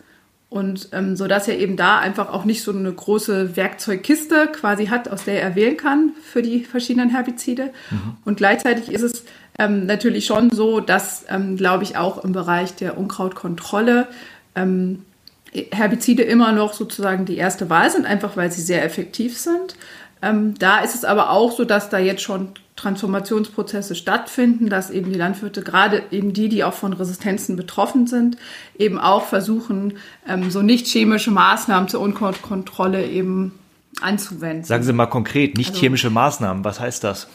Und 0.50 0.88
ähm, 0.90 1.14
so 1.14 1.28
dass 1.28 1.46
er 1.46 1.58
eben 1.60 1.76
da 1.76 2.00
einfach 2.00 2.32
auch 2.32 2.44
nicht 2.44 2.64
so 2.64 2.72
eine 2.72 2.92
große 2.92 3.56
Werkzeugkiste 3.56 4.48
quasi 4.48 4.86
hat, 4.86 5.08
aus 5.08 5.24
der 5.24 5.40
er 5.40 5.54
wählen 5.54 5.76
kann 5.76 6.10
für 6.24 6.42
die 6.42 6.64
verschiedenen 6.64 7.10
Herbizide. 7.10 7.70
Mhm. 7.90 8.16
Und 8.24 8.36
gleichzeitig 8.36 8.90
ist 8.90 9.02
es 9.02 9.24
ähm, 9.60 9.86
natürlich 9.86 10.26
schon 10.26 10.50
so, 10.50 10.80
dass, 10.80 11.24
ähm, 11.28 11.56
glaube 11.56 11.84
ich, 11.84 11.96
auch 11.96 12.24
im 12.24 12.32
Bereich 12.32 12.74
der 12.74 12.98
Unkrautkontrolle 12.98 14.08
ähm, 14.54 15.04
Herbizide 15.52 16.22
immer 16.22 16.52
noch 16.52 16.72
sozusagen 16.72 17.24
die 17.24 17.36
erste 17.36 17.70
Wahl 17.70 17.90
sind, 17.90 18.06
einfach 18.06 18.36
weil 18.36 18.52
sie 18.52 18.62
sehr 18.62 18.84
effektiv 18.84 19.36
sind. 19.38 19.76
Ähm, 20.22 20.54
da 20.58 20.80
ist 20.80 20.94
es 20.94 21.04
aber 21.04 21.30
auch 21.30 21.52
so, 21.52 21.64
dass 21.64 21.88
da 21.88 21.98
jetzt 21.98 22.22
schon 22.22 22.50
Transformationsprozesse 22.76 23.94
stattfinden, 23.94 24.68
dass 24.68 24.90
eben 24.90 25.12
die 25.12 25.18
Landwirte, 25.18 25.62
gerade 25.62 26.02
eben 26.10 26.32
die, 26.32 26.48
die 26.48 26.64
auch 26.64 26.72
von 26.72 26.92
Resistenzen 26.92 27.56
betroffen 27.56 28.06
sind, 28.06 28.36
eben 28.78 28.98
auch 28.98 29.24
versuchen, 29.24 29.94
ähm, 30.28 30.50
so 30.50 30.62
nicht 30.62 30.86
chemische 30.86 31.30
Maßnahmen 31.30 31.88
zur 31.88 32.00
Unkrautkontrolle 32.00 33.06
eben 33.06 33.58
anzuwenden. 34.00 34.64
Sagen 34.64 34.82
Sie 34.82 34.92
mal 34.92 35.06
konkret, 35.06 35.56
nicht 35.56 35.70
also, 35.70 35.80
chemische 35.80 36.10
Maßnahmen, 36.10 36.64
was 36.64 36.80
heißt 36.80 37.04
das? 37.04 37.28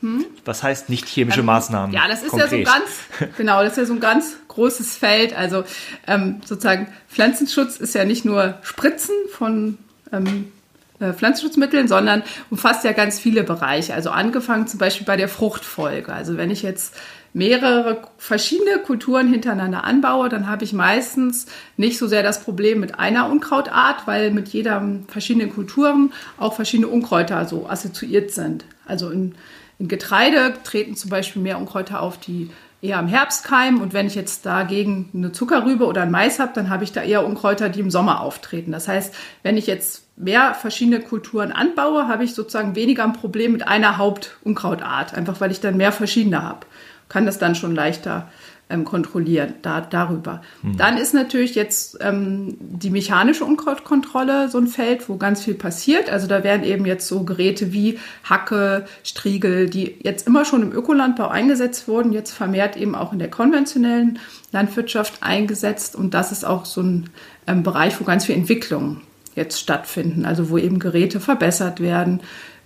Hm? 0.00 0.24
Was 0.44 0.62
heißt 0.62 0.88
nicht 0.88 1.08
chemische 1.08 1.40
ähm, 1.40 1.46
Maßnahmen? 1.46 1.94
Ja, 1.94 2.08
das 2.08 2.22
ist 2.22 2.30
konkret? 2.30 2.52
ja 2.52 2.58
so 2.58 2.64
ganz, 2.64 3.32
genau, 3.36 3.62
das 3.62 3.72
ist 3.72 3.78
ja 3.78 3.84
so 3.84 3.94
ein 3.94 4.00
ganz 4.00 4.36
großes 4.48 4.96
Feld. 4.96 5.36
Also 5.36 5.64
ähm, 6.06 6.40
sozusagen 6.44 6.88
Pflanzenschutz 7.08 7.76
ist 7.76 7.94
ja 7.94 8.04
nicht 8.04 8.24
nur 8.24 8.58
Spritzen 8.62 9.14
von 9.30 9.78
ähm, 10.12 10.52
äh, 11.00 11.12
Pflanzenschutzmitteln, 11.12 11.88
sondern 11.88 12.22
umfasst 12.50 12.84
ja 12.84 12.92
ganz 12.92 13.18
viele 13.18 13.42
Bereiche. 13.42 13.94
Also 13.94 14.10
angefangen 14.10 14.66
zum 14.66 14.78
Beispiel 14.78 15.06
bei 15.06 15.16
der 15.16 15.28
Fruchtfolge. 15.28 16.12
Also 16.12 16.36
wenn 16.36 16.50
ich 16.50 16.62
jetzt 16.62 16.94
mehrere 17.32 18.02
verschiedene 18.18 18.78
Kulturen 18.78 19.28
hintereinander 19.28 19.84
anbaue, 19.84 20.28
dann 20.28 20.48
habe 20.48 20.64
ich 20.64 20.72
meistens 20.72 21.46
nicht 21.76 21.98
so 21.98 22.06
sehr 22.06 22.22
das 22.22 22.42
Problem 22.42 22.80
mit 22.80 22.98
einer 22.98 23.30
Unkrautart, 23.30 24.06
weil 24.06 24.30
mit 24.30 24.48
jeder 24.48 24.82
verschiedenen 25.08 25.54
Kulturen 25.54 26.12
auch 26.38 26.54
verschiedene 26.54 26.88
Unkräuter 26.88 27.46
so 27.46 27.68
assoziiert 27.68 28.32
sind. 28.32 28.64
Also 28.84 29.10
in 29.10 29.34
in 29.80 29.88
Getreide 29.88 30.54
treten 30.62 30.94
zum 30.94 31.10
Beispiel 31.10 31.40
mehr 31.40 31.58
Unkräuter 31.58 32.02
auf, 32.02 32.18
die 32.18 32.50
eher 32.82 32.98
am 32.98 33.08
Herbst 33.08 33.44
keimen. 33.44 33.80
Und 33.80 33.94
wenn 33.94 34.06
ich 34.06 34.14
jetzt 34.14 34.44
dagegen 34.44 35.08
eine 35.14 35.32
Zuckerrübe 35.32 35.86
oder 35.86 36.02
ein 36.02 36.10
Mais 36.10 36.38
habe, 36.38 36.52
dann 36.54 36.68
habe 36.68 36.84
ich 36.84 36.92
da 36.92 37.02
eher 37.02 37.26
Unkräuter, 37.26 37.70
die 37.70 37.80
im 37.80 37.90
Sommer 37.90 38.20
auftreten. 38.20 38.72
Das 38.72 38.88
heißt, 38.88 39.14
wenn 39.42 39.56
ich 39.56 39.66
jetzt 39.66 40.04
mehr 40.16 40.54
verschiedene 40.54 41.00
Kulturen 41.00 41.50
anbaue, 41.50 42.08
habe 42.08 42.24
ich 42.24 42.34
sozusagen 42.34 42.76
weniger 42.76 43.04
ein 43.04 43.14
Problem 43.14 43.52
mit 43.52 43.66
einer 43.66 43.96
Hauptunkrautart, 43.96 45.14
einfach 45.14 45.40
weil 45.40 45.50
ich 45.50 45.60
dann 45.60 45.78
mehr 45.78 45.92
verschiedene 45.92 46.42
habe. 46.42 46.66
Kann 47.08 47.24
das 47.24 47.38
dann 47.38 47.54
schon 47.54 47.74
leichter 47.74 48.28
ähm, 48.70 48.84
kontrollieren 48.84 49.54
da, 49.62 49.80
darüber. 49.80 50.42
Mhm. 50.62 50.76
Dann 50.76 50.96
ist 50.96 51.14
natürlich 51.14 51.54
jetzt 51.54 51.98
ähm, 52.00 52.56
die 52.60 52.90
mechanische 52.90 53.44
Unkrautkontrolle 53.44 54.48
so 54.48 54.58
ein 54.58 54.66
Feld, 54.66 55.08
wo 55.08 55.16
ganz 55.16 55.44
viel 55.44 55.54
passiert. 55.54 56.10
Also 56.10 56.26
da 56.26 56.44
werden 56.44 56.64
eben 56.64 56.86
jetzt 56.86 57.06
so 57.06 57.24
Geräte 57.24 57.72
wie 57.72 57.98
Hacke, 58.24 58.86
Striegel, 59.04 59.68
die 59.68 59.96
jetzt 60.02 60.26
immer 60.26 60.44
schon 60.44 60.62
im 60.62 60.72
Ökolandbau 60.72 61.28
eingesetzt 61.28 61.88
wurden, 61.88 62.12
jetzt 62.12 62.32
vermehrt 62.32 62.76
eben 62.76 62.94
auch 62.94 63.12
in 63.12 63.18
der 63.18 63.30
konventionellen 63.30 64.18
Landwirtschaft 64.52 65.22
eingesetzt. 65.22 65.96
Und 65.96 66.14
das 66.14 66.32
ist 66.32 66.44
auch 66.44 66.64
so 66.64 66.82
ein 66.82 67.10
ähm, 67.46 67.62
Bereich, 67.62 68.00
wo 68.00 68.04
ganz 68.04 68.26
viel 68.26 68.34
Entwicklung 68.34 69.02
jetzt 69.34 69.60
stattfinden, 69.60 70.24
also 70.24 70.50
wo 70.50 70.58
eben 70.58 70.78
Geräte 70.78 71.20
verbessert 71.20 71.80
werden, 71.80 72.20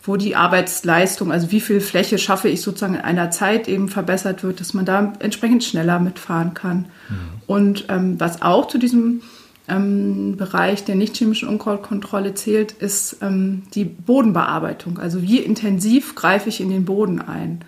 wo 0.05 0.17
die 0.17 0.37
Arbeitsleistung, 0.37 1.33
also 1.33 1.51
wie 1.51 1.61
viel 1.61 1.81
Fläche 1.81 2.19
schaffe 2.19 2.49
ich 2.49 2.61
sozusagen 2.61 2.95
in 2.95 3.01
einer 3.01 3.31
Zeit 3.31 3.69
eben 3.69 3.89
verbessert 3.89 4.45
wird, 4.45 4.61
dass 4.61 4.75
man 4.75 4.85
da 4.85 5.15
entsprechend 5.19 5.65
schneller 5.65 5.99
mitfahren 5.99 6.53
kann. 6.53 6.87
Mhm. 7.09 7.17
Und 7.47 7.87
ähm, 7.89 8.21
was 8.21 8.43
auch 8.43 8.69
zu 8.69 8.77
diesem 8.77 9.23
ähm, 9.67 10.37
Bereich 10.37 10.85
der 10.85 10.95
nicht 10.95 11.17
chemischen 11.17 11.49
Unkrautkontrolle 11.49 12.35
zählt, 12.35 12.73
ist 12.73 13.17
ähm, 13.23 13.63
die 13.75 13.85
Bodenbearbeitung. 13.85 14.99
Also 14.99 15.23
wie 15.23 15.39
intensiv 15.39 16.15
greife 16.15 16.51
ich 16.51 16.61
in 16.61 16.69
den 16.69 16.85
Boden 16.85 17.21
ein. 17.21 17.61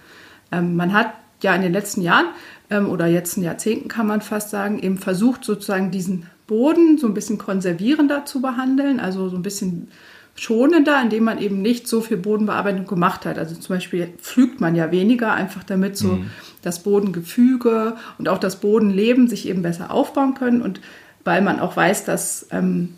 Ähm, 0.53 0.76
man 0.76 0.93
hat 0.93 1.14
ja 1.43 1.55
in 1.55 1.62
den 1.62 1.72
letzten 1.72 2.03
Jahren 2.03 2.26
ähm, 2.68 2.91
oder 2.91 3.07
jetzt 3.07 3.39
in 3.39 3.45
Jahrzehnten 3.45 3.89
kann 3.89 4.07
man 4.07 4.20
fast 4.20 4.51
sagen, 4.51 4.78
eben 4.78 4.99
versucht 4.99 5.43
sozusagen 5.43 5.91
diesen 5.91 6.26
Boden 6.47 6.99
so 6.99 7.07
ein 7.07 7.14
bisschen 7.14 7.39
konservierender 7.39 8.26
zu 8.26 8.43
behandeln, 8.43 9.01
also 9.01 9.30
so 9.30 9.37
ein 9.37 9.43
bisschen 9.43 9.89
schonender, 10.37 11.01
indem 11.03 11.24
man 11.24 11.39
eben 11.39 11.62
nicht 11.62 11.89
so 11.89 12.01
viel 12.01 12.18
Bodenbearbeitung 12.18 12.87
gemacht 12.87 13.26
hat. 13.26 13.39
Also 13.39 13.55
zum 13.55 13.74
Beispiel 13.74 14.09
pflügt 14.18 14.61
man 14.61 14.76
ja 14.76 14.91
weniger, 14.91 15.32
einfach 15.32 15.64
damit 15.64 15.97
so 15.97 16.09
mhm. 16.09 16.30
das 16.62 16.82
Bodengefüge 16.82 17.97
und 18.18 18.28
auch 18.28 18.39
das 18.39 18.61
Bodenleben 18.61 19.28
sich 19.28 19.49
eben 19.49 19.62
besser 19.62 19.91
aufbauen 19.91 20.34
können 20.34 20.62
und 20.62 20.80
weil 21.24 21.43
man 21.43 21.59
auch 21.59 21.76
weiß, 21.76 22.05
dass 22.05 22.47
ähm, 22.53 22.95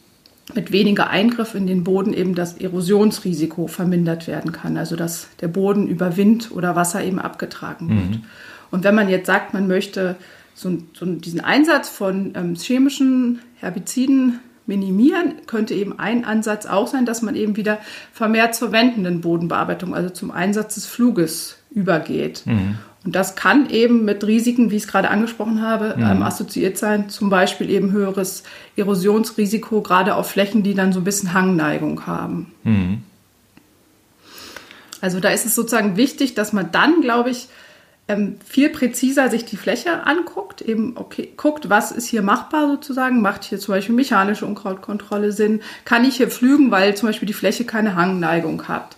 mit 0.55 0.73
weniger 0.73 1.11
Eingriff 1.11 1.55
in 1.55 1.67
den 1.67 1.85
Boden 1.85 2.13
eben 2.13 2.35
das 2.35 2.55
Erosionsrisiko 2.55 3.67
vermindert 3.67 4.27
werden 4.27 4.53
kann, 4.53 4.77
also 4.77 4.97
dass 4.97 5.29
der 5.41 5.49
Boden 5.49 5.89
über 5.89 6.17
Wind 6.17 6.51
oder 6.53 6.75
Wasser 6.75 7.03
eben 7.05 7.19
abgetragen 7.19 7.89
wird. 7.89 8.11
Mhm. 8.11 8.25
Und 8.71 8.85
wenn 8.85 8.95
man 8.95 9.09
jetzt 9.09 9.27
sagt, 9.27 9.55
man 9.55 9.67
möchte 9.67 10.17
so, 10.55 10.77
so 10.93 11.07
diesen 11.07 11.41
Einsatz 11.41 11.89
von 11.89 12.33
ähm, 12.35 12.55
chemischen 12.55 13.41
Herbiziden 13.57 14.41
minimieren, 14.69 15.35
könnte 15.47 15.75
eben 15.75 15.99
ein 15.99 16.25
Ansatz 16.25 16.67
auch 16.67 16.87
sein, 16.87 17.07
dass 17.07 17.23
man 17.23 17.35
eben 17.35 17.57
wieder 17.57 17.79
vermehrt 18.13 18.55
zur 18.55 18.71
wendenden 18.71 19.21
Bodenbearbeitung, 19.21 19.95
also 19.95 20.11
zum 20.11 20.31
Einsatz 20.31 20.75
des 20.75 20.87
Fluges 20.87 21.57
übergeht. 21.71 22.43
Mhm. 22.45 22.79
Und 23.05 23.15
das 23.15 23.37
kann 23.37 23.71
eben 23.71 24.05
mit 24.05 24.25
Risiken, 24.25 24.71
wie 24.71 24.77
ich 24.77 24.83
es 24.83 24.89
gerade 24.89 25.09
angesprochen 25.09 25.63
habe, 25.63 25.95
mhm. 25.97 26.03
ähm, 26.03 26.23
assoziiert 26.23 26.77
sein. 26.77 27.09
Zum 27.09 27.31
Beispiel 27.31 27.71
eben 27.71 27.93
höheres 27.93 28.43
Erosionsrisiko, 28.77 29.81
gerade 29.81 30.15
auf 30.15 30.31
Flächen, 30.31 30.63
die 30.63 30.75
dann 30.75 30.93
so 30.93 31.01
ein 31.01 31.05
bisschen 31.05 31.33
Hangneigung 31.33 32.07
haben. 32.07 32.53
Mhm. 32.65 33.03
Also 35.01 35.21
da 35.21 35.31
ist 35.31 35.47
es 35.47 35.55
sozusagen 35.55 35.97
wichtig, 35.97 36.35
dass 36.35 36.53
man 36.53 36.71
dann, 36.73 37.01
glaube 37.01 37.31
ich, 37.31 37.49
viel 38.45 38.71
präziser 38.71 39.29
sich 39.29 39.45
die 39.45 39.59
Fläche 39.59 40.07
anguckt, 40.07 40.63
eben 40.63 40.93
okay, 40.97 41.31
guckt, 41.37 41.69
was 41.69 41.93
ist 41.93 42.07
hier 42.07 42.23
machbar 42.23 42.67
sozusagen, 42.67 43.21
macht 43.21 43.45
hier 43.45 43.59
zum 43.59 43.75
Beispiel 43.75 43.95
mechanische 43.95 44.47
Unkrautkontrolle 44.47 45.33
Sinn, 45.33 45.61
kann 45.85 46.05
ich 46.05 46.17
hier 46.17 46.29
pflügen, 46.29 46.71
weil 46.71 46.97
zum 46.97 47.11
Beispiel 47.11 47.27
die 47.27 47.35
Fläche 47.35 47.65
keine 47.65 47.97
Hangneigung 47.97 48.67
hat 48.67 48.97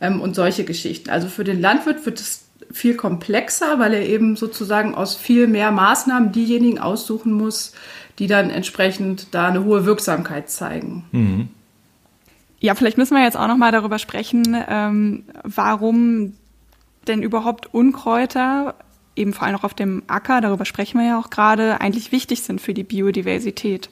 ähm, 0.00 0.22
und 0.22 0.34
solche 0.34 0.64
Geschichten. 0.64 1.10
Also 1.10 1.28
für 1.28 1.44
den 1.44 1.60
Landwirt 1.60 2.06
wird 2.06 2.18
es 2.18 2.46
viel 2.72 2.94
komplexer, 2.96 3.78
weil 3.78 3.92
er 3.92 4.06
eben 4.06 4.36
sozusagen 4.36 4.94
aus 4.94 5.14
viel 5.14 5.46
mehr 5.46 5.70
Maßnahmen 5.70 6.32
diejenigen 6.32 6.78
aussuchen 6.78 7.32
muss, 7.32 7.72
die 8.18 8.26
dann 8.26 8.48
entsprechend 8.48 9.34
da 9.34 9.48
eine 9.48 9.64
hohe 9.64 9.84
Wirksamkeit 9.84 10.48
zeigen. 10.48 11.04
Mhm. 11.12 11.48
Ja, 12.60 12.74
vielleicht 12.74 12.96
müssen 12.96 13.14
wir 13.14 13.22
jetzt 13.22 13.36
auch 13.36 13.48
noch 13.48 13.58
mal 13.58 13.70
darüber 13.70 13.98
sprechen, 13.98 14.56
ähm, 14.66 15.24
warum 15.44 16.32
denn 17.08 17.22
überhaupt 17.22 17.72
Unkräuter, 17.72 18.74
eben 19.14 19.32
vor 19.32 19.46
allem 19.46 19.56
auch 19.56 19.64
auf 19.64 19.74
dem 19.74 20.02
Acker, 20.06 20.40
darüber 20.40 20.64
sprechen 20.64 21.00
wir 21.00 21.06
ja 21.06 21.18
auch 21.18 21.30
gerade, 21.30 21.80
eigentlich 21.80 22.12
wichtig 22.12 22.42
sind 22.42 22.60
für 22.60 22.74
die 22.74 22.84
Biodiversität. 22.84 23.90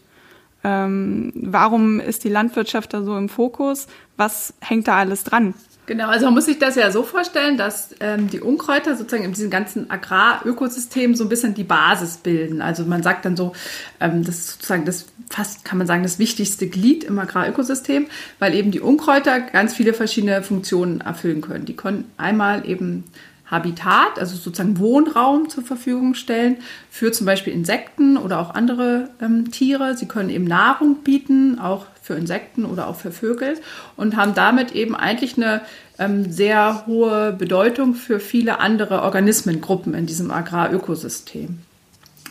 Ähm, 0.63 1.33
warum 1.35 2.01
ist 2.01 2.25
die 2.25 2.29
Landwirtschaft 2.29 2.95
da 2.95 3.03
so 3.03 3.17
im 3.17 3.29
Fokus? 3.29 3.87
Was 4.17 4.55
hängt 4.61 4.89
da 4.89 4.97
alles 4.97 5.25
dran? 5.25 5.55
Genau, 5.87 6.09
also 6.09 6.25
man 6.27 6.35
muss 6.35 6.47
sich 6.47 6.59
das 6.59 6.77
ja 6.77 6.91
so 6.91 7.03
vorstellen, 7.03 7.59
dass 7.59 7.95
ähm, 8.01 8.31
die 8.31 8.41
Unkräuter 8.41 8.97
sozusagen 8.97 9.25
in 9.25 9.33
diesem 9.33 9.51
ganzen 9.51 9.91
Agrarökosystem 9.91 11.15
so 11.15 11.25
ein 11.25 11.29
bisschen 11.29 11.53
die 11.53 11.65
Basis 11.65 12.17
bilden. 12.17 12.63
Also 12.63 12.85
man 12.85 13.03
sagt 13.03 13.27
dann 13.27 13.37
so, 13.37 13.53
ähm, 14.01 14.25
das 14.25 14.37
ist 14.37 14.51
sozusagen 14.53 14.87
das 14.87 15.07
fast, 15.29 15.65
kann 15.65 15.77
man 15.77 15.87
sagen, 15.87 16.03
das 16.03 16.19
wichtigste 16.19 16.69
Glied 16.69 17.05
im 17.05 17.19
Agrarökosystem, 17.19 18.07
weil 18.39 18.55
eben 18.55 18.71
die 18.71 18.81
Unkräuter 18.81 19.41
ganz 19.41 19.75
viele 19.75 19.93
verschiedene 19.93 20.43
Funktionen 20.43 21.03
erfüllen 21.03 21.43
können. 21.43 21.67
Die 21.67 21.77
können 21.77 22.11
einmal 22.17 22.67
eben 22.67 23.05
Habitat, 23.47 24.19
also 24.19 24.37
sozusagen 24.37 24.79
Wohnraum 24.79 25.51
zur 25.51 25.65
Verfügung 25.65 26.15
stellen 26.15 26.57
für 26.89 27.13
zum 27.13 27.27
Beispiel 27.27 27.53
Insekten 27.53 28.17
oder 28.17 28.41
auch 28.41 28.55
andere 28.55 29.11
ähm, 29.21 29.51
Tiere. 29.51 29.97
Sie 29.97 30.07
können 30.07 30.31
eben 30.31 30.45
Nahrung 30.45 31.03
bieten, 31.05 31.59
auch 31.59 31.87
für 32.05 32.15
Insekten 32.15 32.67
oder 32.67 32.87
auch 32.87 32.97
für 32.97 33.11
Vögel 33.11 33.57
und 33.97 34.15
haben 34.15 34.35
damit 34.35 34.73
eben 34.73 34.95
eigentlich 34.95 35.39
eine 35.39 35.63
ähm, 35.99 36.31
sehr 36.31 36.85
hohe 36.87 37.33
Bedeutung 37.33 37.95
für 37.95 38.21
viele 38.21 38.61
andere 38.61 39.01
Organismengruppen 39.01 39.95
in 39.95 40.05
diesem 40.05 40.31
Agrarökosystem. 40.31 41.61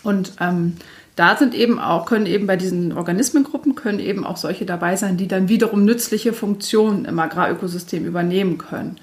Und 0.03 0.33
ähm, 0.39 0.77
da 1.15 1.35
sind 1.37 1.55
eben 1.55 1.79
auch, 1.79 2.05
können 2.05 2.27
eben 2.27 2.45
bei 2.45 2.55
diesen 2.55 2.93
Organismengruppen 2.93 3.73
können 3.73 3.97
eben 3.97 4.23
auch 4.27 4.37
solche 4.37 4.65
dabei 4.65 4.95
sein, 4.95 5.17
die 5.17 5.27
dann 5.27 5.49
wiederum 5.49 5.85
nützliche 5.85 6.33
Funktionen 6.33 7.05
im 7.05 7.17
Agrarökosystem 7.17 8.05
übernehmen 8.05 8.59
können. 8.59 8.97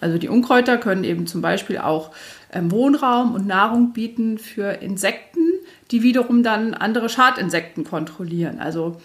Also 0.00 0.18
die 0.18 0.28
Unkräuter 0.28 0.76
können 0.76 1.04
eben 1.04 1.28
zum 1.28 1.40
Beispiel 1.40 1.78
auch 1.78 2.10
ähm, 2.52 2.72
Wohnraum 2.72 3.32
und 3.32 3.46
Nahrung 3.46 3.92
bieten 3.92 4.38
für 4.38 4.82
Insekten, 4.82 5.52
die 5.92 6.02
wiederum 6.02 6.42
dann 6.42 6.74
andere 6.74 7.08
Schadinsekten 7.08 7.84
kontrollieren. 7.84 8.58
Also 8.58 8.96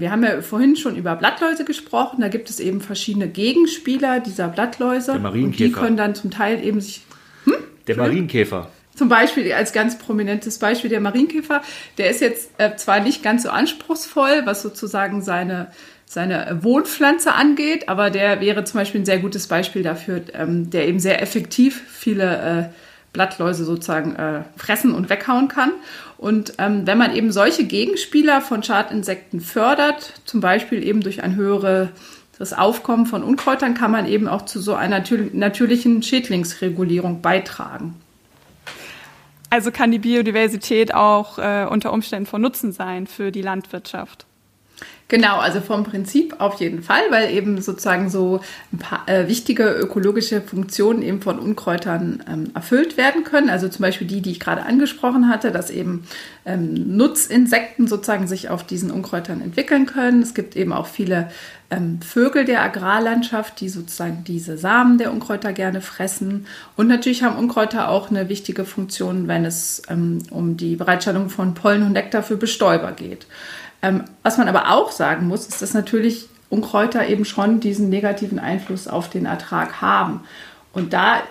wir 0.00 0.10
haben 0.10 0.22
ja 0.22 0.40
vorhin 0.42 0.76
schon 0.76 0.96
über 0.96 1.16
Blattläuse 1.16 1.64
gesprochen. 1.64 2.20
Da 2.20 2.28
gibt 2.28 2.50
es 2.50 2.60
eben 2.60 2.80
verschiedene 2.80 3.28
Gegenspieler 3.28 4.20
dieser 4.20 4.48
Blattläuse. 4.48 5.12
Der 5.12 5.20
Marienkäfer. 5.20 5.64
Und 5.64 5.70
die 5.70 5.72
können 5.72 5.96
dann 5.96 6.14
zum 6.14 6.30
Teil 6.30 6.64
eben 6.64 6.80
sich. 6.80 7.02
Hm? 7.44 7.54
Der 7.86 7.96
Marienkäfer. 7.96 8.70
Zum 8.94 9.08
Beispiel 9.08 9.52
als 9.52 9.72
ganz 9.72 9.98
prominentes 9.98 10.58
Beispiel 10.58 10.90
der 10.90 11.00
Marienkäfer. 11.00 11.62
Der 11.98 12.10
ist 12.10 12.20
jetzt 12.20 12.50
äh, 12.58 12.76
zwar 12.76 13.00
nicht 13.00 13.22
ganz 13.22 13.44
so 13.44 13.48
anspruchsvoll, 13.48 14.42
was 14.44 14.62
sozusagen 14.62 15.22
seine, 15.22 15.68
seine 16.04 16.58
Wohnpflanze 16.62 17.32
angeht, 17.32 17.88
aber 17.88 18.10
der 18.10 18.40
wäre 18.40 18.64
zum 18.64 18.80
Beispiel 18.80 19.00
ein 19.00 19.06
sehr 19.06 19.18
gutes 19.18 19.46
Beispiel 19.46 19.82
dafür, 19.82 20.20
ähm, 20.34 20.68
der 20.68 20.86
eben 20.88 21.00
sehr 21.00 21.22
effektiv 21.22 21.82
viele 21.88 22.70
äh, 22.70 22.74
Blattläuse 23.12 23.64
sozusagen 23.64 24.14
äh, 24.16 24.42
fressen 24.56 24.94
und 24.94 25.10
weghauen 25.10 25.48
kann. 25.48 25.72
Und 26.22 26.52
ähm, 26.58 26.86
wenn 26.86 26.98
man 26.98 27.16
eben 27.16 27.32
solche 27.32 27.64
Gegenspieler 27.64 28.40
von 28.40 28.62
Schadinsekten 28.62 29.40
fördert, 29.40 30.20
zum 30.24 30.40
Beispiel 30.40 30.86
eben 30.86 31.00
durch 31.00 31.24
ein 31.24 31.34
höheres 31.34 31.88
Aufkommen 32.56 33.06
von 33.06 33.24
Unkräutern, 33.24 33.74
kann 33.74 33.90
man 33.90 34.06
eben 34.06 34.28
auch 34.28 34.42
zu 34.42 34.60
so 34.60 34.74
einer 34.74 35.02
natürlichen 35.32 36.00
Schädlingsregulierung 36.00 37.22
beitragen. 37.22 37.96
Also 39.50 39.72
kann 39.72 39.90
die 39.90 39.98
Biodiversität 39.98 40.94
auch 40.94 41.40
äh, 41.40 41.66
unter 41.68 41.92
Umständen 41.92 42.26
von 42.26 42.40
Nutzen 42.40 42.70
sein 42.70 43.08
für 43.08 43.32
die 43.32 43.42
Landwirtschaft. 43.42 44.24
Genau, 45.08 45.36
also 45.36 45.60
vom 45.60 45.84
Prinzip 45.84 46.36
auf 46.38 46.58
jeden 46.58 46.82
Fall, 46.82 47.02
weil 47.10 47.30
eben 47.32 47.60
sozusagen 47.60 48.08
so 48.08 48.40
ein 48.72 48.78
paar 48.78 49.06
äh, 49.08 49.28
wichtige 49.28 49.68
ökologische 49.68 50.40
Funktionen 50.40 51.02
eben 51.02 51.20
von 51.20 51.38
Unkräutern 51.38 52.22
ähm, 52.26 52.50
erfüllt 52.54 52.96
werden 52.96 53.22
können. 53.22 53.50
Also 53.50 53.68
zum 53.68 53.82
Beispiel 53.82 54.06
die, 54.06 54.22
die 54.22 54.30
ich 54.30 54.40
gerade 54.40 54.62
angesprochen 54.62 55.28
hatte, 55.28 55.50
dass 55.50 55.68
eben 55.68 56.04
ähm, 56.46 56.96
Nutzinsekten 56.96 57.88
sozusagen 57.88 58.26
sich 58.26 58.48
auf 58.48 58.64
diesen 58.64 58.90
Unkräutern 58.90 59.42
entwickeln 59.42 59.84
können. 59.84 60.22
Es 60.22 60.32
gibt 60.32 60.56
eben 60.56 60.72
auch 60.72 60.86
viele 60.86 61.28
ähm, 61.68 62.00
Vögel 62.00 62.46
der 62.46 62.62
Agrarlandschaft, 62.62 63.60
die 63.60 63.68
sozusagen 63.68 64.24
diese 64.24 64.56
Samen 64.56 64.98
der 64.98 65.12
Unkräuter 65.12 65.52
gerne 65.52 65.80
fressen. 65.80 66.46
Und 66.76 66.88
natürlich 66.88 67.22
haben 67.22 67.36
Unkräuter 67.36 67.90
auch 67.90 68.10
eine 68.10 68.28
wichtige 68.28 68.64
Funktion, 68.64 69.28
wenn 69.28 69.44
es 69.44 69.82
ähm, 69.88 70.20
um 70.30 70.56
die 70.56 70.76
Bereitstellung 70.76 71.28
von 71.28 71.54
Pollen 71.54 71.82
und 71.82 71.92
Nektar 71.92 72.22
für 72.22 72.36
Bestäuber 72.36 72.92
geht. 72.92 73.26
Ähm, 73.82 74.04
was 74.22 74.38
man 74.38 74.48
aber 74.48 74.70
auch 74.70 74.92
sagen 74.92 75.26
muss, 75.26 75.46
ist, 75.46 75.60
dass 75.60 75.74
natürlich 75.74 76.28
Unkräuter 76.48 77.08
eben 77.08 77.24
schon 77.24 77.60
diesen 77.60 77.88
negativen 77.88 78.38
Einfluss 78.38 78.86
auf 78.86 79.10
den 79.10 79.26
Ertrag 79.26 79.80
haben. 79.80 80.20
Und 80.72 80.92
da 80.92 81.22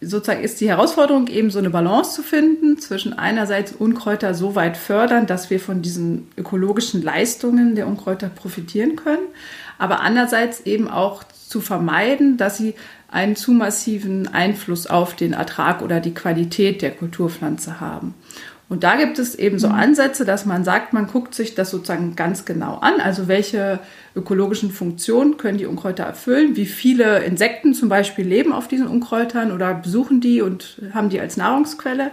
sozusagen 0.00 0.42
ist 0.42 0.60
die 0.60 0.68
Herausforderung 0.68 1.26
eben 1.26 1.50
so 1.50 1.58
eine 1.58 1.70
Balance 1.70 2.14
zu 2.14 2.22
finden 2.22 2.78
zwischen 2.78 3.12
einerseits 3.12 3.72
Unkräuter 3.72 4.34
so 4.34 4.54
weit 4.54 4.76
fördern, 4.76 5.26
dass 5.26 5.50
wir 5.50 5.60
von 5.60 5.82
diesen 5.82 6.28
ökologischen 6.36 7.02
Leistungen 7.02 7.74
der 7.74 7.86
Unkräuter 7.86 8.28
profitieren 8.28 8.96
können, 8.96 9.26
aber 9.78 10.00
andererseits 10.00 10.60
eben 10.60 10.88
auch 10.88 11.24
zu 11.24 11.60
vermeiden, 11.60 12.36
dass 12.36 12.56
sie 12.56 12.74
einen 13.10 13.36
zu 13.36 13.52
massiven 13.52 14.28
Einfluss 14.28 14.86
auf 14.86 15.16
den 15.16 15.32
Ertrag 15.32 15.82
oder 15.82 16.00
die 16.00 16.14
Qualität 16.14 16.80
der 16.80 16.92
Kulturpflanze 16.92 17.80
haben. 17.80 18.14
Und 18.70 18.84
da 18.84 18.94
gibt 18.94 19.18
es 19.18 19.34
eben 19.34 19.58
so 19.58 19.68
mhm. 19.68 19.74
Ansätze, 19.74 20.24
dass 20.24 20.46
man 20.46 20.62
sagt, 20.62 20.92
man 20.92 21.08
guckt 21.08 21.34
sich 21.34 21.56
das 21.56 21.70
sozusagen 21.70 22.14
ganz 22.14 22.44
genau 22.44 22.76
an. 22.76 23.00
Also 23.00 23.26
welche 23.26 23.80
ökologischen 24.14 24.70
Funktionen 24.70 25.38
können 25.38 25.58
die 25.58 25.66
Unkräuter 25.66 26.04
erfüllen? 26.04 26.54
Wie 26.54 26.66
viele 26.66 27.18
Insekten 27.24 27.74
zum 27.74 27.88
Beispiel 27.88 28.24
leben 28.24 28.52
auf 28.52 28.68
diesen 28.68 28.86
Unkräutern 28.86 29.50
oder 29.50 29.74
besuchen 29.74 30.20
die 30.20 30.40
und 30.40 30.80
haben 30.94 31.08
die 31.08 31.18
als 31.18 31.36
Nahrungsquelle? 31.36 32.12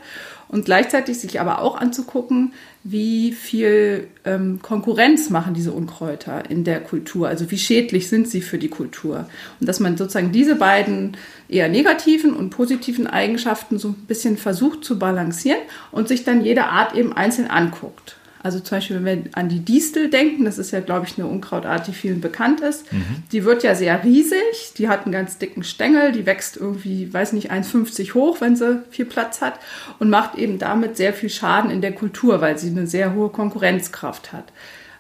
Und 0.50 0.66
gleichzeitig 0.66 1.20
sich 1.20 1.40
aber 1.40 1.62
auch 1.62 1.76
anzugucken, 1.76 2.54
wie 2.84 3.32
viel 3.32 4.08
ähm, 4.26 4.60
Konkurrenz 4.62 5.30
machen 5.30 5.54
diese 5.54 5.72
Unkräuter 5.72 6.50
in 6.50 6.64
der 6.64 6.80
Kultur, 6.80 7.28
also 7.28 7.50
wie 7.52 7.58
schädlich 7.58 8.10
sind 8.10 8.28
sie 8.28 8.42
für 8.42 8.58
die 8.58 8.70
Kultur. 8.70 9.30
Und 9.60 9.68
dass 9.68 9.80
man 9.80 9.98
sozusagen 9.98 10.32
diese 10.32 10.56
beiden 10.56 11.18
eher 11.50 11.70
negativen 11.70 12.34
und 12.34 12.50
positiven 12.50 13.08
Eigenschaften 13.08 13.78
so 13.78 13.90
ein 13.90 14.06
bisschen 14.08 14.38
versucht 14.38 14.84
zu 14.84 15.00
balancieren 15.00 15.60
und 15.92 16.08
sich 16.08 16.24
dann 16.24 16.44
jede 16.44 16.66
Art 16.66 16.96
eben 16.96 17.14
einzeln 17.14 17.50
anguckt. 17.50 18.17
Also 18.44 18.60
zum 18.60 18.78
Beispiel, 18.78 19.04
wenn 19.04 19.26
wir 19.26 19.32
an 19.34 19.50
die 19.50 19.60
Distel 19.60 20.10
denken, 20.10 20.46
das 20.46 20.58
ist 20.58 20.72
ja, 20.72 20.80
glaube 20.80 21.06
ich, 21.08 21.18
eine 21.18 21.28
Unkrautart, 21.28 21.88
die 21.88 21.94
vielen 21.94 22.22
bekannt 22.22 22.62
ist. 22.62 22.92
Mhm. 22.92 23.24
Die 23.32 23.44
wird 23.44 23.64
ja 23.64 23.76
sehr 23.76 24.04
riesig, 24.04 24.74
die 24.78 24.88
hat 24.88 25.06
einen 25.06 25.12
ganz 25.12 25.38
dicken 25.38 25.64
Stängel, 25.64 26.12
die 26.12 26.26
wächst 26.26 26.58
irgendwie, 26.58 27.12
weiß 27.14 27.34
nicht, 27.34 27.52
1,50 27.52 28.14
hoch, 28.14 28.42
wenn 28.42 28.56
sie 28.56 28.84
viel 28.90 29.06
Platz 29.06 29.42
hat 29.42 29.60
und 30.00 30.10
macht 30.10 30.36
eben 30.36 30.60
damit 30.60 30.98
sehr 30.98 31.14
viel 31.14 31.30
Schaden 31.30 31.72
in 31.72 31.82
der 31.82 31.94
Kultur, 31.94 32.42
weil 32.42 32.58
sie 32.58 32.70
eine 32.70 32.88
sehr 32.88 33.14
hohe 33.14 33.30
Konkurrenzkraft 33.30 34.34
hat. 34.34 34.52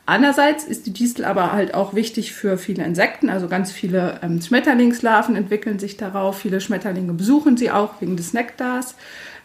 Andererseits 0.09 0.63
ist 0.63 0.85
die 0.85 0.93
Distel 0.93 1.25
aber 1.25 1.51
halt 1.51 1.73
auch 1.73 1.93
wichtig 1.93 2.31
für 2.31 2.57
viele 2.57 2.85
Insekten, 2.85 3.29
also 3.29 3.49
ganz 3.49 3.73
viele 3.73 4.21
ähm, 4.23 4.41
Schmetterlingslarven 4.41 5.35
entwickeln 5.35 5.79
sich 5.79 5.97
darauf, 5.97 6.39
viele 6.39 6.61
Schmetterlinge 6.61 7.11
besuchen 7.11 7.57
sie 7.57 7.71
auch 7.71 7.99
wegen 7.99 8.15
des 8.15 8.31
Nektars. 8.31 8.95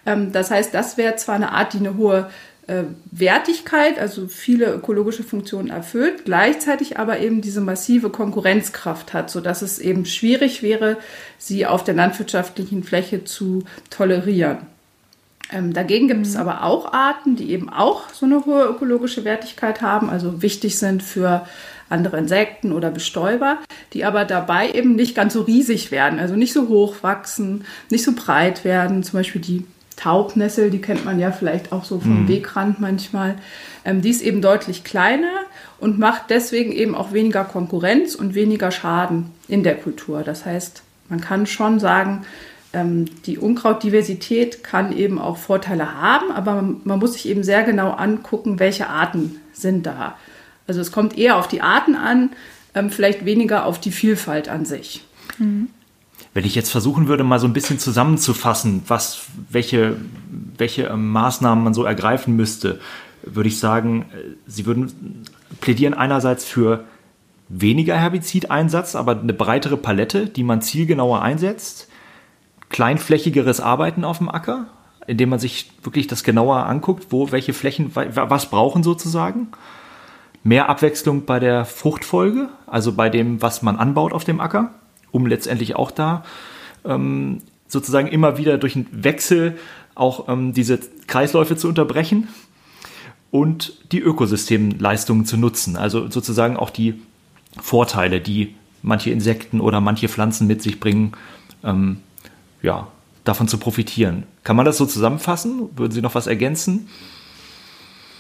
Ähm, 0.07 0.30
das 0.30 0.53
heißt, 0.53 0.72
das 0.72 0.97
wäre 0.97 1.16
zwar 1.16 1.34
eine 1.34 1.51
Art, 1.51 1.72
die 1.72 1.78
eine 1.78 1.97
hohe 1.97 2.30
äh, 2.66 2.84
Wertigkeit, 3.10 3.98
also 3.98 4.28
viele 4.28 4.72
ökologische 4.72 5.24
Funktionen 5.24 5.68
erfüllt, 5.68 6.24
gleichzeitig 6.24 6.98
aber 6.98 7.18
eben 7.18 7.40
diese 7.40 7.60
massive 7.60 8.10
Konkurrenzkraft 8.10 9.12
hat, 9.12 9.30
sodass 9.30 9.62
es 9.62 9.78
eben 9.78 10.06
schwierig 10.06 10.62
wäre, 10.62 10.96
sie 11.38 11.66
auf 11.66 11.82
der 11.82 11.94
landwirtschaftlichen 11.94 12.84
Fläche 12.84 13.24
zu 13.24 13.64
tolerieren. 13.90 14.58
Ähm, 15.52 15.72
dagegen 15.72 16.08
gibt 16.08 16.24
es 16.24 16.34
mhm. 16.34 16.40
aber 16.40 16.64
auch 16.64 16.92
Arten, 16.92 17.36
die 17.36 17.50
eben 17.50 17.68
auch 17.68 18.08
so 18.10 18.26
eine 18.26 18.46
hohe 18.46 18.64
ökologische 18.64 19.24
Wertigkeit 19.24 19.82
haben, 19.82 20.08
also 20.08 20.40
wichtig 20.40 20.78
sind 20.78 21.02
für 21.02 21.46
andere 21.90 22.16
Insekten 22.16 22.72
oder 22.72 22.90
Bestäuber, 22.90 23.58
die 23.92 24.04
aber 24.04 24.24
dabei 24.24 24.70
eben 24.70 24.94
nicht 24.94 25.14
ganz 25.14 25.34
so 25.34 25.42
riesig 25.42 25.90
werden, 25.90 26.18
also 26.18 26.36
nicht 26.36 26.54
so 26.54 26.68
hoch 26.68 27.02
wachsen, 27.02 27.64
nicht 27.90 28.04
so 28.04 28.12
breit 28.12 28.64
werden. 28.64 29.02
Zum 29.02 29.18
Beispiel 29.18 29.42
die 29.42 29.64
Taubnessel, 29.97 30.70
die 30.70 30.80
kennt 30.80 31.05
man 31.05 31.18
ja 31.18 31.32
vielleicht 31.32 31.72
auch 31.72 31.84
so 31.84 32.01
vom 32.01 32.22
mhm. 32.22 32.28
Wegrand 32.28 32.80
manchmal. 32.80 33.36
Ähm, 33.84 34.03
die 34.03 34.11
ist 34.11 34.22
eben 34.22 34.43
deutlich 34.43 34.84
kleiner 34.84 35.43
und 35.78 35.99
macht 35.99 36.30
deswegen 36.30 36.72
eben 36.72 36.95
auch 36.95 37.12
weniger 37.12 37.45
Konkurrenz 37.45 38.14
und 38.14 38.34
weniger 38.34 38.70
Schaden 38.70 39.30
in 39.49 39.62
der 39.62 39.76
Kultur. 39.76 40.22
Das 40.22 40.47
heißt, 40.47 40.82
man 41.09 41.20
kann 41.20 41.47
schon 41.47 41.80
sagen, 41.80 42.24
ähm, 42.72 43.05
die 43.26 43.38
Unkrautdiversität 43.38 44.64
kann 44.64 44.97
eben 44.97 45.18
auch 45.18 45.36
Vorteile 45.36 45.95
haben, 46.01 46.32
aber 46.32 46.55
man, 46.55 46.80
man, 46.84 46.99
muss 46.99 47.14
sich 47.14 47.28
eben 47.28 47.45
sehr 47.45 47.64
genau 47.64 47.90
angucken, 47.90 48.59
welche 48.59 48.88
Arten 48.88 49.40
sind 49.53 49.84
da. 49.84 50.16
Also 50.66 50.80
es 50.80 50.93
kommt 50.93 51.18
eher 51.18 51.36
auf 51.36 51.49
die 51.49 51.61
Arten 51.61 51.97
an, 51.97 52.30
ähm, 52.74 52.90
vielleicht 52.90 53.24
weniger 53.24 53.66
auf 53.66 53.78
die 53.78 53.93
Vielfalt 53.93 54.49
an 54.49 54.64
sich. 54.64 55.05
Mhm. 55.38 55.68
Wenn 56.34 56.44
ich 56.44 56.54
jetzt 56.54 56.70
versuchen 56.70 57.08
würde, 57.08 57.24
mal 57.24 57.38
so 57.38 57.46
ein 57.46 57.52
bisschen 57.52 57.78
zusammenzufassen, 57.78 58.82
was, 58.88 59.26
welche, 59.50 59.96
welche 60.56 60.84
ähm, 60.84 61.10
Maßnahmen 61.10 61.62
man 61.62 61.74
so 61.74 61.84
ergreifen 61.84 62.36
müsste, 62.36 62.80
würde 63.22 63.48
ich 63.48 63.58
sagen, 63.58 64.06
äh, 64.12 64.36
Sie 64.46 64.66
würden 64.66 65.24
plädieren 65.60 65.94
einerseits 65.94 66.44
für 66.44 66.84
weniger 67.48 67.96
Herbizideinsatz, 67.96 68.94
aber 68.94 69.20
eine 69.20 69.34
breitere 69.34 69.76
Palette, 69.76 70.26
die 70.26 70.42
man 70.42 70.62
zielgenauer 70.62 71.20
einsetzt 71.20 71.88
kleinflächigeres 72.72 73.60
Arbeiten 73.60 74.04
auf 74.04 74.18
dem 74.18 74.28
Acker, 74.28 74.66
indem 75.06 75.28
man 75.28 75.38
sich 75.38 75.70
wirklich 75.82 76.08
das 76.08 76.24
genauer 76.24 76.66
anguckt, 76.66 77.06
wo 77.10 77.30
welche 77.30 77.52
Flächen 77.52 77.92
was 77.94 78.50
brauchen 78.50 78.82
sozusagen. 78.82 79.48
Mehr 80.42 80.68
Abwechslung 80.68 81.24
bei 81.24 81.38
der 81.38 81.64
Fruchtfolge, 81.64 82.48
also 82.66 82.92
bei 82.92 83.08
dem, 83.08 83.40
was 83.42 83.62
man 83.62 83.76
anbaut 83.76 84.12
auf 84.12 84.24
dem 84.24 84.40
Acker, 84.40 84.70
um 85.12 85.26
letztendlich 85.26 85.76
auch 85.76 85.90
da 85.90 86.24
ähm, 86.84 87.38
sozusagen 87.68 88.08
immer 88.08 88.38
wieder 88.38 88.58
durch 88.58 88.76
einen 88.76 88.88
Wechsel 88.90 89.56
auch 89.94 90.28
ähm, 90.28 90.52
diese 90.52 90.78
Kreisläufe 91.06 91.56
zu 91.56 91.68
unterbrechen 91.68 92.28
und 93.30 93.74
die 93.92 94.00
Ökosystemleistungen 94.00 95.24
zu 95.24 95.36
nutzen. 95.36 95.76
Also 95.76 96.10
sozusagen 96.10 96.56
auch 96.56 96.70
die 96.70 97.00
Vorteile, 97.60 98.20
die 98.20 98.54
manche 98.82 99.10
Insekten 99.10 99.60
oder 99.60 99.80
manche 99.80 100.08
Pflanzen 100.08 100.46
mit 100.46 100.62
sich 100.62 100.80
bringen, 100.80 101.12
ähm, 101.62 101.98
ja, 102.62 102.88
davon 103.24 103.48
zu 103.48 103.58
profitieren. 103.58 104.24
Kann 104.44 104.56
man 104.56 104.66
das 104.66 104.76
so 104.76 104.86
zusammenfassen? 104.86 105.70
Würden 105.76 105.92
Sie 105.92 106.02
noch 106.02 106.14
was 106.14 106.26
ergänzen? 106.26 106.88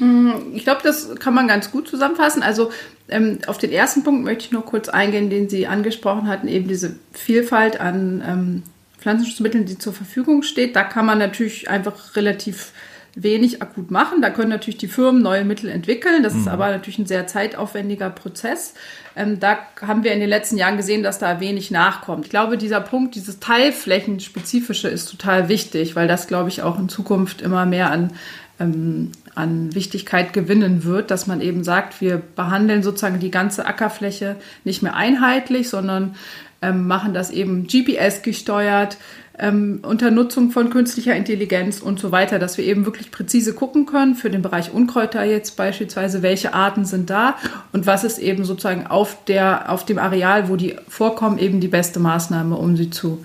Hm, 0.02 0.52
ich 0.52 0.64
glaube, 0.64 0.80
das 0.82 1.14
kann 1.20 1.32
man 1.32 1.46
ganz 1.46 1.70
gut 1.70 1.86
zusammenfassen. 1.86 2.42
Also 2.42 2.72
ähm, 3.08 3.38
auf 3.46 3.58
den 3.58 3.70
ersten 3.70 4.02
Punkt 4.02 4.24
möchte 4.24 4.46
ich 4.46 4.50
noch 4.50 4.66
kurz 4.66 4.88
eingehen, 4.88 5.30
den 5.30 5.48
Sie 5.48 5.68
angesprochen 5.68 6.26
hatten, 6.26 6.48
eben 6.48 6.66
diese 6.66 6.96
Vielfalt 7.12 7.80
an 7.80 8.20
ähm, 8.26 8.62
Pflanzenschutzmitteln, 8.98 9.64
die 9.64 9.78
zur 9.78 9.92
Verfügung 9.92 10.42
steht. 10.42 10.74
Da 10.74 10.82
kann 10.82 11.06
man 11.06 11.18
natürlich 11.18 11.70
einfach 11.70 12.16
relativ 12.16 12.72
wenig 13.14 13.62
akut 13.62 13.92
machen. 13.92 14.22
Da 14.22 14.30
können 14.30 14.48
natürlich 14.48 14.78
die 14.78 14.88
Firmen 14.88 15.22
neue 15.22 15.44
Mittel 15.44 15.70
entwickeln. 15.70 16.24
Das 16.24 16.34
mhm. 16.34 16.40
ist 16.40 16.48
aber 16.48 16.70
natürlich 16.70 16.98
ein 16.98 17.06
sehr 17.06 17.28
zeitaufwendiger 17.28 18.10
Prozess. 18.10 18.74
Ähm, 19.14 19.38
da 19.38 19.58
haben 19.80 20.02
wir 20.02 20.12
in 20.12 20.20
den 20.20 20.28
letzten 20.28 20.56
Jahren 20.56 20.78
gesehen, 20.78 21.04
dass 21.04 21.20
da 21.20 21.38
wenig 21.38 21.70
nachkommt. 21.70 22.24
Ich 22.24 22.30
glaube, 22.30 22.58
dieser 22.58 22.80
Punkt, 22.80 23.14
dieses 23.14 23.38
Teilflächenspezifische 23.38 24.88
ist 24.88 25.10
total 25.10 25.48
wichtig, 25.48 25.94
weil 25.94 26.08
das, 26.08 26.26
glaube 26.26 26.48
ich, 26.48 26.62
auch 26.62 26.76
in 26.76 26.88
Zukunft 26.88 27.40
immer 27.40 27.66
mehr 27.66 27.92
an, 27.92 28.12
ähm, 28.58 29.12
an 29.34 29.74
Wichtigkeit 29.74 30.32
gewinnen 30.32 30.84
wird, 30.84 31.10
dass 31.10 31.26
man 31.26 31.40
eben 31.40 31.64
sagt, 31.64 32.00
wir 32.00 32.20
behandeln 32.36 32.82
sozusagen 32.82 33.18
die 33.18 33.30
ganze 33.30 33.66
Ackerfläche 33.66 34.36
nicht 34.64 34.82
mehr 34.82 34.94
einheitlich, 34.94 35.68
sondern 35.68 36.16
ähm, 36.60 36.86
machen 36.86 37.14
das 37.14 37.30
eben 37.30 37.66
GPS 37.66 38.22
gesteuert 38.22 38.98
ähm, 39.38 39.80
unter 39.82 40.10
Nutzung 40.10 40.50
von 40.50 40.70
künstlicher 40.70 41.16
Intelligenz 41.16 41.80
und 41.80 41.98
so 41.98 42.12
weiter, 42.12 42.38
dass 42.38 42.58
wir 42.58 42.64
eben 42.64 42.84
wirklich 42.84 43.10
präzise 43.10 43.54
gucken 43.54 43.86
können 43.86 44.14
für 44.14 44.30
den 44.30 44.42
Bereich 44.42 44.72
Unkräuter 44.72 45.24
jetzt 45.24 45.56
beispielsweise, 45.56 46.22
welche 46.22 46.54
Arten 46.54 46.84
sind 46.84 47.10
da 47.10 47.36
und 47.72 47.86
was 47.86 48.04
ist 48.04 48.18
eben 48.18 48.44
sozusagen 48.44 48.86
auf, 48.86 49.24
der, 49.24 49.70
auf 49.70 49.84
dem 49.84 49.98
Areal, 49.98 50.48
wo 50.48 50.56
die 50.56 50.76
vorkommen, 50.88 51.38
eben 51.38 51.60
die 51.60 51.68
beste 51.68 51.98
Maßnahme, 51.98 52.56
um 52.56 52.76
sie 52.76 52.90
zu, 52.90 53.24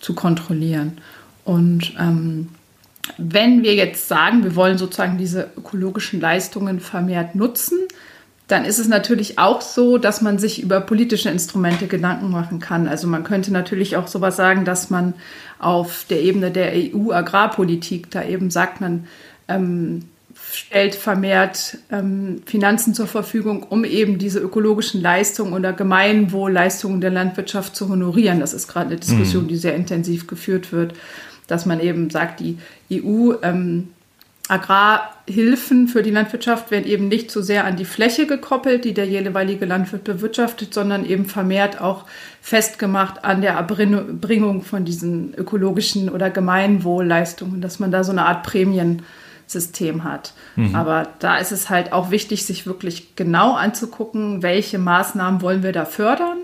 zu 0.00 0.14
kontrollieren. 0.14 0.98
Und 1.44 1.94
ähm, 1.98 2.48
wenn 3.18 3.62
wir 3.62 3.74
jetzt 3.74 4.08
sagen, 4.08 4.44
wir 4.44 4.56
wollen 4.56 4.78
sozusagen 4.78 5.18
diese 5.18 5.50
ökologischen 5.56 6.20
Leistungen 6.20 6.80
vermehrt 6.80 7.34
nutzen, 7.34 7.78
dann 8.46 8.64
ist 8.64 8.78
es 8.78 8.88
natürlich 8.88 9.38
auch 9.38 9.62
so, 9.62 9.96
dass 9.96 10.20
man 10.20 10.38
sich 10.38 10.62
über 10.62 10.80
politische 10.80 11.30
Instrumente 11.30 11.86
Gedanken 11.86 12.30
machen 12.30 12.60
kann. 12.60 12.88
Also 12.88 13.08
man 13.08 13.24
könnte 13.24 13.52
natürlich 13.52 13.96
auch 13.96 14.06
sowas 14.06 14.36
sagen, 14.36 14.64
dass 14.64 14.90
man 14.90 15.14
auf 15.58 16.04
der 16.10 16.20
Ebene 16.20 16.50
der 16.50 16.72
EU-Agrarpolitik 16.74 18.10
da 18.10 18.22
eben 18.22 18.50
sagt, 18.50 18.82
man 18.82 19.06
ähm, 19.48 20.02
stellt 20.52 20.94
vermehrt 20.94 21.78
ähm, 21.90 22.42
Finanzen 22.44 22.92
zur 22.92 23.06
Verfügung, 23.06 23.62
um 23.62 23.84
eben 23.84 24.18
diese 24.18 24.40
ökologischen 24.40 25.00
Leistungen 25.00 25.54
oder 25.54 25.72
Gemeinwohlleistungen 25.72 27.00
der 27.00 27.10
Landwirtschaft 27.10 27.74
zu 27.74 27.88
honorieren. 27.88 28.40
Das 28.40 28.52
ist 28.52 28.68
gerade 28.68 28.90
eine 28.90 28.96
Diskussion, 28.96 29.44
mhm. 29.44 29.48
die 29.48 29.56
sehr 29.56 29.74
intensiv 29.74 30.26
geführt 30.26 30.70
wird, 30.70 30.94
dass 31.46 31.66
man 31.66 31.80
eben 31.80 32.10
sagt, 32.10 32.40
die 32.40 32.58
EU 32.92 33.34
ähm, 33.42 33.88
Agrarhilfen 34.46 35.88
für 35.88 36.02
die 36.02 36.10
Landwirtschaft 36.10 36.70
werden 36.70 36.84
eben 36.84 37.08
nicht 37.08 37.30
so 37.30 37.40
sehr 37.40 37.64
an 37.64 37.76
die 37.76 37.86
Fläche 37.86 38.26
gekoppelt, 38.26 38.84
die 38.84 38.92
der 38.92 39.06
jeweilige 39.06 39.64
Landwirt 39.64 40.04
bewirtschaftet, 40.04 40.74
sondern 40.74 41.06
eben 41.06 41.24
vermehrt 41.24 41.80
auch 41.80 42.04
festgemacht 42.42 43.24
an 43.24 43.40
der 43.40 43.54
Erbringung 43.54 44.62
von 44.62 44.84
diesen 44.84 45.32
ökologischen 45.34 46.10
oder 46.10 46.28
Gemeinwohlleistungen, 46.28 47.62
dass 47.62 47.78
man 47.78 47.90
da 47.90 48.04
so 48.04 48.12
eine 48.12 48.26
Art 48.26 48.42
Prämiensystem 48.42 50.04
hat. 50.04 50.34
Mhm. 50.56 50.74
Aber 50.74 51.08
da 51.20 51.38
ist 51.38 51.52
es 51.52 51.70
halt 51.70 51.94
auch 51.94 52.10
wichtig, 52.10 52.44
sich 52.44 52.66
wirklich 52.66 53.16
genau 53.16 53.54
anzugucken, 53.54 54.42
welche 54.42 54.78
Maßnahmen 54.78 55.40
wollen 55.40 55.62
wir 55.62 55.72
da 55.72 55.86
fördern, 55.86 56.36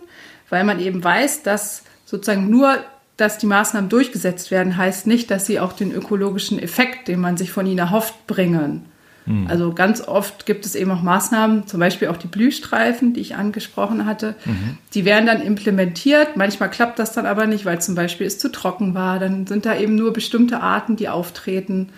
weil 0.49 0.65
man 0.65 0.81
eben 0.81 1.05
weiß, 1.05 1.43
dass 1.43 1.83
sozusagen 2.07 2.49
nur 2.49 2.79
dass 3.21 3.39
die 3.39 3.47
Maßnahmen 3.47 3.89
durchgesetzt 3.91 4.51
werden, 4.51 4.77
heißt 4.77 5.07
nicht, 5.07 5.31
dass 5.31 5.47
sie 5.47 5.61
auch 5.61 5.73
den 5.73 5.93
ökologischen 5.93 6.59
Effekt, 6.59 7.09
den 7.09 7.21
man 7.21 7.37
sich 7.37 7.53
von 7.53 7.67
ihnen 7.67 7.79
erhofft, 7.79 8.27
bringen. 8.27 8.87
Mhm. 9.27 9.47
Also 9.49 9.73
ganz 9.73 10.01
oft 10.01 10.47
gibt 10.47 10.67
es 10.67 10.75
eben 10.75 10.91
auch 10.91 11.03
Maßnahmen, 11.03 11.67
zum 11.67 11.81
Beispiel 11.81 12.09
auch 12.09 12.17
die 12.17 12.27
Blühstreifen, 12.27 13.13
die 13.13 13.21
ich 13.21 13.37
angesprochen 13.37 14.07
hatte. 14.07 14.35
Mhm. 14.45 14.79
Die 14.95 15.05
werden 15.05 15.27
dann 15.27 15.43
implementiert. 15.43 16.37
Manchmal 16.37 16.71
klappt 16.71 16.99
das 16.99 17.13
dann 17.13 17.27
aber 17.27 17.47
nicht, 17.47 17.65
weil 17.65 17.81
zum 17.81 17.95
Beispiel 17.95 18.27
es 18.27 18.39
zu 18.39 18.51
trocken 18.51 18.95
war. 18.95 19.19
Dann 19.19 19.47
sind 19.47 19.67
da 19.67 19.77
eben 19.77 19.95
nur 19.95 20.13
bestimmte 20.13 20.61
Arten, 20.61 20.97
die 20.97 21.09
auftreten. 21.09 21.91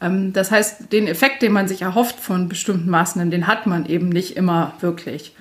Ähm, 0.00 0.32
das 0.32 0.50
heißt, 0.50 0.92
den 0.92 1.06
Effekt, 1.06 1.42
den 1.42 1.52
man 1.52 1.68
sich 1.68 1.82
erhofft 1.82 2.20
von 2.20 2.48
bestimmten 2.48 2.90
Maßnahmen, 2.90 3.30
den 3.30 3.46
hat 3.46 3.66
man 3.66 3.86
eben 3.86 4.08
nicht 4.08 4.36
immer 4.36 4.74
wirklich. 4.80 5.34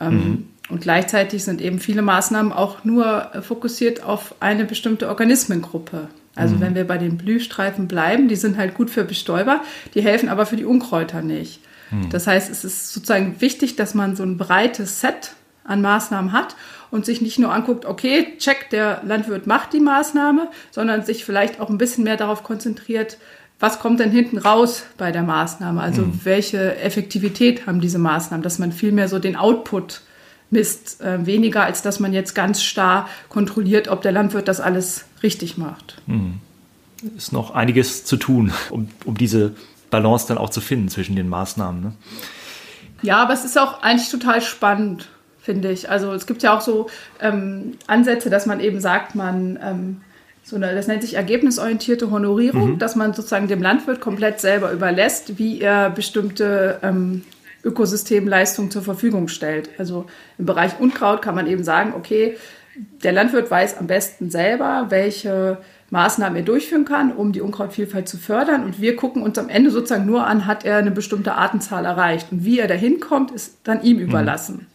Ähm, 0.00 0.14
mhm. 0.14 0.48
Und 0.68 0.80
gleichzeitig 0.80 1.44
sind 1.44 1.60
eben 1.60 1.80
viele 1.80 2.02
Maßnahmen 2.02 2.52
auch 2.52 2.84
nur 2.84 3.30
fokussiert 3.42 4.02
auf 4.02 4.34
eine 4.40 4.64
bestimmte 4.64 5.08
Organismengruppe. 5.08 6.08
Also 6.34 6.56
mhm. 6.56 6.60
wenn 6.60 6.74
wir 6.74 6.86
bei 6.86 6.98
den 6.98 7.18
Blühstreifen 7.18 7.88
bleiben, 7.88 8.28
die 8.28 8.36
sind 8.36 8.56
halt 8.56 8.74
gut 8.74 8.90
für 8.90 9.04
Bestäuber, 9.04 9.60
die 9.94 10.02
helfen 10.02 10.28
aber 10.28 10.46
für 10.46 10.56
die 10.56 10.64
Unkräuter 10.64 11.20
nicht. 11.20 11.60
Mhm. 11.90 12.10
Das 12.10 12.26
heißt, 12.26 12.50
es 12.50 12.64
ist 12.64 12.92
sozusagen 12.92 13.40
wichtig, 13.40 13.76
dass 13.76 13.94
man 13.94 14.16
so 14.16 14.22
ein 14.22 14.38
breites 14.38 15.00
Set 15.00 15.34
an 15.64 15.82
Maßnahmen 15.82 16.32
hat 16.32 16.56
und 16.90 17.04
sich 17.06 17.20
nicht 17.20 17.38
nur 17.38 17.52
anguckt, 17.52 17.84
okay, 17.84 18.34
check, 18.38 18.70
der 18.70 19.02
Landwirt 19.04 19.46
macht 19.46 19.72
die 19.72 19.80
Maßnahme, 19.80 20.48
sondern 20.70 21.04
sich 21.04 21.24
vielleicht 21.24 21.60
auch 21.60 21.68
ein 21.68 21.78
bisschen 21.78 22.04
mehr 22.04 22.16
darauf 22.16 22.42
konzentriert, 22.42 23.18
was 23.60 23.78
kommt 23.78 24.00
denn 24.00 24.10
hinten 24.10 24.38
raus 24.38 24.84
bei 24.96 25.12
der 25.12 25.22
Maßnahme? 25.22 25.80
Also 25.80 26.02
mhm. 26.02 26.20
welche 26.24 26.76
Effektivität 26.78 27.66
haben 27.66 27.80
diese 27.80 27.98
Maßnahmen, 27.98 28.42
dass 28.42 28.58
man 28.58 28.72
vielmehr 28.72 29.06
so 29.06 29.20
den 29.20 29.36
Output 29.36 30.00
misst, 30.52 31.00
äh, 31.00 31.26
weniger 31.26 31.64
als 31.64 31.82
dass 31.82 31.98
man 31.98 32.12
jetzt 32.12 32.34
ganz 32.34 32.62
starr 32.62 33.08
kontrolliert, 33.28 33.88
ob 33.88 34.02
der 34.02 34.12
Landwirt 34.12 34.48
das 34.48 34.60
alles 34.60 35.04
richtig 35.22 35.58
macht. 35.58 36.00
Mhm. 36.06 36.34
Ist 37.16 37.32
noch 37.32 37.52
einiges 37.52 38.04
zu 38.04 38.16
tun, 38.16 38.52
um, 38.70 38.88
um 39.04 39.16
diese 39.16 39.54
Balance 39.90 40.26
dann 40.28 40.38
auch 40.38 40.50
zu 40.50 40.60
finden 40.60 40.88
zwischen 40.88 41.16
den 41.16 41.28
Maßnahmen. 41.28 41.82
Ne? 41.82 41.92
Ja, 43.02 43.18
aber 43.18 43.32
es 43.32 43.44
ist 43.44 43.58
auch 43.58 43.82
eigentlich 43.82 44.10
total 44.10 44.40
spannend, 44.40 45.08
finde 45.40 45.70
ich. 45.70 45.90
Also 45.90 46.12
es 46.12 46.26
gibt 46.26 46.42
ja 46.42 46.56
auch 46.56 46.60
so 46.60 46.88
ähm, 47.20 47.78
Ansätze, 47.86 48.30
dass 48.30 48.46
man 48.46 48.60
eben 48.60 48.80
sagt, 48.80 49.14
man 49.14 49.58
ähm, 49.62 50.00
so 50.44 50.56
eine, 50.56 50.74
das 50.74 50.86
nennt 50.86 51.02
sich 51.02 51.14
ergebnisorientierte 51.14 52.10
Honorierung, 52.10 52.72
mhm. 52.72 52.78
dass 52.78 52.96
man 52.96 53.12
sozusagen 53.14 53.48
dem 53.48 53.62
Landwirt 53.62 54.00
komplett 54.00 54.40
selber 54.40 54.72
überlässt, 54.72 55.38
wie 55.38 55.60
er 55.60 55.90
bestimmte 55.90 56.78
ähm, 56.82 57.24
Ökosystemleistungen 57.64 58.70
zur 58.70 58.82
Verfügung 58.82 59.28
stellt. 59.28 59.70
Also 59.78 60.06
im 60.38 60.46
Bereich 60.46 60.80
Unkraut 60.80 61.22
kann 61.22 61.34
man 61.34 61.46
eben 61.46 61.64
sagen, 61.64 61.94
okay, 61.96 62.36
der 63.02 63.12
Landwirt 63.12 63.50
weiß 63.50 63.78
am 63.78 63.86
besten 63.86 64.30
selber, 64.30 64.86
welche 64.88 65.58
Maßnahmen 65.90 66.36
er 66.36 66.42
durchführen 66.42 66.86
kann, 66.86 67.12
um 67.12 67.32
die 67.32 67.42
Unkrautvielfalt 67.42 68.08
zu 68.08 68.16
fördern. 68.16 68.64
Und 68.64 68.80
wir 68.80 68.96
gucken 68.96 69.22
uns 69.22 69.36
am 69.38 69.50
Ende 69.50 69.70
sozusagen 69.70 70.06
nur 70.06 70.26
an, 70.26 70.46
hat 70.46 70.64
er 70.64 70.78
eine 70.78 70.90
bestimmte 70.90 71.34
Artenzahl 71.34 71.84
erreicht. 71.84 72.32
Und 72.32 72.44
wie 72.44 72.58
er 72.58 72.66
dahin 72.66 72.98
kommt, 72.98 73.30
ist 73.30 73.58
dann 73.64 73.82
ihm 73.82 73.98
mhm. 73.98 74.04
überlassen. 74.04 74.66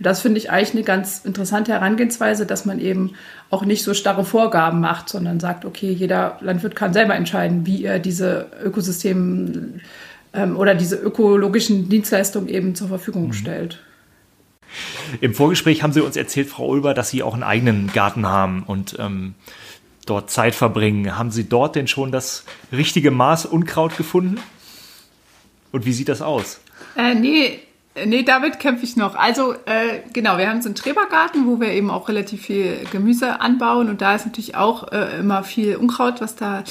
Das 0.00 0.22
finde 0.22 0.38
ich 0.38 0.50
eigentlich 0.50 0.72
eine 0.72 0.82
ganz 0.82 1.20
interessante 1.24 1.72
Herangehensweise, 1.72 2.46
dass 2.46 2.64
man 2.64 2.80
eben 2.80 3.12
auch 3.50 3.66
nicht 3.66 3.84
so 3.84 3.92
starre 3.92 4.24
Vorgaben 4.24 4.80
macht, 4.80 5.10
sondern 5.10 5.40
sagt, 5.40 5.66
okay, 5.66 5.92
jeder 5.92 6.38
Landwirt 6.40 6.74
kann 6.74 6.94
selber 6.94 7.14
entscheiden, 7.14 7.66
wie 7.66 7.84
er 7.84 7.98
diese 7.98 8.46
Ökosysteme 8.64 9.80
ähm, 10.32 10.56
oder 10.56 10.74
diese 10.74 10.96
ökologischen 10.96 11.88
Dienstleistungen 11.88 12.48
eben 12.48 12.74
zur 12.74 12.88
Verfügung 12.88 13.28
mhm. 13.28 13.32
stellt. 13.32 13.80
Im 15.20 15.34
Vorgespräch 15.34 15.82
haben 15.82 15.92
Sie 15.92 16.00
uns 16.00 16.16
erzählt, 16.16 16.48
Frau 16.48 16.68
Ulber, 16.68 16.94
dass 16.94 17.10
Sie 17.10 17.22
auch 17.22 17.34
einen 17.34 17.42
eigenen 17.42 17.92
Garten 17.92 18.26
haben 18.26 18.62
und 18.62 18.96
ähm, 19.00 19.34
dort 20.06 20.30
Zeit 20.30 20.54
verbringen. 20.54 21.18
Haben 21.18 21.30
Sie 21.30 21.48
dort 21.48 21.74
denn 21.74 21.88
schon 21.88 22.12
das 22.12 22.44
richtige 22.72 23.10
Maß 23.10 23.46
Unkraut 23.46 23.96
gefunden? 23.96 24.38
Und 25.72 25.86
wie 25.86 25.92
sieht 25.92 26.08
das 26.08 26.22
aus? 26.22 26.60
Äh, 26.96 27.14
nee, 27.14 27.60
Nee, 28.06 28.22
damit 28.22 28.60
kämpfe 28.60 28.84
ich 28.84 28.96
noch. 28.96 29.16
Also 29.16 29.52
äh, 29.52 30.00
genau, 30.12 30.38
wir 30.38 30.48
haben 30.48 30.62
so 30.62 30.68
einen 30.68 30.76
Trebergarten, 30.76 31.46
wo 31.46 31.60
wir 31.60 31.72
eben 31.72 31.90
auch 31.90 32.08
relativ 32.08 32.42
viel 32.42 32.84
Gemüse 32.92 33.40
anbauen 33.40 33.90
und 33.90 34.00
da 34.00 34.14
ist 34.14 34.26
natürlich 34.26 34.54
auch 34.54 34.92
äh, 34.92 35.18
immer 35.18 35.42
viel 35.42 35.74
Unkraut, 35.74 36.20
was 36.20 36.36
da 36.36 36.62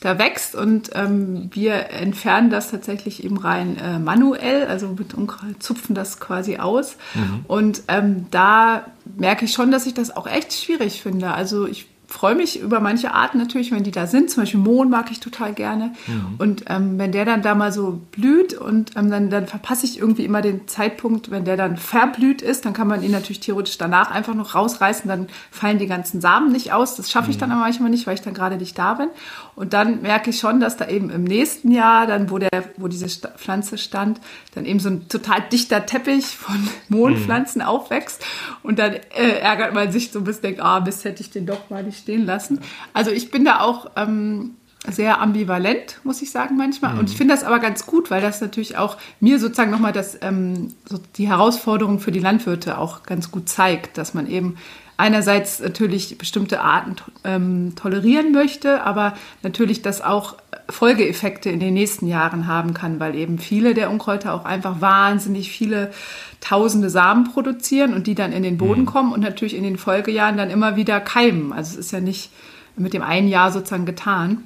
da 0.00 0.18
wächst 0.18 0.54
und 0.54 0.90
ähm, 0.94 1.50
wir 1.52 1.90
entfernen 1.90 2.50
das 2.50 2.70
tatsächlich 2.70 3.24
eben 3.24 3.36
rein 3.36 3.76
äh, 3.78 3.98
manuell, 3.98 4.66
also 4.66 4.88
mit 4.96 5.14
Unkraut 5.14 5.60
zupfen 5.60 5.94
das 5.94 6.20
quasi 6.20 6.58
aus. 6.58 6.96
Mhm. 7.14 7.44
Und 7.48 7.82
ähm, 7.88 8.26
da 8.30 8.86
merke 9.16 9.44
ich 9.44 9.52
schon, 9.52 9.72
dass 9.72 9.86
ich 9.86 9.94
das 9.94 10.16
auch 10.16 10.28
echt 10.28 10.52
schwierig 10.52 11.02
finde. 11.02 11.32
Also 11.32 11.66
ich 11.66 11.88
freue 12.08 12.34
mich 12.34 12.58
über 12.58 12.80
manche 12.80 13.12
Arten 13.12 13.36
natürlich, 13.36 13.70
wenn 13.70 13.82
die 13.82 13.90
da 13.90 14.06
sind. 14.06 14.30
Zum 14.30 14.42
Beispiel 14.42 14.60
Mohn 14.60 14.88
mag 14.88 15.10
ich 15.10 15.20
total 15.20 15.52
gerne. 15.52 15.92
Mhm. 16.06 16.34
Und 16.38 16.64
ähm, 16.66 16.98
wenn 16.98 17.12
der 17.12 17.26
dann 17.26 17.42
da 17.42 17.54
mal 17.54 17.70
so 17.70 18.00
blüht 18.12 18.54
und 18.54 18.96
ähm, 18.96 19.10
dann, 19.10 19.28
dann 19.28 19.46
verpasse 19.46 19.84
ich 19.84 19.98
irgendwie 19.98 20.24
immer 20.24 20.40
den 20.40 20.66
Zeitpunkt, 20.66 21.30
wenn 21.30 21.44
der 21.44 21.58
dann 21.58 21.76
verblüht 21.76 22.40
ist, 22.40 22.64
dann 22.64 22.72
kann 22.72 22.88
man 22.88 23.02
ihn 23.02 23.10
natürlich 23.10 23.40
theoretisch 23.40 23.76
danach 23.76 24.10
einfach 24.10 24.34
noch 24.34 24.54
rausreißen, 24.54 25.06
dann 25.06 25.28
fallen 25.50 25.78
die 25.78 25.86
ganzen 25.86 26.22
Samen 26.22 26.50
nicht 26.50 26.72
aus. 26.72 26.96
Das 26.96 27.10
schaffe 27.10 27.30
ich 27.30 27.36
mhm. 27.36 27.40
dann 27.40 27.52
aber 27.52 27.60
manchmal 27.60 27.90
nicht, 27.90 28.06
weil 28.06 28.14
ich 28.14 28.22
dann 28.22 28.34
gerade 28.34 28.56
nicht 28.56 28.78
da 28.78 28.94
bin. 28.94 29.10
Und 29.54 29.74
dann 29.74 30.00
merke 30.00 30.30
ich 30.30 30.38
schon, 30.38 30.60
dass 30.60 30.78
da 30.78 30.88
eben 30.88 31.10
im 31.10 31.24
nächsten 31.24 31.70
Jahr, 31.70 32.06
dann 32.06 32.30
wo 32.30 32.38
der, 32.38 32.48
wo 32.78 32.88
diese 32.88 33.08
Pflanze 33.36 33.76
stand, 33.76 34.18
dann 34.54 34.64
eben 34.64 34.80
so 34.80 34.88
ein 34.88 35.08
total 35.08 35.42
dichter 35.52 35.84
Teppich 35.84 36.24
von 36.24 36.56
Mohnpflanzen 36.88 37.60
mhm. 37.60 37.68
aufwächst. 37.68 38.24
Und 38.62 38.78
dann 38.78 38.94
äh, 38.94 39.40
ärgert 39.42 39.74
man 39.74 39.92
sich 39.92 40.10
so 40.10 40.20
ein 40.20 40.24
bisschen, 40.24 40.42
denkt, 40.42 40.60
ah, 40.60 40.80
bis 40.80 41.04
hätte 41.04 41.20
ich 41.20 41.30
den 41.30 41.44
doch 41.44 41.68
mal 41.68 41.82
nicht 41.82 41.97
stehen 41.98 42.24
lassen. 42.24 42.60
Also 42.94 43.10
ich 43.10 43.30
bin 43.30 43.44
da 43.44 43.60
auch 43.60 43.90
ähm, 43.96 44.54
sehr 44.86 45.20
ambivalent, 45.20 46.00
muss 46.04 46.22
ich 46.22 46.30
sagen, 46.30 46.56
manchmal. 46.56 46.94
Mhm. 46.94 47.00
Und 47.00 47.10
ich 47.10 47.16
finde 47.16 47.34
das 47.34 47.44
aber 47.44 47.58
ganz 47.58 47.86
gut, 47.86 48.10
weil 48.10 48.22
das 48.22 48.40
natürlich 48.40 48.76
auch 48.76 48.96
mir 49.20 49.38
sozusagen 49.38 49.70
nochmal 49.70 49.92
das, 49.92 50.18
ähm, 50.22 50.74
so 50.88 50.98
die 51.16 51.28
Herausforderung 51.28 51.98
für 51.98 52.12
die 52.12 52.20
Landwirte 52.20 52.78
auch 52.78 53.02
ganz 53.02 53.30
gut 53.30 53.48
zeigt, 53.48 53.98
dass 53.98 54.14
man 54.14 54.28
eben 54.28 54.56
einerseits 54.98 55.60
natürlich 55.60 56.18
bestimmte 56.18 56.60
Arten 56.60 56.96
ähm, 57.24 57.72
tolerieren 57.76 58.32
möchte, 58.32 58.82
aber 58.82 59.14
natürlich 59.42 59.80
das 59.80 60.02
auch 60.02 60.36
Folgeeffekte 60.68 61.48
in 61.48 61.60
den 61.60 61.72
nächsten 61.72 62.06
Jahren 62.08 62.46
haben 62.46 62.74
kann, 62.74 63.00
weil 63.00 63.14
eben 63.14 63.38
viele 63.38 63.74
der 63.74 63.90
Unkräuter 63.90 64.34
auch 64.34 64.44
einfach 64.44 64.80
wahnsinnig 64.80 65.50
viele 65.50 65.92
tausende 66.40 66.90
Samen 66.90 67.24
produzieren 67.32 67.94
und 67.94 68.06
die 68.06 68.16
dann 68.16 68.32
in 68.32 68.42
den 68.42 68.58
Boden 68.58 68.82
mhm. 68.82 68.86
kommen 68.86 69.12
und 69.12 69.20
natürlich 69.20 69.56
in 69.56 69.62
den 69.62 69.78
Folgejahren 69.78 70.36
dann 70.36 70.50
immer 70.50 70.76
wieder 70.76 71.00
keimen. 71.00 71.52
Also 71.52 71.78
es 71.78 71.86
ist 71.86 71.92
ja 71.92 72.00
nicht 72.00 72.30
mit 72.76 72.92
dem 72.92 73.02
einen 73.02 73.28
Jahr 73.28 73.52
sozusagen 73.52 73.86
getan. 73.86 74.44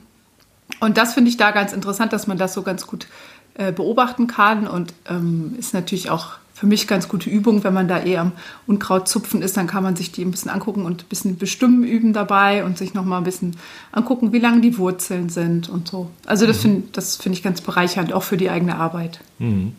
Und 0.80 0.98
das 0.98 1.14
finde 1.14 1.30
ich 1.30 1.38
da 1.38 1.50
ganz 1.50 1.72
interessant, 1.72 2.12
dass 2.12 2.26
man 2.26 2.38
das 2.38 2.52
so 2.52 2.62
ganz 2.62 2.86
gut 2.86 3.06
äh, 3.54 3.72
beobachten 3.72 4.26
kann 4.26 4.66
und 4.66 4.92
ähm, 5.08 5.54
ist 5.58 5.72
natürlich 5.72 6.10
auch 6.10 6.32
für 6.62 6.68
mich 6.68 6.86
ganz 6.86 7.08
gute 7.08 7.28
Übung, 7.28 7.64
wenn 7.64 7.74
man 7.74 7.88
da 7.88 8.04
eh 8.04 8.18
am 8.18 8.30
Unkraut 8.68 9.08
zupfen 9.08 9.42
ist, 9.42 9.56
dann 9.56 9.66
kann 9.66 9.82
man 9.82 9.96
sich 9.96 10.12
die 10.12 10.24
ein 10.24 10.30
bisschen 10.30 10.48
angucken 10.48 10.84
und 10.84 11.02
ein 11.02 11.08
bisschen 11.08 11.36
bestimmen 11.36 11.82
üben 11.82 12.12
dabei 12.12 12.64
und 12.64 12.78
sich 12.78 12.94
nochmal 12.94 13.18
ein 13.18 13.24
bisschen 13.24 13.56
angucken, 13.90 14.32
wie 14.32 14.38
lang 14.38 14.62
die 14.62 14.78
Wurzeln 14.78 15.28
sind 15.28 15.68
und 15.68 15.88
so. 15.88 16.08
Also 16.24 16.46
das 16.46 16.58
mhm. 16.58 16.84
finde 16.84 17.02
find 17.02 17.34
ich 17.34 17.42
ganz 17.42 17.62
bereichernd, 17.62 18.12
auch 18.12 18.22
für 18.22 18.36
die 18.36 18.48
eigene 18.48 18.76
Arbeit. 18.76 19.18
Mhm. 19.40 19.72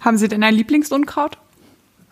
Haben 0.00 0.18
Sie 0.18 0.26
denn 0.26 0.42
ein 0.42 0.52
Lieblingsunkraut? 0.52 1.38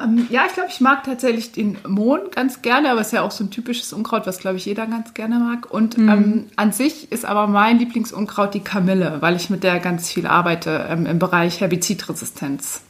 Ähm, 0.00 0.28
ja, 0.30 0.44
ich 0.46 0.52
glaube, 0.52 0.68
ich 0.70 0.80
mag 0.80 1.02
tatsächlich 1.02 1.50
den 1.50 1.78
Mohn 1.84 2.20
ganz 2.32 2.62
gerne, 2.62 2.92
aber 2.92 3.00
es 3.00 3.08
ist 3.08 3.14
ja 3.14 3.22
auch 3.22 3.32
so 3.32 3.42
ein 3.42 3.50
typisches 3.50 3.92
Unkraut, 3.92 4.28
was, 4.28 4.38
glaube 4.38 4.58
ich, 4.58 4.64
jeder 4.64 4.86
ganz 4.86 5.12
gerne 5.14 5.40
mag. 5.40 5.72
Und 5.72 5.98
mhm. 5.98 6.08
ähm, 6.08 6.44
an 6.54 6.70
sich 6.70 7.10
ist 7.10 7.24
aber 7.24 7.48
mein 7.48 7.80
Lieblingsunkraut 7.80 8.54
die 8.54 8.60
Kamille, 8.60 9.16
weil 9.22 9.34
ich 9.34 9.50
mit 9.50 9.64
der 9.64 9.80
ganz 9.80 10.08
viel 10.08 10.28
arbeite 10.28 10.86
ähm, 10.88 11.04
im 11.04 11.18
Bereich 11.18 11.60
Herbizidresistenz. 11.60 12.82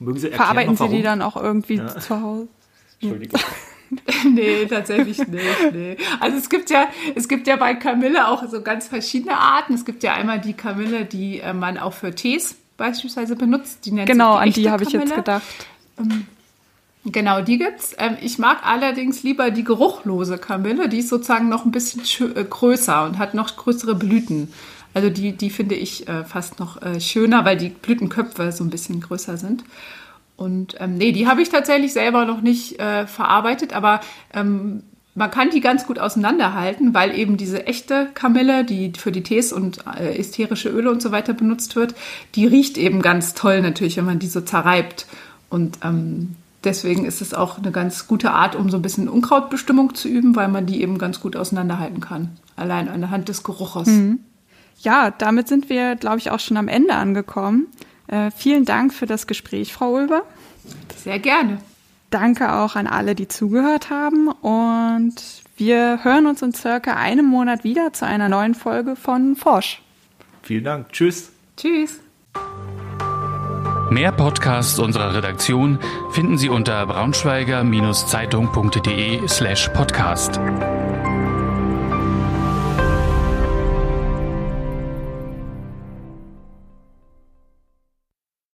Mögen 0.00 0.18
Sie 0.18 0.26
erklären, 0.26 0.46
Verarbeiten 0.46 0.76
Sie 0.76 0.88
die 0.88 1.02
dann 1.02 1.22
auch 1.22 1.36
irgendwie 1.36 1.76
ja. 1.76 1.98
zu 1.98 2.20
Hause? 2.20 2.48
Entschuldigung. 3.00 3.40
nee, 4.34 4.66
tatsächlich 4.66 5.18
nicht. 5.18 5.72
Nee. 5.72 5.96
Also 6.20 6.36
es 6.38 6.48
gibt 6.48 6.70
ja, 6.70 6.88
es 7.14 7.28
gibt 7.28 7.46
ja 7.46 7.56
bei 7.56 7.74
Kamille 7.74 8.28
auch 8.28 8.46
so 8.48 8.62
ganz 8.62 8.88
verschiedene 8.88 9.36
Arten. 9.36 9.74
Es 9.74 9.84
gibt 9.84 10.02
ja 10.02 10.14
einmal 10.14 10.40
die 10.40 10.54
Kamille, 10.54 11.04
die 11.04 11.40
äh, 11.40 11.52
man 11.52 11.76
auch 11.78 11.92
für 11.92 12.14
Tees 12.14 12.56
beispielsweise 12.76 13.36
benutzt. 13.36 13.84
Die 13.84 13.92
nennt 13.92 14.08
genau, 14.08 14.36
die 14.36 14.42
an 14.42 14.52
die 14.52 14.70
habe 14.70 14.84
ich 14.84 14.90
jetzt 14.90 15.14
gedacht. 15.14 15.42
Ähm, 15.98 16.26
genau, 17.04 17.42
die 17.42 17.58
gibt's. 17.58 17.94
Ähm, 17.98 18.16
ich 18.22 18.38
mag 18.38 18.64
allerdings 18.64 19.22
lieber 19.22 19.50
die 19.50 19.64
geruchlose 19.64 20.38
Kamille. 20.38 20.88
Die 20.88 21.00
ist 21.00 21.08
sozusagen 21.08 21.48
noch 21.48 21.64
ein 21.64 21.72
bisschen 21.72 22.02
äh, 22.36 22.44
größer 22.44 23.04
und 23.04 23.18
hat 23.18 23.34
noch 23.34 23.56
größere 23.56 23.94
Blüten. 23.94 24.52
Also 24.94 25.10
die, 25.10 25.32
die 25.32 25.50
finde 25.50 25.74
ich 25.74 26.08
äh, 26.08 26.24
fast 26.24 26.58
noch 26.58 26.80
äh, 26.82 27.00
schöner, 27.00 27.44
weil 27.44 27.56
die 27.56 27.68
Blütenköpfe 27.68 28.52
so 28.52 28.64
ein 28.64 28.70
bisschen 28.70 29.00
größer 29.00 29.36
sind. 29.36 29.64
Und 30.36 30.76
ähm, 30.80 30.96
nee, 30.96 31.12
die 31.12 31.26
habe 31.26 31.42
ich 31.42 31.50
tatsächlich 31.50 31.92
selber 31.92 32.24
noch 32.24 32.40
nicht 32.40 32.80
äh, 32.80 33.06
verarbeitet, 33.06 33.74
aber 33.74 34.00
ähm, 34.32 34.82
man 35.14 35.30
kann 35.30 35.50
die 35.50 35.60
ganz 35.60 35.86
gut 35.86 35.98
auseinanderhalten, 35.98 36.94
weil 36.94 37.16
eben 37.16 37.36
diese 37.36 37.66
echte 37.66 38.08
Kamille, 38.14 38.64
die 38.64 38.92
für 38.96 39.12
die 39.12 39.22
Tees 39.22 39.52
und 39.52 39.84
äh, 39.98 40.16
ätherische 40.18 40.70
Öle 40.70 40.90
und 40.90 41.02
so 41.02 41.12
weiter 41.12 41.34
benutzt 41.34 41.76
wird, 41.76 41.94
die 42.34 42.46
riecht 42.46 42.78
eben 42.78 43.02
ganz 43.02 43.34
toll 43.34 43.60
natürlich, 43.60 43.96
wenn 43.96 44.06
man 44.06 44.18
die 44.18 44.28
so 44.28 44.40
zerreibt. 44.40 45.06
Und 45.50 45.78
ähm, 45.82 46.36
deswegen 46.64 47.04
ist 47.04 47.20
es 47.20 47.34
auch 47.34 47.58
eine 47.58 47.72
ganz 47.72 48.06
gute 48.06 48.30
Art, 48.30 48.56
um 48.56 48.70
so 48.70 48.78
ein 48.78 48.82
bisschen 48.82 49.08
Unkrautbestimmung 49.08 49.94
zu 49.94 50.08
üben, 50.08 50.36
weil 50.36 50.48
man 50.48 50.66
die 50.66 50.80
eben 50.80 50.96
ganz 50.96 51.20
gut 51.20 51.36
auseinanderhalten 51.36 52.00
kann. 52.00 52.30
Allein 52.56 52.88
anhand 52.88 53.28
des 53.28 53.42
Geruches. 53.42 53.88
Mhm. 53.88 54.20
Ja, 54.82 55.10
damit 55.10 55.48
sind 55.48 55.68
wir, 55.68 55.96
glaube 55.96 56.18
ich, 56.18 56.30
auch 56.30 56.40
schon 56.40 56.56
am 56.56 56.68
Ende 56.68 56.94
angekommen. 56.94 57.66
Äh, 58.06 58.30
vielen 58.30 58.64
Dank 58.64 58.94
für 58.94 59.06
das 59.06 59.26
Gespräch, 59.26 59.72
Frau 59.72 59.92
Ulber. 59.92 60.22
Sehr 60.96 61.18
gerne. 61.18 61.58
Danke 62.10 62.54
auch 62.54 62.76
an 62.76 62.86
alle, 62.86 63.14
die 63.14 63.28
zugehört 63.28 63.90
haben. 63.90 64.28
Und 64.28 65.14
wir 65.56 66.00
hören 66.02 66.26
uns 66.26 66.42
in 66.42 66.52
circa 66.52 66.94
einem 66.94 67.26
Monat 67.26 67.62
wieder 67.62 67.92
zu 67.92 68.06
einer 68.06 68.28
neuen 68.28 68.54
Folge 68.54 68.96
von 68.96 69.36
Forsch. 69.36 69.82
Vielen 70.42 70.64
Dank. 70.64 70.92
Tschüss. 70.92 71.30
Tschüss. 71.56 72.00
Mehr 73.90 74.12
Podcasts 74.12 74.78
unserer 74.78 75.14
Redaktion 75.14 75.78
finden 76.12 76.38
Sie 76.38 76.48
unter 76.48 76.86
braunschweiger-zeitung.de 76.86 79.28
slash 79.28 79.68
podcast. 79.70 80.40